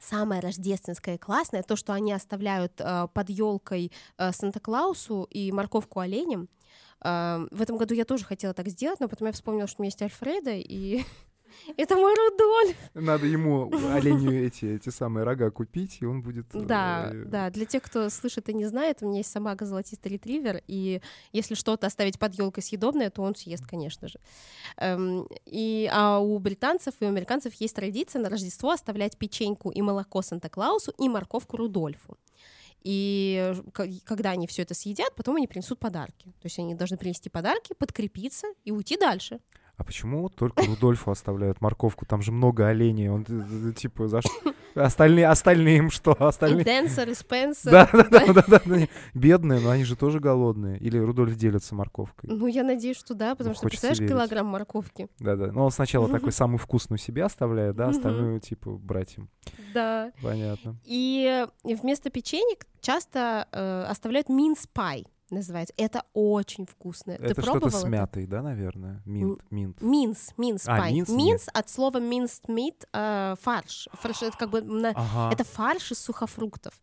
Самое 0.00 0.40
рождественское 0.40 1.14
и 1.14 1.18
классное 1.18 1.62
то, 1.62 1.76
что 1.76 1.92
они 1.92 2.12
оставляют 2.12 2.80
э, 2.80 3.08
под 3.12 3.30
елкой 3.30 3.92
э, 4.18 4.32
Санта-Клаусу 4.32 5.26
и 5.30 5.52
морковку 5.52 6.00
оленям. 6.00 6.48
В 7.04 7.60
этом 7.60 7.76
году 7.76 7.94
я 7.94 8.04
тоже 8.04 8.24
хотела 8.24 8.54
так 8.54 8.68
сделать, 8.68 8.98
но 8.98 9.08
потом 9.08 9.26
я 9.26 9.32
вспомнила, 9.32 9.66
что 9.66 9.80
у 9.80 9.82
меня 9.82 9.88
есть 9.88 10.00
Альфреда, 10.00 10.52
и 10.52 11.04
это 11.76 11.96
мой 11.96 12.14
Рудольф. 12.14 12.76
Надо 12.94 13.26
ему 13.26 13.70
оленю 13.92 14.46
эти, 14.46 14.64
эти 14.64 14.88
самые 14.88 15.24
рога 15.24 15.50
купить, 15.50 15.98
и 16.00 16.06
он 16.06 16.22
будет... 16.22 16.46
Да, 16.52 17.10
э, 17.12 17.24
да. 17.26 17.50
Для 17.50 17.66
тех, 17.66 17.82
кто 17.82 18.08
слышит 18.10 18.48
и 18.48 18.54
не 18.54 18.66
знает, 18.66 18.98
у 19.00 19.06
меня 19.06 19.18
есть 19.18 19.30
собака 19.30 19.66
золотистый 19.66 20.12
ретривер, 20.12 20.62
и 20.66 21.00
если 21.32 21.54
что-то 21.54 21.86
оставить 21.86 22.18
под 22.18 22.34
елкой 22.34 22.62
съедобное, 22.62 23.10
то 23.10 23.22
он 23.22 23.34
съест, 23.34 23.66
конечно 23.66 24.08
же. 24.08 24.18
Эм, 24.76 25.28
и, 25.46 25.88
а 25.92 26.18
у 26.18 26.38
британцев 26.38 26.94
и 27.00 27.04
у 27.04 27.08
американцев 27.08 27.54
есть 27.54 27.76
традиция 27.76 28.22
на 28.22 28.28
Рождество 28.28 28.70
оставлять 28.70 29.16
печеньку 29.16 29.70
и 29.70 29.82
молоко 29.82 30.22
Санта-Клаусу 30.22 30.92
и 30.98 31.08
морковку 31.08 31.56
Рудольфу. 31.56 32.16
И 32.84 33.54
когда 34.04 34.30
они 34.30 34.46
все 34.46 34.62
это 34.62 34.74
съедят, 34.74 35.14
потом 35.16 35.36
они 35.36 35.46
принесут 35.46 35.78
подарки. 35.78 36.26
То 36.40 36.44
есть 36.44 36.58
они 36.58 36.74
должны 36.74 36.98
принести 36.98 37.30
подарки, 37.30 37.74
подкрепиться 37.74 38.46
и 38.64 38.70
уйти 38.70 38.96
дальше. 38.96 39.40
А 39.76 39.82
почему 39.82 40.28
только 40.28 40.64
Рудольфу 40.64 41.10
оставляют 41.10 41.60
морковку? 41.60 42.06
Там 42.06 42.22
же 42.22 42.30
много 42.30 42.68
оленей. 42.68 43.08
Он 43.08 43.26
э, 43.28 43.70
э, 43.70 43.72
типа 43.72 44.06
за 44.06 44.20
что? 44.22 44.30
Остальные, 44.76 45.26
остальные 45.26 45.78
им 45.78 45.90
что? 45.90 46.12
И 46.12 46.22
Остальные... 46.22 46.64
Денсер, 46.64 47.08
и 47.08 47.14
Спенсер. 47.14 47.72
Да, 47.72 47.88
да, 47.92 48.04
да, 48.04 48.32
да, 48.32 48.44
да, 48.46 48.60
да. 48.64 48.88
Бедные, 49.14 49.60
но 49.60 49.70
они 49.70 49.84
же 49.84 49.96
тоже 49.96 50.20
голодные. 50.20 50.78
Или 50.78 50.98
Рудольф 50.98 51.34
делится 51.36 51.74
морковкой. 51.74 52.30
Ну, 52.30 52.46
я 52.46 52.62
надеюсь, 52.62 52.96
что 52.96 53.14
да, 53.14 53.34
потому 53.34 53.50
Ну, 53.50 53.54
что, 53.56 53.68
представляешь, 53.68 53.98
верить. 53.98 54.12
килограмм 54.12 54.46
морковки. 54.46 55.08
Да, 55.18 55.34
да. 55.34 55.50
Но 55.50 55.64
он 55.64 55.72
сначала 55.72 56.08
такой 56.08 56.30
самый 56.32 56.58
вкусный 56.58 56.98
себе 56.98 57.24
оставляет, 57.24 57.74
да, 57.74 57.88
остальную 57.88 58.38
типа 58.40 58.70
братьям. 58.70 59.28
Да. 59.72 60.12
Понятно. 60.22 60.76
И 60.84 61.46
вместо 61.64 62.10
печенек 62.10 62.66
часто 62.84 63.48
э, 63.50 63.86
оставляют 63.88 64.28
минс 64.28 64.66
пай, 64.72 65.06
называется. 65.30 65.74
Это 65.76 66.02
очень 66.12 66.66
вкусно. 66.66 67.16
Ты 67.16 67.24
Это 67.24 67.42
что-то 67.42 67.70
с 67.70 67.84
мятой, 67.84 68.26
да, 68.26 68.42
наверное? 68.42 69.02
Mint, 69.04 69.40
mint. 69.50 69.80
Mince, 69.80 70.32
mince 70.36 70.68
А, 70.68 70.90
mince 70.90 71.08
Mince 71.08 71.46
от 71.52 71.68
слова 71.68 71.98
minced 71.98 72.46
meat 72.48 72.84
э, 72.92 73.34
фарш. 73.40 73.88
Фарш 73.94 74.22
это 74.22 74.36
как 74.36 74.50
бы 74.50 74.62
на- 74.62 74.90
Ага. 74.94 75.32
это 75.32 75.44
фарш 75.44 75.92
из 75.92 75.98
сухофруктов. 75.98 76.74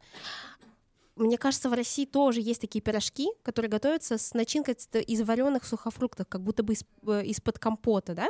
Мне 1.16 1.38
кажется, 1.38 1.70
в 1.70 1.74
России 1.74 2.06
тоже 2.06 2.42
есть 2.42 2.62
такие 2.62 2.82
пирожки, 2.82 3.30
которые 3.44 3.70
готовятся 3.70 4.18
с 4.18 4.34
начинкой 4.34 4.74
из 4.74 5.22
вареных 5.22 5.66
сухофруктов, 5.66 6.28
как 6.28 6.42
будто 6.42 6.64
бы 6.64 6.74
из, 6.74 6.84
э, 7.06 7.26
из-под 7.26 7.60
компота, 7.60 8.16
да? 8.16 8.30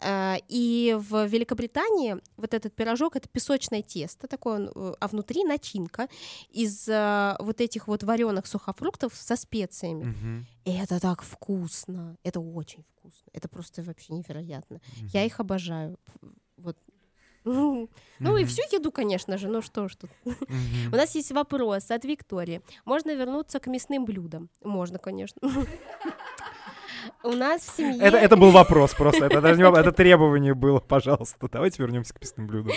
Э, 0.00 0.36
И 0.48 0.96
в 0.98 1.26
Великобритании 1.26 2.16
вот 2.36 2.54
этот 2.54 2.74
пирожок 2.74 3.16
это 3.16 3.28
песочное 3.28 3.82
тесто, 3.82 4.28
такое, 4.28 4.54
он, 4.56 4.72
э, 4.74 4.94
а 5.00 5.08
внутри 5.08 5.44
начинка 5.44 6.08
из 6.50 6.86
вот 6.86 7.60
этих 7.60 7.88
вот 7.88 8.02
вареных 8.02 8.46
сухофруктов 8.46 9.14
со 9.14 9.36
специями. 9.36 10.04
Мгм. 10.04 10.46
И 10.64 10.72
это 10.72 11.00
так 11.00 11.22
вкусно, 11.22 12.16
это 12.22 12.40
очень 12.40 12.84
вкусно, 12.84 13.30
это 13.32 13.48
просто 13.48 13.82
вообще 13.82 14.14
невероятно. 14.14 14.80
Я 15.12 15.24
их 15.24 15.40
обожаю. 15.40 15.98
Вот. 16.56 16.76
Ну 17.46 18.36
и 18.36 18.44
всю 18.44 18.62
еду, 18.72 18.90
конечно 18.90 19.38
же, 19.38 19.48
ну 19.48 19.62
что 19.62 19.88
ж 19.88 19.96
тут. 19.96 20.10
У 20.24 20.96
нас 20.96 21.14
есть 21.14 21.32
вопрос 21.32 21.90
от 21.90 22.04
Виктории. 22.04 22.60
Можно 22.84 23.14
вернуться 23.14 23.60
к 23.60 23.66
мясным 23.68 24.04
блюдам? 24.04 24.48
Можно, 24.64 24.98
конечно. 24.98 25.40
У 27.22 27.30
нас 27.32 27.62
в 27.62 27.76
семье... 27.76 28.00
Это, 28.00 28.16
это 28.16 28.36
был 28.36 28.50
вопрос 28.50 28.94
просто, 28.94 29.26
это 29.26 29.40
даже 29.40 29.58
не 29.58 29.64
вопрос, 29.64 29.80
это 29.86 29.92
требование 29.92 30.54
было, 30.54 30.80
пожалуйста. 30.80 31.48
Давайте 31.52 31.82
вернемся 31.82 32.14
к 32.14 32.20
мясным 32.20 32.46
блюдам. 32.46 32.74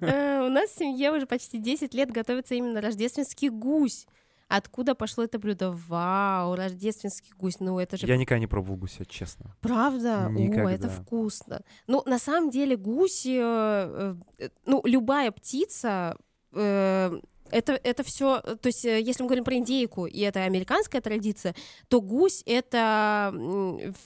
Э, 0.00 0.46
У 0.46 0.48
нас 0.48 0.70
в 0.70 0.78
семье 0.78 1.10
уже 1.12 1.26
почти 1.26 1.58
10 1.58 1.92
лет 1.94 2.10
готовится 2.10 2.54
именно 2.54 2.80
рождественский 2.80 3.48
гусь. 3.48 4.06
Откуда 4.48 4.94
пошло 4.94 5.24
это 5.24 5.38
блюдо? 5.38 5.72
Вау, 5.88 6.54
рождественский 6.54 7.32
гусь. 7.38 7.60
Ну, 7.60 7.78
это 7.78 7.96
же 7.96 8.06
Я 8.06 8.16
никогда 8.16 8.38
не 8.38 8.46
пробовал 8.46 8.76
гуся, 8.76 9.04
честно. 9.06 9.54
Правда? 9.60 10.26
О, 10.26 10.30
это 10.30 10.38
Никогда. 10.40 10.88
вкусно. 10.88 11.60
Ну, 11.86 12.02
на 12.06 12.18
самом 12.18 12.50
деле, 12.50 12.76
гусь, 12.76 13.26
э, 13.26 14.14
э, 14.38 14.48
ну, 14.66 14.82
любая 14.84 15.30
птица, 15.32 16.16
э, 16.52 17.20
это, 17.50 17.78
это 17.82 18.02
все, 18.02 18.40
то 18.40 18.66
есть, 18.66 18.84
э, 18.84 19.00
если 19.00 19.22
мы 19.22 19.28
говорим 19.28 19.44
про 19.44 19.54
индейку, 19.54 20.06
и 20.06 20.20
это 20.20 20.44
американская 20.44 21.00
традиция, 21.00 21.54
то 21.88 22.00
гусь— 22.00 22.42
это 22.46 23.32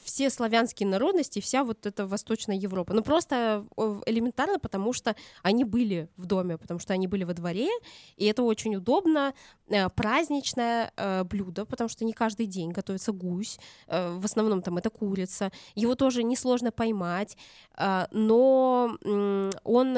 все 0.05 0.31
славянские 0.31 0.89
народности, 0.89 1.41
вся 1.41 1.65
вот 1.65 1.87
эта 1.87 2.07
Восточная 2.07 2.57
Европа. 2.57 2.93
Ну, 2.95 3.03
просто 3.03 3.67
э, 3.77 4.01
элементарно, 4.07 4.59
потому 4.59 4.93
что 4.93 5.15
они 5.43 5.65
были 5.65 6.09
в 6.17 6.27
доме, 6.27 6.59
потому 6.59 6.81
что 6.81 6.93
они 6.93 7.07
были 7.07 7.25
во 7.25 7.35
дворе, 7.35 7.71
и 8.17 8.27
это 8.27 8.43
очень 8.43 8.77
удобно, 8.77 9.35
э, 9.69 9.89
праздничное 9.89 10.93
блюдо, 11.25 11.65
потому 11.65 11.89
что 11.89 12.05
не 12.05 12.13
каждый 12.13 12.47
день 12.47 12.71
готовится 12.71 13.13
гусь, 13.13 13.59
в 13.87 14.25
основном 14.25 14.63
там 14.63 14.79
это 14.79 14.91
курица, 14.91 15.51
его 15.75 15.95
тоже 15.95 16.23
несложно 16.23 16.73
поймать, 16.73 17.37
но 18.11 18.97
он 19.65 19.95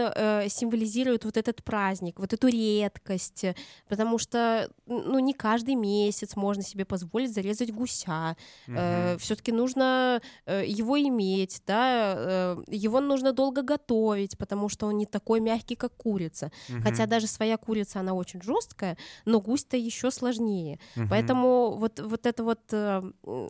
символизирует 0.49 1.25
вот 1.25 1.37
этот 1.37 1.63
праздник, 1.63 2.19
вот 2.19 2.33
эту 2.33 2.49
редкость, 2.49 3.30
э, 3.45 3.55
потому 3.89 4.19
что 4.19 4.69
ну, 4.87 5.19
не 5.19 5.33
каждый 5.35 5.75
месяц 5.75 6.37
можно 6.37 6.63
себе 6.63 6.85
позволить 6.85 7.33
зарезать 7.35 7.73
гуся, 7.73 8.37
Мгм. 8.67 9.19
все-таки 9.19 9.53
нужно 9.53 10.21
э, 10.47 10.65
его 10.67 10.99
иметь, 10.99 11.63
да, 11.67 12.15
э, 12.17 12.57
его 12.69 13.01
нужно 13.01 13.33
долго 13.33 13.63
готовить, 13.63 14.37
потому 14.39 14.69
что 14.69 14.87
он 14.87 14.99
не 14.99 15.07
такой 15.07 15.41
мягкий, 15.41 15.77
как 15.77 15.97
курица. 15.97 16.51
Хотя 16.83 17.03
Мгм. 17.03 17.11
даже 17.11 17.27
своя 17.27 17.57
курица, 17.57 18.01
она 18.01 18.15
очень 18.15 18.43
жесткая, 18.43 18.97
но 19.25 19.41
гусь-то 19.41 19.77
еще 19.77 20.11
сложнее. 20.11 20.79
Мгм. 20.97 21.09
Поэтому 21.09 21.77
вот, 21.79 22.01
вот 22.01 22.27
это 22.27 22.45
вот 22.45 22.61
э, 22.73 23.03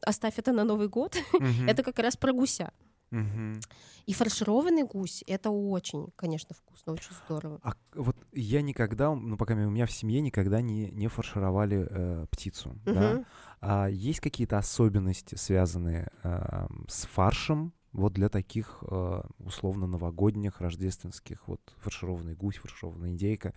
оставь 0.02 0.38
это 0.38 0.52
на 0.52 0.64
Новый 0.64 0.88
год, 0.88 1.16
Мгм. 1.40 1.68
это 1.68 1.82
как 1.82 1.98
раз 1.98 2.16
про 2.16 2.32
гуся. 2.32 2.70
Мгм. 3.10 3.60
И 4.06 4.12
фаршированный 4.12 4.84
гусь 4.84 5.24
это 5.26 5.50
очень, 5.50 6.08
конечно, 6.16 6.54
вкусно, 6.54 6.92
очень 6.92 7.12
здорово. 7.24 7.60
А 7.62 7.74
вот 7.94 8.16
я 8.32 8.62
никогда, 8.62 9.14
ну, 9.14 9.36
по 9.36 9.50
мере, 9.52 9.66
у 9.66 9.70
меня 9.70 9.86
в 9.86 9.92
семье 9.92 10.20
никогда 10.20 10.60
не, 10.60 10.90
не 10.90 11.08
фаршировали 11.08 11.86
э, 11.90 12.26
птицу, 12.30 12.78
да? 12.84 13.14
Мгм. 13.14 13.26
А 13.60 13.86
есть 13.88 14.20
какие-то 14.20 14.58
особенности, 14.58 15.34
связанные 15.34 16.10
э, 16.22 16.66
с 16.88 17.04
фаршем, 17.06 17.72
вот 17.92 18.12
для 18.12 18.28
таких 18.28 18.82
э, 18.82 19.22
условно 19.38 19.86
новогодних, 19.86 20.60
рождественских, 20.60 21.48
вот 21.48 21.60
фаршированный 21.78 22.34
гусь, 22.34 22.56
фаршированная 22.56 23.10
индейка? 23.10 23.52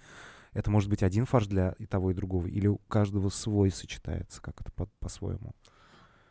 Это 0.53 0.69
может 0.69 0.89
быть 0.89 1.03
один 1.03 1.25
фарш 1.25 1.47
для 1.47 1.75
и 1.79 1.85
того, 1.85 2.11
и 2.11 2.13
другого? 2.15 2.47
Или 2.47 2.67
у 2.67 2.77
каждого 2.87 3.29
свой 3.29 3.71
сочетается 3.71 4.41
как-то 4.41 4.71
по- 4.71 4.89
по-своему? 4.99 5.53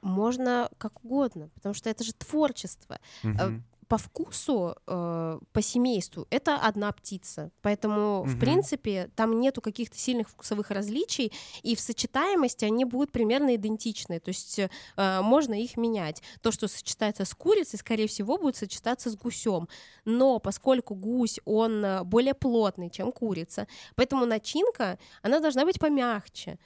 Можно 0.03 0.68
как 0.78 1.05
угодно, 1.05 1.48
потому 1.55 1.74
что 1.74 1.88
это 1.90 2.05
же 2.05 2.12
творчество. 2.12 2.98
Мгм. 3.22 3.64
по 3.88 3.98
вкусу, 3.98 4.74
э, 4.86 5.38
по 5.53 5.61
семейству, 5.62 6.26
это 6.30 6.57
одна 6.57 6.90
птица. 6.92 7.50
Поэтому, 7.61 8.22
в 8.22 8.30
Мгм. 8.30 8.40
принципе, 8.40 9.11
там 9.16 9.38
нету 9.38 9.61
каких-то 9.61 9.98
сильных 9.98 10.30
вкусовых 10.30 10.70
различий, 10.70 11.30
и 11.62 11.74
в 11.76 11.80
сочетаемости 11.80 12.64
они 12.64 12.86
будут 12.86 13.12
примерно 13.12 13.55
идентичны. 13.55 14.18
То 14.18 14.30
есть 14.30 14.59
э, 14.59 15.20
можно 15.22 15.53
их 15.62 15.76
менять. 15.76 16.22
То, 16.40 16.53
что 16.53 16.68
сочетается 16.68 17.26
с 17.26 17.34
курицей, 17.34 17.78
скорее 17.78 18.07
всего, 18.07 18.38
будет 18.38 18.57
сочетаться 18.57 19.11
с 19.11 19.14
гусем. 19.16 19.68
Но 20.07 20.38
поскольку 20.38 20.94
гусь, 20.94 21.38
он 21.44 21.84
более 22.05 22.32
плотный, 22.34 22.88
чем 22.88 23.12
курица, 23.12 23.66
поэтому 23.94 24.24
начинка, 24.24 24.98
она 25.20 25.38
должна 25.40 25.66
быть 25.66 25.78
помягче. 25.78 26.59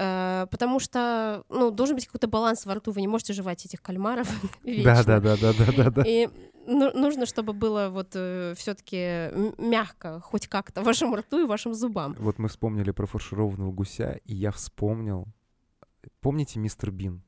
Э, 0.00 0.46
Потому 0.50 0.80
что, 0.80 1.44
ну, 1.50 1.70
должен 1.70 1.96
быть 1.96 2.06
какой-то 2.06 2.26
баланс 2.26 2.64
во 2.64 2.74
рту. 2.74 2.92
Вы 2.92 3.02
не 3.02 3.08
можете 3.08 3.34
жевать 3.34 3.66
этих 3.66 3.82
кальмаров 3.82 4.28
Да, 4.64 5.04
да, 5.04 5.20
да, 5.20 5.36
да, 5.36 5.52
да, 5.76 5.90
да. 5.90 6.02
И 6.06 6.28
ну- 6.66 6.92
нужно, 6.94 7.26
чтобы 7.26 7.52
было 7.52 7.90
вот 7.90 8.10
все-таки 8.56 9.30
мягко, 9.58 10.20
хоть 10.20 10.46
как-то 10.46 10.82
вашему 10.82 11.16
рту 11.16 11.42
и 11.42 11.46
вашим 11.46 11.74
зубам. 11.74 12.16
Вот 12.18 12.38
мы 12.38 12.48
вспомнили 12.48 12.92
про 12.92 13.06
фаршированного 13.06 13.72
гуся, 13.72 14.20
и 14.24 14.34
я 14.34 14.50
вспомнил. 14.50 15.26
Помните 16.20 16.58
мистер 16.58 16.90
Бин? 16.90 17.22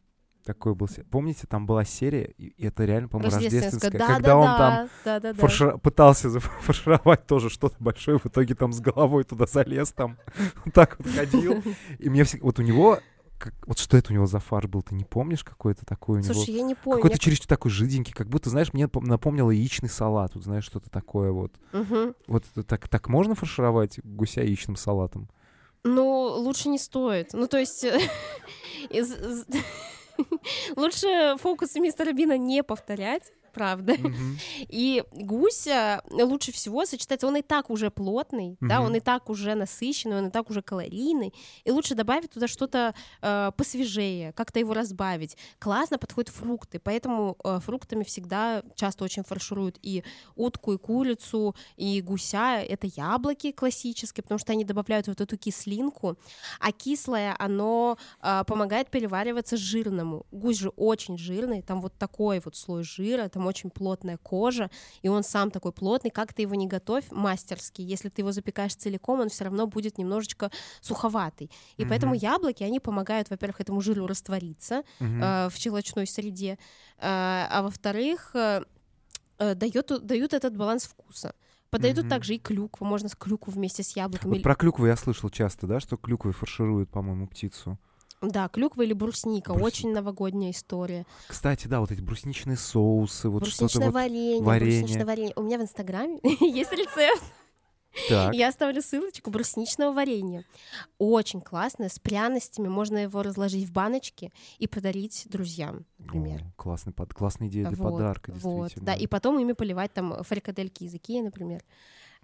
Такой 0.45 0.75
был. 0.75 0.89
Помните, 1.11 1.47
там 1.49 1.67
была 1.67 1.85
серия, 1.85 2.25
и 2.37 2.65
это 2.65 2.85
реально, 2.85 3.09
по-моему, 3.09 3.33
Рождественская. 3.33 3.91
рождественская, 3.91 3.99
Да, 4.01 4.07
когда 4.15 4.29
да, 4.29 4.37
он 4.37 4.45
да, 4.47 4.59
там 4.59 4.89
да, 5.05 5.21
да, 5.21 5.33
да. 5.35 5.39
фарши- 5.39 5.79
пытался 5.79 6.31
зафаршировать 6.31 7.27
тоже 7.29 7.49
что-то 7.49 7.77
большое, 7.79 8.19
в 8.19 8.27
итоге 8.27 8.55
там 8.57 8.73
с 8.73 8.81
головой 8.81 9.23
туда 9.25 9.47
залез, 9.47 9.93
там 9.93 10.19
так 10.75 10.99
вот 10.99 11.09
ходил. 11.15 11.63
И 12.01 12.09
мне 12.11 12.25
всегда... 12.25 12.45
Вот 12.45 12.59
у 12.59 12.63
него... 12.63 12.99
как- 13.39 13.55
Вот 13.69 13.79
что 13.79 13.97
это 13.97 14.11
у 14.13 14.15
него 14.15 14.27
за 14.27 14.41
фарш 14.41 14.67
был, 14.67 14.83
ты 14.83 14.97
не 14.97 15.05
помнишь 15.05 15.45
какой-то 15.45 15.87
такой 15.87 16.19
у 16.19 16.23
него? 16.23 16.35
Слушай, 16.35 16.55
я 16.57 16.63
не 16.63 16.75
помню. 16.75 17.01
Какой-то 17.01 17.21
чересчур 17.21 17.47
такой 17.47 17.71
жиденький, 17.71 18.13
как 18.13 18.29
будто, 18.29 18.51
знаешь, 18.51 18.73
мне 18.73 18.87
пом- 18.87 19.07
напомнило 19.07 19.51
яичный 19.53 19.89
салат, 19.89 20.35
вот 20.35 20.43
знаешь, 20.43 20.65
что-то 20.65 20.91
такое 20.91 21.31
вот. 21.31 21.53
я- 21.73 21.79
Мгм. 21.79 22.15
Вот 22.27 22.45
это 22.53 22.65
так, 22.65 22.89
так 22.89 23.09
можно 23.09 23.37
фаршировать 23.37 24.01
гуся 24.03 24.41
яичным 24.43 24.75
салатом? 24.75 25.29
Ну, 25.85 26.35
лучше 26.37 26.69
не 26.69 26.79
стоит. 26.79 27.33
Ну, 27.33 27.47
то 27.47 27.59
есть... 27.59 27.85
Лучше 30.77 31.37
фокусы 31.39 31.81
мистера 31.81 32.13
Бина 32.13 32.37
не 32.39 32.63
повторять, 32.63 33.33
правда. 33.53 33.95
И 34.69 35.05
гуся 35.13 36.03
лучше 36.11 36.53
всего 36.53 36.85
сочетается, 36.87 37.27
он 37.27 37.37
и 37.37 37.43
так 37.43 37.71
уже 37.71 37.91
плотный, 37.91 38.57
да, 38.61 38.81
он 38.81 38.95
и 38.95 39.01
так 39.01 39.31
уже 39.31 39.55
насыщенный, 39.55 40.19
он 40.19 40.27
и 40.29 40.31
так 40.31 40.51
уже 40.51 40.63
калорийный, 40.63 41.33
и 41.65 41.71
лучше 41.71 41.95
добавить 41.95 42.31
туда 42.31 42.49
что-то 42.49 42.95
э, 43.21 43.51
посвежее, 43.57 44.33
как-то 44.33 44.59
его 44.59 44.75
разбавить. 44.75 45.37
Классно 45.59 45.99
подходят 45.99 46.31
фрукты, 46.31 46.79
поэтому 46.79 47.37
э, 47.45 47.61
фруктами 47.61 48.05
всегда 48.05 48.63
часто 48.75 49.05
очень 49.05 49.25
фаршируют 49.25 49.79
и 49.83 50.05
утку, 50.37 50.73
и 50.73 50.79
курицу, 50.79 51.55
и 51.77 52.01
гуся. 52.01 52.63
Это 52.63 52.87
яблоки 52.87 53.53
классические, 53.53 54.23
потому 54.23 54.39
что 54.39 54.53
они 54.53 54.65
добавляют 54.65 55.09
вот 55.09 55.21
эту 55.21 55.37
кислинку, 55.37 56.17
а 56.61 56.73
кислое, 56.73 57.35
оно 57.39 57.99
э, 58.23 58.45
помогает 58.47 58.91
перевариваться 58.91 59.57
жирному. 59.57 60.27
Гусь 60.31 60.59
же 60.59 60.71
очень 60.71 61.19
жирный, 61.19 61.63
там 61.63 61.81
вот 61.81 61.95
такой 61.99 62.41
вот 62.45 62.57
слой 62.57 62.83
жира, 62.83 63.29
там 63.29 63.42
очень 63.47 63.71
плотная 63.71 64.17
кожа, 64.17 64.71
и 65.03 65.09
он 65.09 65.23
сам 65.23 65.51
такой 65.51 65.73
плотный, 65.73 66.11
как 66.11 66.33
ты 66.33 66.43
его 66.43 66.55
не 66.55 66.67
готовь, 66.67 67.05
мастерский, 67.11 67.85
если 67.85 68.09
ты 68.09 68.23
его 68.23 68.33
запекаешь 68.33 68.75
целиком, 68.75 69.21
он 69.21 69.29
все 69.29 69.45
равно 69.45 69.67
будет 69.67 69.99
немножечко 69.99 70.51
суховатый. 70.81 71.51
И 71.77 71.85
поэтому 71.85 72.15
Мгм. 72.15 72.23
яблоки, 72.23 72.63
они 72.63 72.81
помогают, 72.81 73.31
во-первых, 73.31 73.61
этому 73.61 73.81
жиру 73.81 74.07
раствориться 74.07 74.83
Мгм. 75.01 75.23
э, 75.23 75.49
в 75.49 75.57
щелочной 75.57 76.07
среде, 76.07 76.53
э, 76.53 76.57
а 77.01 77.63
во-вторых, 77.63 78.31
э, 78.35 78.63
э, 79.39 79.55
дает, 79.55 80.07
дают 80.07 80.33
этот 80.35 80.57
баланс 80.57 80.85
вкуса. 80.85 81.35
Подойдут 81.71 82.05
Мгм. 82.05 82.11
также 82.11 82.35
и 82.35 82.39
клюкву, 82.39 82.85
можно 82.87 83.09
с 83.09 83.17
клюкву 83.17 83.51
вместе 83.51 83.83
с 83.83 83.97
яблоками. 83.97 84.35
Вот 84.35 84.43
про 84.43 84.55
клюкву 84.55 84.87
я 84.87 84.97
слышал 84.97 85.31
часто, 85.31 85.67
да, 85.67 85.81
что 85.81 85.97
клюквой 85.97 86.33
фаршируют, 86.35 86.91
по-моему, 86.91 87.27
птицу. 87.27 87.79
Да, 88.23 88.49
клюква 88.49 88.83
или 88.83 88.93
брусника, 88.93 89.53
Брусни- 89.53 89.63
очень 89.63 89.93
новогодняя 89.93 90.53
история. 90.53 91.05
Кстати, 91.27 91.67
да, 91.67 91.81
вот 91.81 91.91
эти 91.91 92.01
брусничные 92.01 92.57
соусы, 92.57 93.29
вот 93.29 93.45
что-то 93.47 93.63
Брусничное 93.65 93.87
вот. 93.89 93.95
варенье, 93.95 94.43
варенье. 94.43 94.81
брусничное 94.81 95.07
варенье. 95.07 95.33
У 95.37 95.43
меня 95.43 95.59
в 95.59 95.63
Инстаграме 95.63 96.19
есть 96.41 96.73
рецепт. 96.73 97.23
Так. 98.09 98.33
Я 98.35 98.49
оставлю 98.49 98.81
ссылочку 98.81 99.31
брусничного 99.31 99.93
варенья. 99.93 100.45
Очень 100.97 101.43
классное, 101.43 101.91
с 101.91 101.99
пряностями. 101.99 102.69
Можно 102.69 102.99
его 102.99 103.23
разложить 103.23 103.69
в 103.69 103.73
баночке 103.73 104.33
и 104.59 104.67
подарить 104.67 105.27
друзьям, 105.29 105.85
например. 105.99 106.41
О, 106.43 106.53
классный 106.63 106.95
под... 106.95 107.13
Классная 107.13 107.49
идея 107.49 107.69
для 107.69 107.77
Вот, 107.77 107.93
подарка, 107.93 108.33
вот, 108.33 108.63
действительно. 108.63 108.87
да, 108.87 108.95
и 108.95 109.07
потом 109.07 109.39
ими 109.39 109.53
поливать 109.53 109.93
там 109.93 110.25
фрикадельки 110.25 110.85
из 110.85 110.95
Икеи, 110.95 111.21
например, 111.21 111.63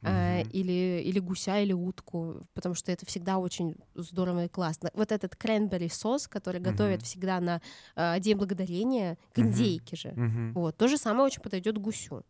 Мгм. 0.03 0.51
или, 0.53 1.03
или 1.05 1.19
гуся, 1.19 1.59
или 1.61 1.73
утку, 1.73 2.47
потому 2.55 2.75
что 2.75 2.93
это 2.93 3.05
всегда 3.07 3.39
очень 3.39 3.77
здорово 3.95 4.45
и 4.45 4.49
классно. 4.49 4.91
Вот 4.95 5.13
этот 5.13 5.35
кренбери 5.37 5.89
сос, 5.89 6.29
который 6.29 6.61
готовят 6.61 7.03
всегда 7.03 7.41
на 7.41 7.61
а, 7.97 8.19
День 8.21 8.37
Благодарения, 8.37 9.19
к 9.33 9.39
индейке 9.39 9.97
же. 9.97 10.53
Вот, 10.55 10.77
то 10.77 10.89
же 10.89 10.97
самое 10.97 11.27
очень 11.27 11.43
подойдет 11.43 11.79
гусю. 11.79 12.25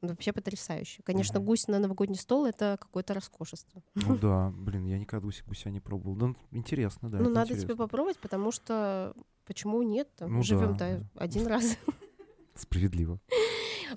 Вообще 0.00 0.32
потрясающе. 0.32 1.02
Конечно, 1.02 1.40
гусь 1.40 1.68
на 1.68 1.78
новогодний 1.78 2.18
стол 2.18 2.46
это 2.46 2.76
какое-то 2.80 3.14
роскошество. 3.14 3.82
Ну 3.94 4.18
да, 4.22 4.52
блин, 4.56 4.84
я 4.86 4.98
никогда 4.98 5.24
гуся, 5.24 5.44
гуся 5.46 5.70
не 5.70 5.80
пробовал. 5.80 6.16
Ну, 6.16 6.36
интересно, 6.50 7.10
да. 7.10 7.18
ну, 7.18 7.30
надо 7.30 7.48
тебе 7.48 7.58
интересно. 7.58 7.76
попробовать, 7.76 8.18
потому 8.18 8.52
что 8.52 9.14
почему 9.46 9.82
нет? 9.82 10.08
Ну 10.20 10.42
Живем 10.42 10.76
да. 10.76 11.00
один 11.16 11.46
раз. 11.46 11.76
Справедливо. 12.54 13.18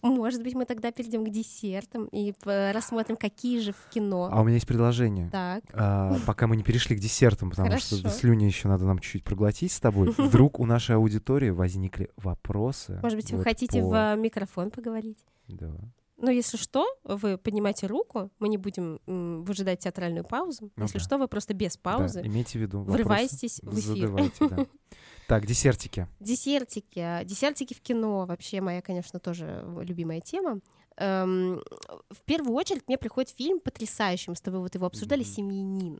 Может 0.01 0.41
быть, 0.41 0.55
мы 0.55 0.65
тогда 0.65 0.91
перейдем 0.91 1.23
к 1.23 1.29
десертам 1.29 2.05
и 2.05 2.33
п- 2.43 2.71
рассмотрим, 2.71 3.15
какие 3.15 3.59
же 3.59 3.73
в 3.73 3.89
кино. 3.93 4.27
А 4.31 4.41
у 4.41 4.43
меня 4.43 4.55
есть 4.55 4.65
предложение. 4.67 5.29
Так. 5.29 5.63
А, 5.73 6.15
пока 6.25 6.47
мы 6.47 6.55
не 6.57 6.63
перешли 6.63 6.95
к 6.95 6.99
десертам, 6.99 7.51
потому 7.51 7.77
что 7.77 7.97
Хорошо. 7.97 8.17
слюни 8.17 8.45
еще 8.45 8.67
надо 8.67 8.85
нам 8.85 8.97
чуть-чуть 8.99 9.23
проглотить 9.23 9.71
с 9.71 9.79
тобой. 9.79 10.09
Вдруг 10.17 10.59
у 10.59 10.65
нашей 10.65 10.95
аудитории 10.95 11.51
возникли 11.51 12.09
вопросы. 12.17 12.99
Может 13.03 13.17
быть, 13.17 13.31
вы 13.31 13.37
вот 13.37 13.43
хотите 13.43 13.81
по- 13.81 13.87
в 13.89 13.93
э, 13.93 14.15
микрофон 14.17 14.71
поговорить? 14.71 15.17
Да. 15.47 15.71
Ну, 16.17 16.29
если 16.31 16.57
что, 16.57 16.85
вы 17.03 17.37
поднимаете 17.37 17.87
руку, 17.87 18.29
мы 18.39 18.47
не 18.47 18.57
будем 18.57 18.99
м, 19.07 19.43
выжидать 19.43 19.79
театральную 19.79 20.23
паузу. 20.23 20.71
Ну 20.75 20.83
если 20.83 20.99
да. 20.99 21.03
что, 21.03 21.17
вы 21.17 21.27
просто 21.27 21.53
без 21.53 21.75
паузы 21.75 22.21
Да, 22.21 22.27
имейте 22.27 22.59
в 22.59 22.61
виду. 22.61 22.79
вопросы 22.79 22.97
врываетесь 23.03 23.59
в 23.63 23.79
эфир. 23.79 23.95
задавайте, 24.07 24.47
да. 24.47 24.65
Так, 25.27 25.45
десертики. 25.47 26.07
Десертики. 26.19 27.23
Десертики 27.23 27.73
в 27.73 27.81
кино 27.81 28.25
вообще 28.25 28.61
моя, 28.61 28.81
конечно, 28.81 29.19
тоже 29.19 29.65
любимая 29.81 30.19
тема. 30.21 30.59
Эм, 30.97 31.63
в 32.09 32.21
первую 32.25 32.53
очередь 32.55 32.83
мне 32.87 32.97
приходит 32.97 33.31
фильм 33.31 33.59
потрясающий. 33.59 34.29
Мы 34.29 34.35
с 34.35 34.41
тобой 34.41 34.59
вот 34.59 34.75
его 34.75 34.85
обсуждали 34.85 35.21
Мгм. 35.23 35.29
«Семьянин» 35.31 35.99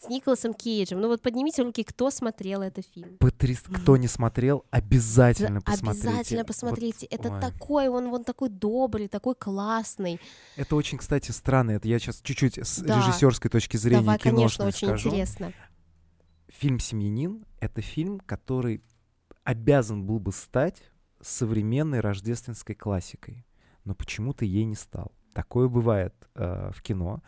с 0.00 0.08
Николасом 0.08 0.54
Кейджем. 0.54 1.00
Ну 1.00 1.08
вот 1.08 1.22
поднимите 1.22 1.62
руки, 1.62 1.82
кто 1.82 2.10
смотрел 2.10 2.62
этот 2.62 2.86
фильм. 2.86 3.16
Потряс... 3.18 3.60
Кто 3.60 3.96
не 3.96 4.06
смотрел, 4.06 4.64
обязательно 4.70 5.60
посмотрите. 5.60 6.08
Обязательно 6.08 6.40
Вот, 6.40 6.46
посмотрите. 6.46 7.06
Это 7.06 7.30
ой. 7.32 7.40
такой, 7.40 7.88
он, 7.88 8.06
он 8.06 8.24
такой 8.24 8.48
добрый, 8.48 9.08
такой 9.08 9.34
классный. 9.34 10.20
Это 10.56 10.76
очень, 10.76 10.98
кстати, 10.98 11.32
странно. 11.32 11.72
Это 11.72 11.88
я 11.88 11.98
сейчас 11.98 12.20
чуть-чуть 12.22 12.58
с 12.58 12.78
Да. 12.78 12.98
режиссерской 12.98 13.50
точки 13.50 13.76
зрения 13.76 14.02
Давай, 14.02 14.18
конечно, 14.18 14.66
очень 14.66 14.88
скажу. 14.88 15.08
интересно. 15.08 15.52
Фильм 16.48 16.78
«Семьянин»— 16.78 17.44
это 17.60 17.82
фильм, 17.82 18.20
который 18.20 18.82
обязан 19.44 20.04
был 20.06 20.18
бы 20.18 20.32
стать 20.32 20.82
современной 21.20 22.00
рождественской 22.00 22.74
классикой, 22.74 23.44
но 23.84 23.94
почему-то 23.94 24.44
ей 24.44 24.64
не 24.64 24.74
стал. 24.74 25.12
Такое 25.34 25.68
бывает 25.68 26.14
э, 26.34 26.70
в 26.74 26.82
кино, 26.82 27.22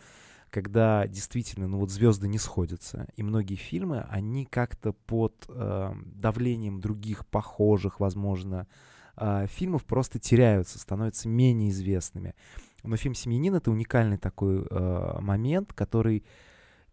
когда 0.51 1.07
действительно, 1.07 1.67
ну 1.67 1.79
вот 1.79 1.89
звезды 1.89 2.27
не 2.27 2.37
сходятся, 2.37 3.07
и 3.15 3.23
многие 3.23 3.55
фильмы, 3.55 4.05
они 4.09 4.45
как-то 4.45 4.93
под 4.93 5.45
э, 5.47 5.93
давлением 6.05 6.81
других 6.81 7.25
похожих, 7.25 7.99
возможно, 7.99 8.67
э, 9.15 9.47
фильмов 9.47 9.85
просто 9.85 10.19
теряются, 10.19 10.77
становятся 10.77 11.29
менее 11.29 11.69
известными. 11.71 12.35
Но 12.83 12.97
фильм 12.97 13.15
«Семьянин»— 13.15 13.55
это 13.55 13.71
уникальный 13.71 14.17
такой 14.17 14.65
э, 14.69 15.17
момент, 15.21 15.71
который 15.73 16.23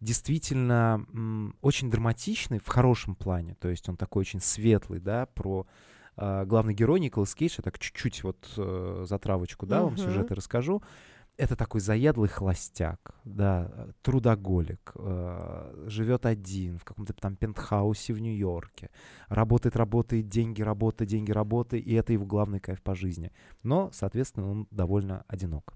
действительно 0.01 1.05
м, 1.13 1.57
очень 1.61 1.91
драматичный 1.91 2.61
в 2.61 2.69
хорошем 2.69 3.15
плане. 3.17 3.55
То 3.57 3.69
есть 3.69 3.89
он 3.89 3.97
такой 3.97 4.21
очень 4.21 4.41
светлый, 4.41 5.01
да, 5.01 5.27
про 5.27 5.67
э, 6.17 6.45
главный 6.47 6.75
герой 6.75 7.01
Николас 7.01 7.35
Кейдж. 7.35 7.55
Я 7.59 7.63
так 7.63 7.79
чуть-чуть 7.79 8.23
вот 8.23 8.49
э, 8.57 9.05
затравочку, 9.09 9.67
да, 9.67 9.83
вам 9.83 9.95
Мгм. 9.95 10.03
сюжеты 10.03 10.35
расскажу. 10.35 10.83
Это 11.39 11.55
такой 11.55 11.81
заядлый 11.81 12.29
холостяк, 12.29 13.15
да, 13.25 13.71
э, 13.73 13.93
трудоголик, 14.03 14.93
э, 14.97 15.85
живет 15.87 16.27
один 16.27 16.79
в 16.79 16.85
каком-то 16.85 17.13
там 17.13 17.37
пентхаусе 17.37 18.13
в 18.13 18.19
Нью-Йорке, 18.19 18.91
работает, 19.29 19.77
работает, 19.77 20.29
деньги, 20.29 20.63
работа, 20.63 21.07
деньги, 21.07 21.31
работа, 21.31 21.77
и 21.77 21.95
это 21.95 22.13
его 22.13 22.27
главный 22.27 22.59
кайф 22.59 22.83
по 22.83 22.97
жизни. 22.97 23.31
Но, 23.63 23.89
соответственно, 23.93 24.51
он 24.51 24.67
довольно 24.73 25.25
одинок. 25.29 25.75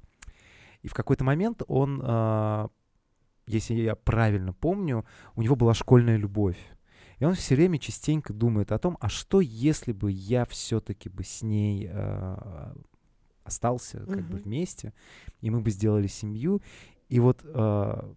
И 0.82 0.88
в 0.88 0.94
какой-то 0.94 1.22
момент 1.22 1.62
он, 1.68 2.02
э, 2.04 2.68
если 3.46 3.74
я 3.74 3.94
правильно 3.94 4.52
помню, 4.52 5.04
у 5.36 5.42
него 5.42 5.54
была 5.54 5.74
школьная 5.74 6.16
любовь. 6.16 6.58
И 7.20 7.24
он 7.24 7.34
все 7.34 7.54
время 7.54 7.78
частенько 7.78 8.32
думает 8.32 8.72
о 8.72 8.80
том, 8.80 8.98
а 9.00 9.08
что 9.08 9.40
если 9.40 9.92
бы 9.92 10.10
я 10.10 10.44
все-таки 10.44 11.08
бы 11.08 11.22
с 11.22 11.42
ней 11.42 11.88
э, 11.88 12.74
остался 13.52 13.98
как 14.06 14.22
бы 14.28 14.38
вместе, 14.38 14.92
и 15.40 15.50
мы 15.50 15.60
бы 15.60 15.70
сделали 15.70 16.06
семью. 16.08 16.60
И 17.08 17.20
вот 17.20 17.40
э, 17.44 18.12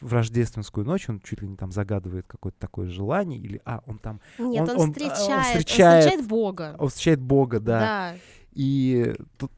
в 0.00 0.12
рождественскую 0.12 0.84
ночь 0.84 1.08
он 1.08 1.20
чуть 1.20 1.40
ли 1.40 1.48
не 1.48 1.56
там 1.56 1.72
загадывает 1.72 2.26
какое-то 2.26 2.58
такое 2.58 2.88
желание, 2.88 3.38
или, 3.40 3.60
а, 3.64 3.80
он 3.86 3.98
там, 3.98 4.20
Нет, 4.38 4.62
Он- 4.62 4.70
он, 4.70 4.70
он, 4.70 4.76
а, 4.78 4.82
он 4.82 4.92
встречает, 4.92 5.30
он 5.30 5.42
встречает- 5.44 6.04
встречает 6.04 6.28
Бога. 6.28 6.76
он 6.78 6.88
встречает 6.88 7.20
Бога, 7.22 7.60
да, 7.60 7.78
Да. 7.80 8.14
и 8.52 9.14
тут, 9.38 9.50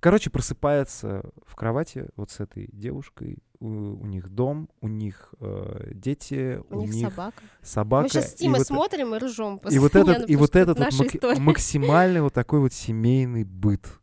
короче, 0.00 0.30
просыпается 0.30 1.22
в 1.44 1.54
кровати 1.56 2.08
вот 2.16 2.30
с 2.30 2.40
этой 2.40 2.68
девушкой. 2.72 3.38
У, 3.60 3.66
у 3.68 4.06
них 4.06 4.28
дом, 4.28 4.68
у 4.80 4.88
них 4.88 5.34
э, 5.38 5.92
дети, 5.94 6.60
У 6.70 6.80
них 6.82 7.10
собака. 7.10 7.42
собака. 7.62 8.02
Мы 8.04 8.08
сейчас 8.08 8.32
с 8.32 8.34
Тимой 8.34 8.58
вот- 8.58 8.66
смотрим 8.66 9.14
и 9.14 9.18
ржем. 9.18 9.60
и 9.70 9.78
вот 9.78 9.94
этот, 9.96 10.28
и 10.30 10.34
вот 10.34 10.56
этот 10.56 10.78
вот 10.80 10.92
мак- 10.92 11.14
история. 11.14 11.40
максимальный 11.40 12.22
вот 12.22 12.32
такой 12.34 12.58
вот 12.58 12.72
семейный 12.72 13.44
быт. 13.44 14.00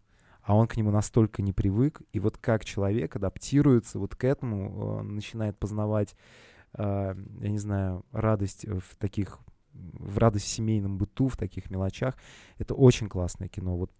А 0.50 0.56
он 0.56 0.66
к 0.66 0.78
нему 0.78 0.90
настолько 0.90 1.44
не 1.44 1.54
привык. 1.54 2.02
И 2.12 2.20
вот 2.20 2.40
как 2.40 2.66
человек 2.66 3.16
адаптируется 3.16 4.00
вот 4.00 4.16
к 4.16 4.24
этому, 4.24 4.98
он 4.98 5.14
начинает 5.14 5.60
познавать, 5.60 6.16
э, 6.74 7.14
я 7.42 7.50
не 7.50 7.60
знаю, 7.60 8.04
радость 8.12 8.66
в 8.66 8.96
таких, 8.98 9.38
в 9.74 10.18
радость 10.18 10.46
в 10.46 10.50
семейном 10.50 10.98
быту, 10.98 11.28
в 11.28 11.38
таких 11.38 11.70
мелочах. 11.70 12.16
Это 12.58 12.74
очень 12.74 13.10
классное 13.10 13.48
кино. 13.48 13.78
Вот 13.78 13.92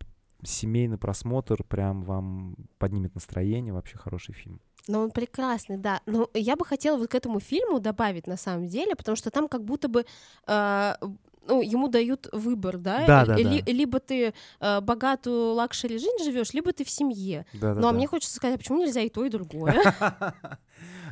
семейный 0.42 0.98
просмотр 0.98 1.64
прям 1.64 2.02
вам 2.02 2.56
поднимет 2.80 3.14
настроение. 3.14 3.72
Вообще 3.72 4.00
хороший 4.00 4.34
фильм. 4.34 4.60
Но 4.88 5.02
он 5.02 5.12
прекрасный, 5.12 5.78
да. 5.78 6.02
Но 6.08 6.32
я 6.34 6.56
бы 6.56 6.66
хотела 6.66 6.98
вот 6.98 7.12
к 7.12 7.14
этому 7.14 7.40
фильму 7.40 7.80
добавить 7.80 8.26
на 8.26 8.38
самом 8.38 8.68
деле, 8.68 8.96
потому 8.96 9.16
что 9.16 9.30
там 9.30 9.48
как 9.48 9.64
будто 9.64 9.88
бы 9.88 10.04
э, 10.48 10.94
ну, 11.48 11.62
ему 11.62 11.88
дают 11.88 12.28
выбор, 12.32 12.78
да? 12.78 13.06
Да, 13.06 13.26
да, 13.26 13.36
Ли- 13.38 13.62
да. 13.64 13.72
Либо 13.72 14.00
ты 14.00 14.34
э, 14.60 14.82
богатую 14.82 15.54
luxury 15.54 15.98
жизнь 15.98 16.24
живешь, 16.24 16.54
либо 16.54 16.72
ты 16.74 16.84
в 16.84 16.90
семье. 16.90 17.46
Да-да-да. 17.54 17.82
Ну, 17.82 17.88
а 17.88 17.92
мне 17.92 18.08
хочется 18.08 18.36
сказать, 18.36 18.56
а 18.56 18.58
почему 18.60 18.80
нельзя 18.80 19.02
и 19.02 19.10
то, 19.10 19.26
и 19.26 19.30
другое? 19.30 19.76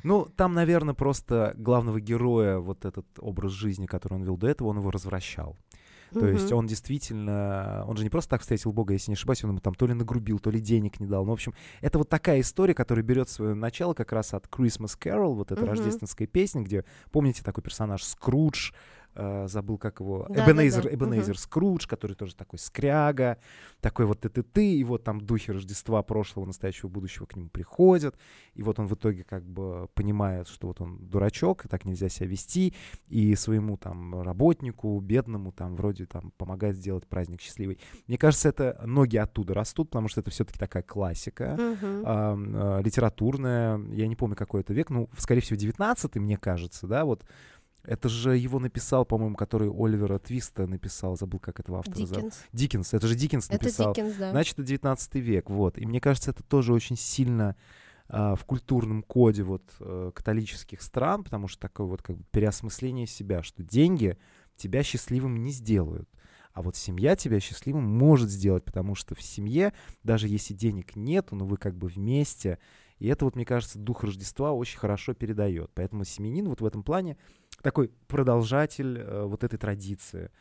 Ну, 0.03 0.27
там, 0.37 0.53
наверное, 0.53 0.93
просто 0.93 1.53
главного 1.57 1.99
героя, 1.99 2.59
вот 2.59 2.85
этот 2.85 3.05
образ 3.19 3.51
жизни, 3.51 3.85
который 3.87 4.13
он 4.13 4.23
вел 4.23 4.37
до 4.37 4.47
этого, 4.47 4.69
он 4.69 4.77
его 4.77 4.91
развращал. 4.91 5.57
То 6.13 6.25
есть 6.25 6.53
он 6.53 6.67
действительно, 6.67 7.83
он 7.85 7.97
же 7.97 8.03
не 8.03 8.09
просто 8.09 8.29
так 8.29 8.41
встретил 8.41 8.71
Бога, 8.71 8.93
если 8.93 9.11
не 9.11 9.15
ошибаюсь, 9.15 9.43
он 9.43 9.49
ему 9.51 9.59
там 9.59 9.75
то 9.75 9.85
ли 9.87 9.93
нагрубил, 9.93 10.39
то 10.39 10.49
ли 10.49 10.59
денег 10.61 11.01
не 11.01 11.05
дал. 11.05 11.25
Ну, 11.25 11.31
в 11.31 11.33
общем, 11.33 11.53
это 11.81 11.97
вот 11.97 12.07
такая 12.07 12.39
история, 12.39 12.73
которая 12.73 13.03
берет 13.03 13.29
свое 13.29 13.53
начало 13.55 13.93
как 13.93 14.13
раз 14.13 14.33
от 14.33 14.45
Christmas 14.47 14.97
Carol, 14.97 15.33
вот 15.33 15.51
эта 15.51 15.61
Мгм. 15.61 15.71
рождественская 15.71 16.27
песня, 16.27 16.61
где, 16.61 16.85
помните, 17.11 17.43
такой 17.43 17.61
персонаж 17.63 18.03
Скрудж, 18.03 18.71
э, 19.17 19.47
забыл, 19.47 19.77
как 19.77 19.99
его, 19.99 20.25
Да-да-да. 20.29 20.51
Эбенейзер, 20.51 20.87
Эбенейзер 20.93 21.33
Мгм. 21.33 21.39
Скрудж, 21.39 21.87
который 21.87 22.13
тоже 22.15 22.35
такой 22.35 22.59
скряга, 22.59 23.37
такой 23.81 24.05
вот 24.05 24.21
ты 24.21 24.29
ты 24.29 24.43
ты 24.43 24.75
и 24.75 24.83
вот 24.83 25.03
там 25.03 25.19
духи 25.19 25.51
Рождества 25.51 26.01
прошлого, 26.03 26.45
настоящего, 26.45 26.89
будущего 26.89 27.25
к 27.25 27.35
нему 27.35 27.49
приходят, 27.49 28.15
и 28.53 28.63
вот 28.63 28.79
он 28.79 28.87
в 28.87 28.93
итоге 28.93 29.23
как 29.23 29.43
бы 29.45 29.89
понимает, 29.93 30.47
что 30.47 30.67
вот 30.67 30.81
он 30.81 30.97
дурачок, 31.07 31.65
и 31.65 31.67
так 31.67 31.85
нельзя 31.85 32.09
себя 32.09 32.27
вести, 32.27 32.73
и 33.07 33.35
своему 33.35 33.77
там 33.77 34.21
работнику, 34.21 34.99
бедному 34.99 35.51
там 35.51 35.75
вроде 35.75 36.05
там 36.05 36.31
помогает 36.37 36.75
сделать 36.75 37.07
праздник 37.07 37.41
счастливый. 37.41 37.79
Мне 38.07 38.17
кажется, 38.17 38.49
это 38.49 38.81
ноги 38.85 39.17
оттуда 39.17 39.53
растут, 39.53 39.89
потому 39.89 40.07
что 40.07 40.21
это 40.21 40.31
все-таки 40.31 40.59
такая 40.59 40.83
классика 40.83 41.57
Мгм. 41.57 42.03
ам, 42.05 42.51
а, 42.55 42.79
литературная, 42.81 43.79
я 43.93 44.07
не 44.07 44.15
помню, 44.15 44.35
какой 44.35 44.61
это 44.61 44.73
век, 44.73 44.89
ну, 44.89 45.09
скорее 45.17 45.41
всего, 45.41 45.57
19 45.57 46.15
мне 46.19 46.37
кажется, 46.37 46.87
да, 46.87 47.05
вот 47.05 47.23
это 47.87 48.09
же 48.09 48.37
его 48.37 48.59
написал, 48.59 49.05
по-моему, 49.05 49.35
который 49.35 49.69
Оливера 49.69 50.19
Твиста 50.19 50.67
написал, 50.67 51.15
забыл, 51.15 51.39
как 51.39 51.59
этого 51.59 51.79
автора 51.79 52.05
зовут. 52.05 52.15
Диккенс. 52.15 52.43
Диккенс, 52.51 52.93
это 52.93 53.07
же 53.07 53.15
Диккенс 53.15 53.45
Это 53.49 53.63
написал. 53.63 53.93
Диккенс, 53.93 54.15
да. 54.17 54.31
Значит, 54.31 54.59
это 54.59 54.67
19 54.67 55.15
век, 55.15 55.49
вот. 55.49 55.77
И 55.77 55.85
мне 55.85 56.01
кажется, 56.01 56.31
это 56.31 56.43
тоже 56.43 56.73
очень 56.73 56.97
сильно 56.97 57.55
а, 58.09 58.35
в 58.35 58.43
культурном 58.43 59.03
коде 59.03 59.43
вот 59.43 59.63
э, 59.79 60.11
католических 60.13 60.81
стран, 60.81 61.23
потому 61.23 61.47
что 61.47 61.61
такое 61.61 61.87
вот 61.87 62.01
как 62.01 62.17
бы 62.17 62.25
переосмысление 62.31 63.07
себя, 63.07 63.41
что 63.41 63.63
деньги 63.63 64.17
тебя 64.57 64.83
счастливым 64.83 65.41
не 65.41 65.51
сделают. 65.51 66.09
А 66.51 66.61
вот 66.61 66.75
семья 66.75 67.15
тебя 67.15 67.39
счастливым 67.39 67.83
может 67.83 68.29
сделать, 68.29 68.65
потому 68.65 68.95
что 68.95 69.15
в 69.15 69.21
семье, 69.21 69.73
даже 70.03 70.27
если 70.27 70.53
денег 70.53 70.95
нету, 70.95 71.35
но 71.35 71.45
вы 71.45 71.55
как 71.55 71.77
бы 71.77 71.87
вместе, 71.87 72.59
и 72.99 73.07
это 73.07 73.25
вот, 73.25 73.35
мне 73.35 73.45
кажется, 73.45 73.77
дух 73.77 74.03
Рождества 74.03 74.51
очень 74.51 74.79
хорошо 74.79 75.13
передает. 75.13 75.71
Поэтому 75.73 76.03
семенин 76.03 76.49
вот 76.49 76.61
в 76.61 76.65
этом 76.65 76.83
плане 76.83 77.17
такой 77.61 77.89
продолжатель 78.07 78.99
э, 78.99 79.23
вот 79.23 79.43
этой 79.43 79.57
традиции. 79.57 80.31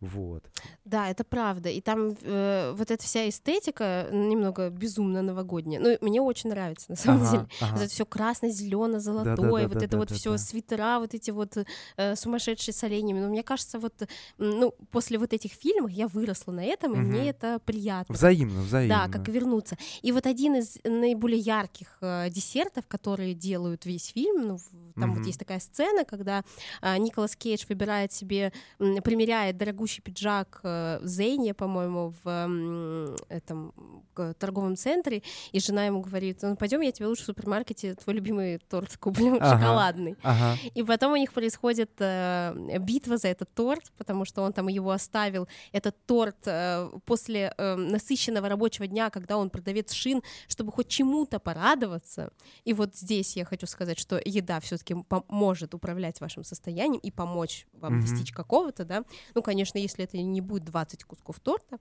Вот. 0.00 0.44
Да, 0.84 1.08
это 1.10 1.24
правда. 1.24 1.70
И 1.70 1.80
там 1.80 2.14
э, 2.22 2.72
вот 2.76 2.90
эта 2.90 3.02
вся 3.02 3.28
эстетика 3.28 4.08
немного 4.12 4.68
безумно 4.68 5.22
новогодняя. 5.22 5.80
Ну, 5.80 5.96
мне 6.02 6.20
очень 6.20 6.50
нравится, 6.50 6.86
на 6.90 6.96
самом 6.96 7.22
Ага, 7.22 7.30
деле. 7.30 7.48
ага. 7.60 7.72
Вот 7.72 7.82
это 7.84 7.92
все 7.92 8.04
красно, 8.04 8.50
зеленое, 8.50 9.00
золотое, 9.00 9.36
Да-да-да, 9.36 9.68
вот 9.68 9.82
это 9.82 9.96
вот 9.96 10.10
все 10.10 10.30
да-да-да. 10.30 10.38
свитера, 10.44 10.98
вот 10.98 11.14
эти 11.14 11.30
вот 11.30 11.56
э, 11.96 12.16
сумасшедшие 12.16 12.74
с 12.74 12.84
оленями. 12.84 13.20
Но 13.20 13.28
мне 13.28 13.42
кажется, 13.42 13.78
вот 13.78 13.94
ну, 14.38 14.72
после 14.90 15.18
вот 15.18 15.32
этих 15.32 15.52
фильмов 15.52 15.90
я 15.90 16.08
выросла 16.08 16.52
на 16.52 16.62
этом, 16.64 16.92
и 16.94 16.98
Мгм. 16.98 17.06
мне 17.08 17.30
это 17.30 17.58
приятно. 17.64 18.14
Взаимно, 18.14 18.60
взаимно. 18.62 19.06
Да, 19.06 19.08
как 19.08 19.28
вернуться. 19.28 19.76
И 20.02 20.12
вот 20.12 20.26
один 20.26 20.56
из 20.56 20.76
наиболее 20.84 21.40
ярких 21.40 21.98
э, 22.02 22.28
десертов, 22.30 22.86
которые 22.86 23.32
делают 23.34 23.86
весь 23.86 24.08
фильм, 24.08 24.46
ну, 24.46 24.58
Там 24.94 25.10
Мгм. 25.10 25.18
вот 25.18 25.26
есть 25.26 25.38
такая 25.38 25.60
сцена, 25.60 26.04
когда 26.06 26.42
а, 26.80 26.96
Николас 26.96 27.36
Кейдж 27.36 27.64
выбирает 27.68 28.12
себе, 28.12 28.50
м, 28.78 29.02
примеряет 29.02 29.58
дорогущий 29.86 30.02
пиджак 30.02 30.60
э, 30.64 30.98
в 31.00 31.06
Зейне, 31.06 31.54
по-моему, 31.54 32.12
в 32.24 33.20
этом 33.28 33.72
к- 34.14 34.34
торговом 34.34 34.76
центре, 34.76 35.22
и 35.52 35.60
жена 35.60 35.86
ему 35.86 36.00
говорит, 36.00 36.38
ну 36.42 36.56
пойдем, 36.56 36.80
я 36.80 36.90
тебе 36.90 37.06
лучше 37.06 37.22
в 37.22 37.26
супермаркете 37.26 37.94
твой 37.94 38.16
любимый 38.16 38.58
торт 38.58 38.96
куплю, 38.96 39.36
Ага. 39.40 39.58
шоколадный. 39.58 40.16
Ага. 40.22 40.58
И 40.74 40.82
потом 40.82 41.12
у 41.12 41.16
них 41.16 41.32
происходит 41.32 41.90
э, 42.00 42.78
битва 42.80 43.16
за 43.16 43.28
этот 43.28 43.52
торт, 43.54 43.92
потому 43.96 44.24
что 44.24 44.42
он 44.42 44.52
там 44.52 44.66
его 44.68 44.90
оставил, 44.90 45.46
этот 45.72 45.94
торт 46.06 46.36
э, 46.46 46.90
после 47.04 47.52
э, 47.56 47.76
насыщенного 47.76 48.48
рабочего 48.48 48.86
дня, 48.88 49.10
когда 49.10 49.36
он 49.36 49.50
продавец 49.50 49.92
шин, 49.92 50.20
чтобы 50.48 50.72
хоть 50.72 50.88
чему-то 50.88 51.38
порадоваться. 51.38 52.30
И 52.64 52.72
вот 52.72 52.96
здесь 52.96 53.36
я 53.36 53.44
хочу 53.44 53.66
сказать, 53.66 53.98
что 54.00 54.20
еда 54.24 54.58
все-таки 54.60 54.96
может 55.28 55.74
управлять 55.74 56.20
вашим 56.20 56.42
состоянием 56.42 56.98
и 57.00 57.10
помочь 57.12 57.66
вам 57.72 57.98
Мгм. 57.98 58.00
достичь 58.02 58.32
какого-то, 58.32 58.84
да. 58.84 59.04
Ну, 59.34 59.42
конечно, 59.42 59.75
если 59.78 60.04
это 60.04 60.18
не 60.18 60.40
будет 60.40 60.64
20 60.64 61.04
кусков 61.04 61.40
торта, 61.40 61.78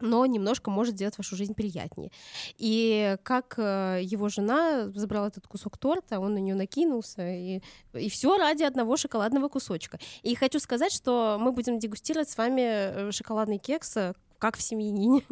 но 0.00 0.24
немножко 0.26 0.70
может 0.70 0.94
сделать 0.94 1.18
вашу 1.18 1.36
жизнь 1.36 1.54
приятнее. 1.54 2.10
И 2.56 3.16
как 3.22 3.54
э, 3.58 4.00
его 4.02 4.28
жена 4.28 4.90
забрала 4.94 5.28
этот 5.28 5.46
кусок 5.46 5.76
торта, 5.78 6.20
он 6.20 6.34
на 6.34 6.38
нее 6.38 6.54
накинулся, 6.54 7.28
и, 7.28 7.60
и 7.94 8.08
все 8.08 8.36
ради 8.36 8.62
одного 8.62 8.96
шоколадного 8.96 9.48
кусочка. 9.48 9.98
И 10.22 10.34
хочу 10.34 10.60
сказать, 10.60 10.92
что 10.92 11.36
мы 11.40 11.52
будем 11.52 11.78
дегустировать 11.78 12.28
с 12.28 12.36
вами 12.36 12.62
э, 12.62 13.12
шоколадный 13.12 13.58
кекс, 13.58 13.96
э, 13.96 14.14
как 14.38 14.56
в 14.56 14.62
семьянине, 14.62 15.22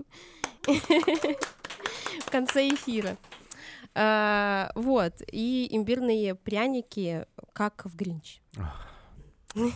в 0.66 2.30
конце 2.30 2.68
эфира. 2.68 3.16
А, 3.94 4.72
Вот, 4.74 5.14
и 5.30 5.68
имбирные 5.70 6.34
пряники, 6.34 7.26
как 7.52 7.86
в 7.86 7.96
Гринч. 7.96 8.40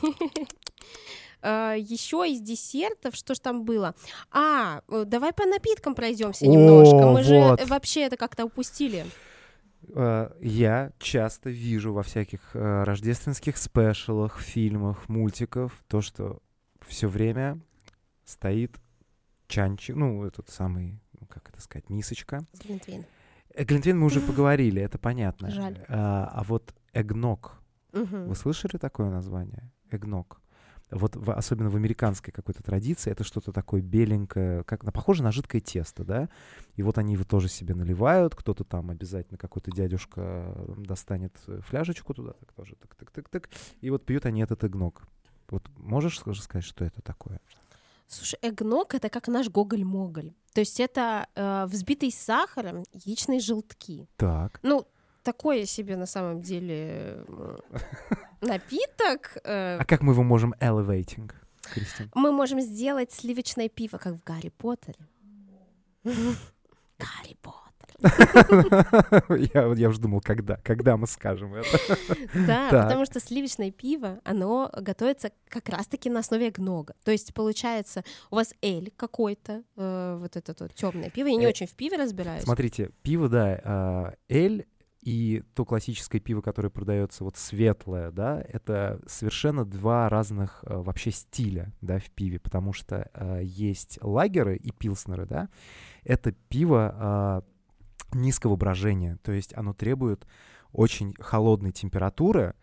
Еще 1.43 2.28
из 2.30 2.41
десертов, 2.41 3.14
что 3.14 3.34
ж 3.34 3.38
там 3.38 3.64
было? 3.64 3.95
А, 4.30 4.82
э, 4.88 5.05
давай 5.07 5.32
по 5.32 5.45
напиткам 5.47 5.95
пройдемся 5.95 6.45
О, 6.45 6.49
немножко. 6.49 7.07
Мы 7.11 7.22
же 7.22 7.38
вот. 7.38 7.68
вообще 7.68 8.03
это 8.03 8.16
как-то 8.16 8.45
упустили. 8.45 9.07
Э, 9.95 10.30
Я 10.41 10.93
часто 10.99 11.51
вижу 11.51 11.93
во 11.93 12.03
всяких 12.03 12.41
э, 12.55 12.82
рождественских 12.84 13.57
спешалах, 13.57 14.38
фильмах, 14.41 15.09
мультиках 15.09 15.72
то, 15.88 16.01
что 16.03 16.41
все 16.86 17.09
время 17.09 17.59
стоит 18.24 18.72
чанчик, 19.49 19.97
ну, 19.97 20.24
этот 20.24 20.49
самый, 20.51 21.01
ну, 21.18 21.26
как 21.26 21.49
это 21.49 21.61
сказать, 21.61 21.88
мисочка. 21.91 22.45
С 22.53 22.61
Глинтвейном. 22.61 23.07
Э, 23.55 23.64
Глинтвейн 23.64 23.99
мы 23.99 24.07
уже 24.07 24.20
поговорили, 24.20 24.80
это 24.82 24.99
понятно. 24.99 25.51
Жаль. 25.51 25.84
А, 25.88 26.30
а 26.34 26.45
вот 26.45 26.74
эгног, 26.93 27.61
Мгм. 27.93 28.28
вы 28.28 28.34
слышали 28.36 28.76
такое 28.76 29.11
название? 29.11 29.72
Эгног. 29.91 30.39
Вот 30.91 31.14
в- 31.16 31.32
особенно 31.32 31.70
в 31.70 31.76
американской 31.76 32.32
какой-то 32.32 32.62
традиции 32.62 33.11
это 33.11 33.22
что-то 33.24 33.53
такое 33.53 33.80
беленькое, 33.80 34.64
как 34.64 34.84
похоже 34.93 35.22
на 35.22 35.30
жидкое 35.32 35.61
тесто, 35.61 36.05
да? 36.05 36.28
И 36.76 36.82
вот 36.82 36.99
они 36.99 37.12
его 37.14 37.24
тоже 37.24 37.49
себе 37.49 37.74
наливают, 37.74 38.34
кто-то 38.34 38.64
там 38.64 38.91
обязательно 38.91 39.38
какой-то 39.38 39.70
дядюшка 39.70 40.55
достанет 40.76 41.36
фляжечку 41.68 42.12
туда, 42.14 42.32
так 42.32 42.53
тоже, 42.53 42.74
так, 42.76 42.95
так, 42.97 43.11
так, 43.11 43.28
так, 43.28 43.49
и 43.80 43.91
вот 43.91 44.05
пьют 44.05 44.26
они 44.26 44.41
этот 44.43 44.64
эгног. 44.64 45.03
Вот 45.49 45.68
можешь 45.76 46.18
скажи- 46.18 46.43
сказать, 46.43 46.64
что 46.64 46.84
это 46.84 47.03
такое? 47.03 47.41
Слушай, 48.09 48.38
эгног— 48.43 48.95
это 48.97 49.09
как 49.09 49.28
наш 49.28 49.49
гоголь-моголь. 49.49 50.32
То 50.53 50.61
есть 50.61 50.80
это 50.80 51.28
э, 51.36 51.66
взбитый 51.66 52.11
сахаром 52.11 52.84
яичные 52.93 53.38
желтки. 53.38 54.09
Так. 54.16 54.59
Ну, 54.64 54.88
такое 55.23 55.64
себе 55.66 55.97
на 55.97 56.07
самом 56.07 56.41
деле 56.43 57.25
напиток. 58.41 59.37
э, 59.45 59.79
А 59.81 59.85
как 59.85 60.01
мы 60.03 60.12
его 60.12 60.23
можем 60.23 60.55
elevating, 60.61 61.31
Кристин? 61.62 62.11
Мы 62.14 62.33
можем 62.33 62.61
сделать 62.61 63.12
сливочное 63.12 63.68
пиво, 63.68 63.99
как 63.99 64.14
в 64.14 64.25
Гарри 64.25 64.51
Поттере. 64.57 64.99
Гарри 66.05 67.37
Поттер. 67.43 67.61
Я 69.55 69.68
вот- 69.68 69.77
я 69.79 69.89
уже 69.91 70.01
думал, 70.01 70.21
когда, 70.23 70.57
когда 70.64 70.97
мы 70.97 71.07
скажем 71.07 71.55
это. 71.55 71.68
Да, 72.47 72.68
потому 72.71 73.05
что 73.05 73.21
сливочное 73.21 73.71
пиво, 73.71 74.21
оно 74.25 74.71
готовится 74.81 75.31
как 75.49 75.68
раз-таки 75.68 76.09
на 76.09 76.21
основе 76.21 76.51
гнога. 76.51 76.95
То 77.05 77.12
есть, 77.12 77.35
получается, 77.35 78.03
у 78.31 78.37
вас 78.37 78.55
эль 78.62 78.91
какой-то, 78.97 79.62
э, 79.77 80.16
вот 80.18 80.37
это 80.37 80.55
вот 80.59 80.75
темное 80.75 81.11
пиво. 81.11 81.27
Я 81.29 81.37
не 81.37 81.45
Э, 81.45 81.49
очень 81.49 81.66
в 81.66 81.75
пиве 81.75 81.99
разбираюсь. 81.99 82.45
Смотрите, 82.45 82.91
пиво, 83.03 83.29
да, 83.29 84.14
эль 84.29 84.66
и 85.03 85.43
то 85.55 85.65
классическое 85.65 86.21
пиво, 86.21 86.43
которое 86.43 86.69
продается 86.69 87.25
вот 87.25 87.37
светлое, 87.37 88.11
да, 88.11 88.43
это 88.47 89.01
совершенно 89.07 89.65
два 89.65 90.09
разных 90.09 90.63
а, 90.67 90.83
вообще 90.83 91.11
стиля, 91.11 91.73
да, 91.81 91.99
в 91.99 92.11
пиве, 92.11 92.39
потому 92.39 92.73
что 92.73 93.09
а, 93.15 93.41
есть 93.41 93.99
лагеры 94.03 94.57
и 94.57 94.71
пилснеры, 94.71 95.27
да, 95.27 95.49
это 96.05 96.33
пиво 96.33 96.95
а, 96.95 97.45
низкого 98.13 98.57
брожения, 98.57 99.19
то 99.23 99.33
есть 99.33 99.57
оно 99.57 99.73
требует 99.73 100.27
очень 100.73 101.15
холодной 101.19 101.73
температуры, 101.73 102.55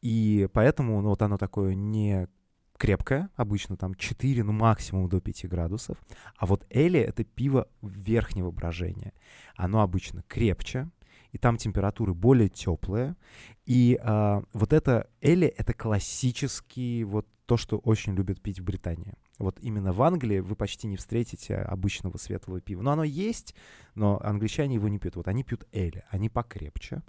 и 0.00 0.48
поэтому 0.52 1.00
ну, 1.02 1.10
вот 1.10 1.22
оно 1.22 1.36
такое 1.36 1.74
не 1.74 2.26
крепкое, 2.78 3.28
обычно 3.36 3.76
там 3.76 3.94
4, 3.94 4.42
ну 4.42 4.52
максимум 4.52 5.08
до 5.08 5.20
5 5.20 5.46
градусов, 5.46 5.98
а 6.36 6.46
вот 6.46 6.66
Эли— 6.70 6.98
это 7.00 7.22
пиво 7.22 7.68
верхнего 7.82 8.50
брожения. 8.50 9.12
Оно 9.54 9.82
обычно 9.82 10.24
крепче, 10.26 10.90
и 11.32 11.38
там 11.38 11.56
температуры 11.56 12.14
более 12.14 12.48
теплые. 12.48 13.16
И 13.66 13.98
а, 14.02 14.44
вот 14.52 14.72
это 14.72 15.08
Эли— 15.20 15.46
это 15.58 15.72
классический, 15.72 17.04
вот 17.04 17.26
то, 17.46 17.56
что 17.56 17.78
очень 17.78 18.14
любят 18.14 18.40
пить 18.40 18.60
в 18.60 18.64
Британии. 18.64 19.14
Вот 19.38 19.58
именно 19.60 19.92
в 19.92 20.02
Англии 20.02 20.38
вы 20.38 20.54
почти 20.54 20.86
не 20.86 20.96
встретите 20.96 21.56
обычного 21.56 22.16
светлого 22.16 22.60
пива. 22.60 22.82
Но 22.82 22.92
оно 22.92 23.04
есть, 23.04 23.54
но 23.94 24.20
англичане 24.22 24.76
его 24.76 24.88
не 24.88 24.98
пьют. 24.98 25.16
Вот 25.16 25.26
они 25.26 25.42
пьют 25.42 25.66
Эли, 25.72 26.04
они 26.10 26.28
покрепче. 26.28 27.02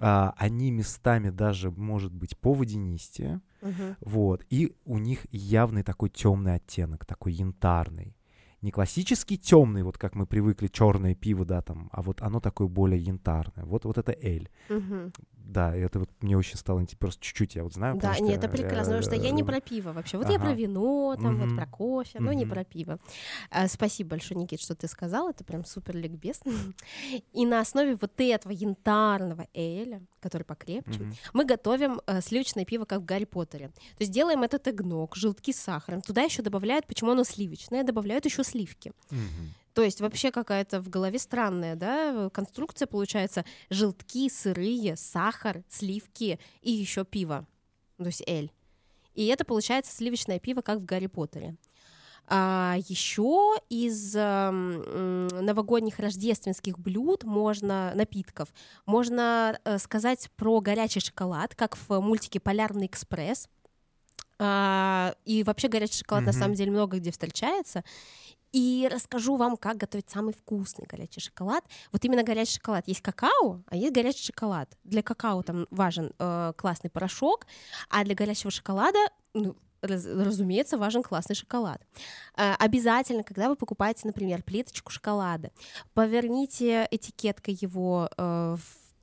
А, 0.00 0.34
они 0.36 0.70
местами 0.70 1.30
даже, 1.30 1.70
может 1.70 2.12
быть, 2.12 2.36
поводянистее. 2.36 3.40
Мгм. 3.62 3.96
Вот. 4.00 4.44
И 4.50 4.76
у 4.84 4.98
них 4.98 5.26
явный 5.30 5.84
такой 5.84 6.10
темный 6.10 6.54
оттенок, 6.56 7.06
такой 7.06 7.32
янтарный. 7.32 8.16
Не 8.64 8.70
классический 8.70 9.36
темный, 9.36 9.82
вот 9.82 9.98
как 9.98 10.14
мы 10.14 10.24
привыкли, 10.24 10.68
черное 10.68 11.14
пиво, 11.14 11.44
да, 11.44 11.60
там, 11.60 11.90
а 11.92 12.00
вот 12.00 12.22
оно 12.22 12.40
такое 12.40 12.66
более 12.66 12.98
янтарное. 12.98 13.66
Вот, 13.66 13.84
вот 13.84 13.98
это 13.98 14.12
эль. 14.12 14.48
Мгм. 14.70 15.12
Да, 15.44 15.76
это 15.76 15.98
вот 15.98 16.10
мне 16.22 16.38
очень 16.38 16.56
стало 16.56 16.80
интересно. 16.80 16.98
Просто 17.00 17.22
чуть-чуть 17.22 17.54
я 17.54 17.64
вот 17.64 17.74
знаю. 17.74 17.98
Да, 17.98 18.18
нет, 18.18 18.38
это 18.38 18.48
прекрасно, 18.48 18.94
потому 18.94 19.02
что 19.02 19.14
я 19.14 19.30
не 19.30 19.42
про 19.42 19.60
пиво 19.60 19.92
вообще. 19.92 20.16
Вот 20.16 20.30
я 20.30 20.38
про 20.38 20.48
ага. 20.48 20.56
вино, 20.56 21.16
там 21.16 21.36
вот 21.38 21.48
Мгм. 21.48 21.56
про 21.56 21.66
кофе, 21.66 22.20
но 22.20 22.32
не 22.32 22.44
Мгм. 22.46 22.54
про 22.54 22.64
пиво. 22.64 22.98
А, 23.50 23.68
спасибо 23.68 24.10
большое, 24.10 24.40
Никит, 24.40 24.60
что 24.60 24.74
ты 24.74 24.88
сказал, 24.88 25.28
это 25.28 25.44
прям 25.44 25.66
супер 25.66 25.96
ликбез. 25.96 26.40
И 27.34 27.44
на 27.44 27.60
основе 27.60 27.96
вот 28.00 28.12
этого 28.18 28.52
янтарного 28.52 29.46
эля, 29.52 30.00
который 30.20 30.44
покрепче, 30.44 31.00
мгм. 31.00 31.14
мы 31.34 31.44
готовим 31.44 32.00
э, 32.06 32.22
сливочное 32.22 32.64
пиво, 32.64 32.86
как 32.86 33.00
в 33.00 33.04
Гарри 33.04 33.26
Поттере. 33.26 33.68
То 33.68 34.00
есть 34.00 34.12
делаем 34.12 34.42
этот 34.42 34.66
эгног, 34.66 35.14
желтки 35.14 35.52
с 35.52 35.60
сахаром. 35.60 36.00
Туда 36.00 36.22
еще 36.22 36.40
добавляют, 36.40 36.86
почему 36.86 37.10
оно 37.10 37.24
сливочное, 37.24 37.84
добавляют 37.84 38.24
еще 38.24 38.44
сливки. 38.54 38.92
То 39.72 39.82
есть 39.82 40.00
вообще 40.00 40.30
какая-то 40.30 40.80
в 40.80 40.88
голове 40.88 41.18
странная, 41.18 41.74
да, 41.74 42.30
конструкция 42.32 42.86
получается 42.86 43.44
желтки, 43.70 44.28
сырые, 44.30 44.96
сахар, 44.96 45.64
сливки 45.68 46.38
и 46.62 46.70
еще 46.70 47.04
пиво, 47.04 47.44
то 47.98 48.06
есть 48.06 48.22
эль. 48.28 48.52
И 49.14 49.26
это 49.26 49.44
получается 49.44 49.92
сливочное 49.92 50.38
пиво, 50.38 50.60
как 50.60 50.78
в 50.78 50.84
Гарри 50.84 51.08
Поттере. 51.08 51.56
А 52.26 52.76
еще 52.88 53.54
из 53.68 54.14
м, 54.16 55.26
новогодних 55.28 55.98
рождественских 55.98 56.78
блюд 56.78 57.24
можно 57.24 57.92
напитков 57.94 58.48
можно 58.86 59.58
э, 59.64 59.78
сказать 59.78 60.30
про 60.36 60.60
горячий 60.60 61.00
шоколад, 61.00 61.54
как 61.54 61.76
в 61.76 62.00
мультике 62.00 62.38
Полярный 62.40 62.86
экспресс. 62.86 63.48
А, 64.38 65.14
и 65.24 65.42
вообще 65.44 65.68
горячий 65.68 65.98
шоколад 65.98 66.24
на 66.24 66.30
Мгм. 66.32 66.38
самом 66.38 66.54
деле 66.54 66.70
много 66.70 66.98
где 66.98 67.10
встречается. 67.10 67.84
И 68.54 68.88
расскажу 68.88 69.34
вам, 69.34 69.56
как 69.56 69.78
готовить 69.78 70.08
самый 70.08 70.32
вкусный 70.32 70.86
горячий 70.86 71.18
шоколад. 71.20 71.64
Вот 71.90 72.04
именно 72.04 72.22
горячий 72.22 72.54
шоколад. 72.54 72.86
Есть 72.86 73.02
какао, 73.02 73.64
а 73.66 73.76
есть 73.76 73.92
горячий 73.92 74.22
шоколад. 74.24 74.78
Для 74.84 75.02
какао 75.02 75.42
там 75.42 75.66
важен 75.72 76.12
э, 76.20 76.52
классный 76.56 76.88
порошок, 76.88 77.48
а 77.90 78.04
для 78.04 78.14
горячего 78.14 78.52
шоколада, 78.52 78.98
ну, 79.34 79.56
раз- 79.82 80.06
разумеется, 80.06 80.78
важен 80.78 81.02
классный 81.02 81.34
шоколад. 81.34 81.82
Э, 82.36 82.54
обязательно, 82.60 83.24
когда 83.24 83.48
вы 83.48 83.56
покупаете, 83.56 84.02
например, 84.06 84.44
плиточку 84.44 84.92
шоколада, 84.92 85.50
поверните 85.92 86.86
этикеткой 86.92 87.58
его 87.60 88.08
э, 88.16 88.56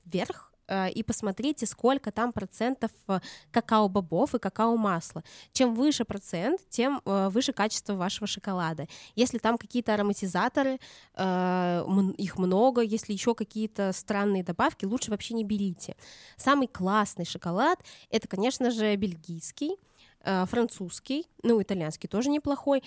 вверх, 0.05 0.50
и 0.93 1.03
посмотрите, 1.03 1.65
сколько 1.65 2.11
там 2.11 2.31
процентов 2.31 2.91
э, 3.07 3.19
какао-бобов 3.51 4.35
и 4.35 4.39
какао-масла. 4.39 5.23
Чем 5.51 5.75
выше 5.75 6.05
процент, 6.05 6.61
тем 6.69 7.01
э, 7.05 7.29
выше 7.29 7.53
качество 7.53 7.93
вашего 7.95 8.27
шоколада. 8.27 8.87
Если 9.15 9.37
там 9.37 9.57
какие-то 9.57 9.93
ароматизаторы, 9.93 10.79
их 11.13 12.37
много, 12.37 12.81
если 12.81 13.13
еще 13.13 13.35
какие-то 13.35 13.91
странные 13.93 14.43
добавки, 14.43 14.85
лучше 14.85 15.11
вообще 15.11 15.33
не 15.33 15.43
берите. 15.43 15.95
Самый 16.37 16.67
классный 16.67 17.25
шоколад— 17.25 17.79
это, 18.09 18.27
конечно 18.27 18.71
же, 18.71 18.95
бельгийский, 18.95 19.75
французский, 20.23 21.25
ну, 21.43 21.61
итальянский 21.61 22.07
тоже 22.07 22.29
неплохой, 22.29 22.83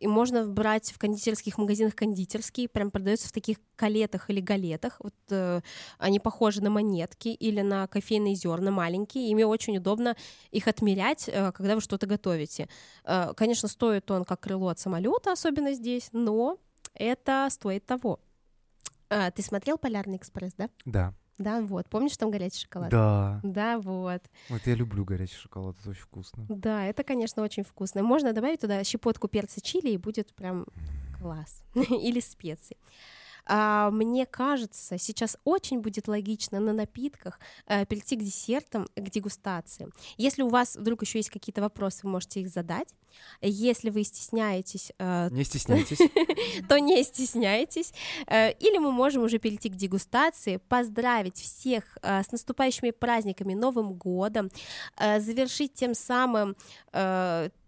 и 0.00 0.06
можно 0.06 0.46
брать 0.46 0.92
в 0.92 0.98
кондитерских 0.98 1.58
магазинах 1.58 1.94
кондитерские, 1.94 2.68
прям 2.68 2.90
продаются 2.90 3.28
в 3.28 3.32
таких 3.32 3.58
калетах 3.76 4.30
или 4.30 4.40
галетах. 4.40 4.96
Вот 5.00 5.14
э, 5.28 5.60
они 5.98 6.18
похожи 6.18 6.62
на 6.62 6.70
монетки 6.70 7.28
или 7.28 7.60
на 7.60 7.86
кофейные 7.86 8.34
зерна 8.34 8.70
маленькие. 8.70 9.28
Ими 9.28 9.42
очень 9.42 9.76
удобно 9.76 10.16
их 10.50 10.68
отмерять, 10.68 11.28
э, 11.28 11.52
когда 11.52 11.74
вы 11.74 11.82
что-то 11.82 12.06
готовите. 12.06 12.68
Э, 13.04 13.32
конечно, 13.36 13.68
стоит 13.68 14.10
он 14.10 14.24
как 14.24 14.40
крыло 14.40 14.68
от 14.68 14.78
самолета, 14.78 15.32
особенно 15.32 15.74
здесь, 15.74 16.08
но 16.12 16.58
это 16.94 17.48
стоит 17.50 17.84
того. 17.84 18.20
Э, 19.10 19.30
ты 19.30 19.42
смотрел 19.42 19.76
Полярный 19.76 20.16
экспресс, 20.16 20.54
да? 20.54 20.70
Да. 20.86 21.14
Да, 21.40 21.62
вот. 21.62 21.88
Помнишь, 21.88 22.18
там 22.18 22.30
горячий 22.30 22.60
шоколад? 22.60 22.90
Да. 22.90 23.40
Да, 23.42 23.78
вот. 23.78 24.22
Вот 24.50 24.60
я 24.66 24.74
люблю 24.74 25.06
горячий 25.06 25.36
шоколад, 25.36 25.74
это 25.80 25.90
очень 25.90 26.02
вкусно. 26.02 26.44
Да, 26.50 26.84
это, 26.84 27.02
конечно, 27.02 27.42
очень 27.42 27.64
вкусно. 27.64 28.02
Можно 28.02 28.34
добавить 28.34 28.60
туда 28.60 28.84
щепотку 28.84 29.26
перца 29.26 29.62
чили, 29.62 29.88
и 29.88 29.96
будет 29.96 30.34
прям 30.34 30.66
класс. 31.18 31.62
Или 31.74 32.20
специи. 32.20 32.76
А, 33.46 33.90
мне 33.90 34.26
кажется, 34.26 34.98
сейчас 34.98 35.36
очень 35.44 35.80
будет 35.80 36.08
логично 36.08 36.60
на 36.60 36.72
напитках 36.72 37.38
а, 37.66 37.84
перейти 37.84 38.16
к 38.16 38.22
десертам, 38.22 38.86
к 38.96 39.10
дегустации. 39.10 39.88
Если 40.16 40.42
у 40.42 40.48
вас 40.48 40.76
вдруг 40.76 41.02
еще 41.02 41.18
есть 41.18 41.30
какие-то 41.30 41.60
вопросы, 41.60 42.00
вы 42.02 42.10
можете 42.10 42.40
их 42.40 42.48
задать. 42.48 42.88
Если 43.40 43.90
вы 43.90 44.04
стесняетесь... 44.04 44.92
А, 44.98 45.28
не 45.30 45.44
стесняйтесь. 45.44 45.98
То 46.68 46.78
не 46.78 47.02
стесняйтесь. 47.02 47.92
Э, 48.26 48.52
или 48.52 48.78
мы 48.78 48.92
можем 48.92 49.24
уже 49.24 49.38
перейти 49.38 49.68
к 49.68 49.74
дегустации, 49.74 50.58
поздравить 50.68 51.36
всех 51.36 51.98
с 52.02 52.30
наступающими 52.32 52.90
праздниками, 52.90 53.54
Новым 53.54 53.94
годом, 53.94 54.50
завершить 54.96 55.74
тем 55.74 55.94
самым 55.94 56.56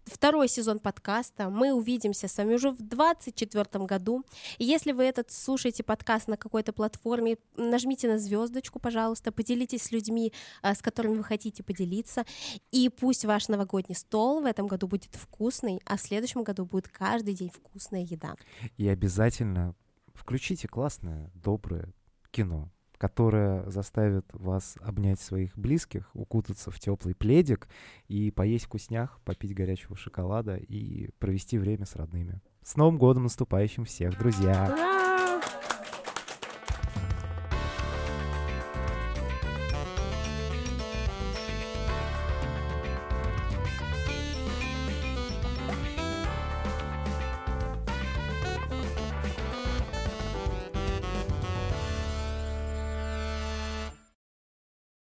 второй 0.05 0.47
сезон 0.47 0.79
подкаста. 0.79 1.49
Мы 1.49 1.73
увидимся 1.73 2.27
с 2.27 2.37
вами 2.37 2.55
уже 2.55 2.71
в 2.71 2.77
2024 2.77 3.85
году. 3.85 4.23
И 4.57 4.65
если 4.65 4.91
вы 4.91 5.03
этот 5.03 5.31
слушаете 5.31 5.83
подкаст 5.83 6.27
на 6.27 6.37
какой-то 6.37 6.73
платформе, 6.73 7.37
нажмите 7.55 8.07
на 8.07 8.19
звездочку, 8.19 8.79
пожалуйста, 8.79 9.31
поделитесь 9.31 9.83
с 9.83 9.91
людьми, 9.91 10.33
э, 10.61 10.73
с 10.73 10.81
которыми 10.81 11.15
вы 11.15 11.23
хотите 11.23 11.63
поделиться. 11.63 12.25
И 12.71 12.89
пусть 12.89 13.25
ваш 13.25 13.47
новогодний 13.47 13.95
стол 13.95 14.41
в 14.41 14.45
этом 14.45 14.67
году 14.67 14.87
будет 14.87 15.15
вкусный, 15.15 15.79
а 15.85 15.97
в 15.97 16.01
следующем 16.01 16.43
году 16.43 16.65
будет 16.65 16.87
каждый 16.87 17.33
день 17.33 17.49
вкусная 17.49 18.01
еда. 18.01 18.35
И 18.77 18.87
обязательно 18.87 19.75
включите 20.13 20.67
классное, 20.67 21.31
доброе 21.33 21.93
кино 22.31 22.69
которая 22.97 23.69
заставит 23.69 24.25
вас 24.33 24.75
обнять 24.81 25.19
своих 25.19 25.57
близких, 25.57 26.09
укутаться 26.13 26.71
в 26.71 26.79
теплый 26.79 27.15
пледик 27.15 27.67
и 28.07 28.31
поесть 28.31 28.65
вкуснях, 28.65 29.19
попить 29.25 29.53
горячего 29.53 29.95
шоколада 29.95 30.55
и 30.55 31.09
провести 31.19 31.57
время 31.57 31.85
с 31.85 31.95
родными. 31.95 32.41
С 32.63 32.75
Новым 32.75 32.97
годом 32.97 33.23
наступающим 33.23 33.85
всех, 33.85 34.17
друзья! 34.17 35.12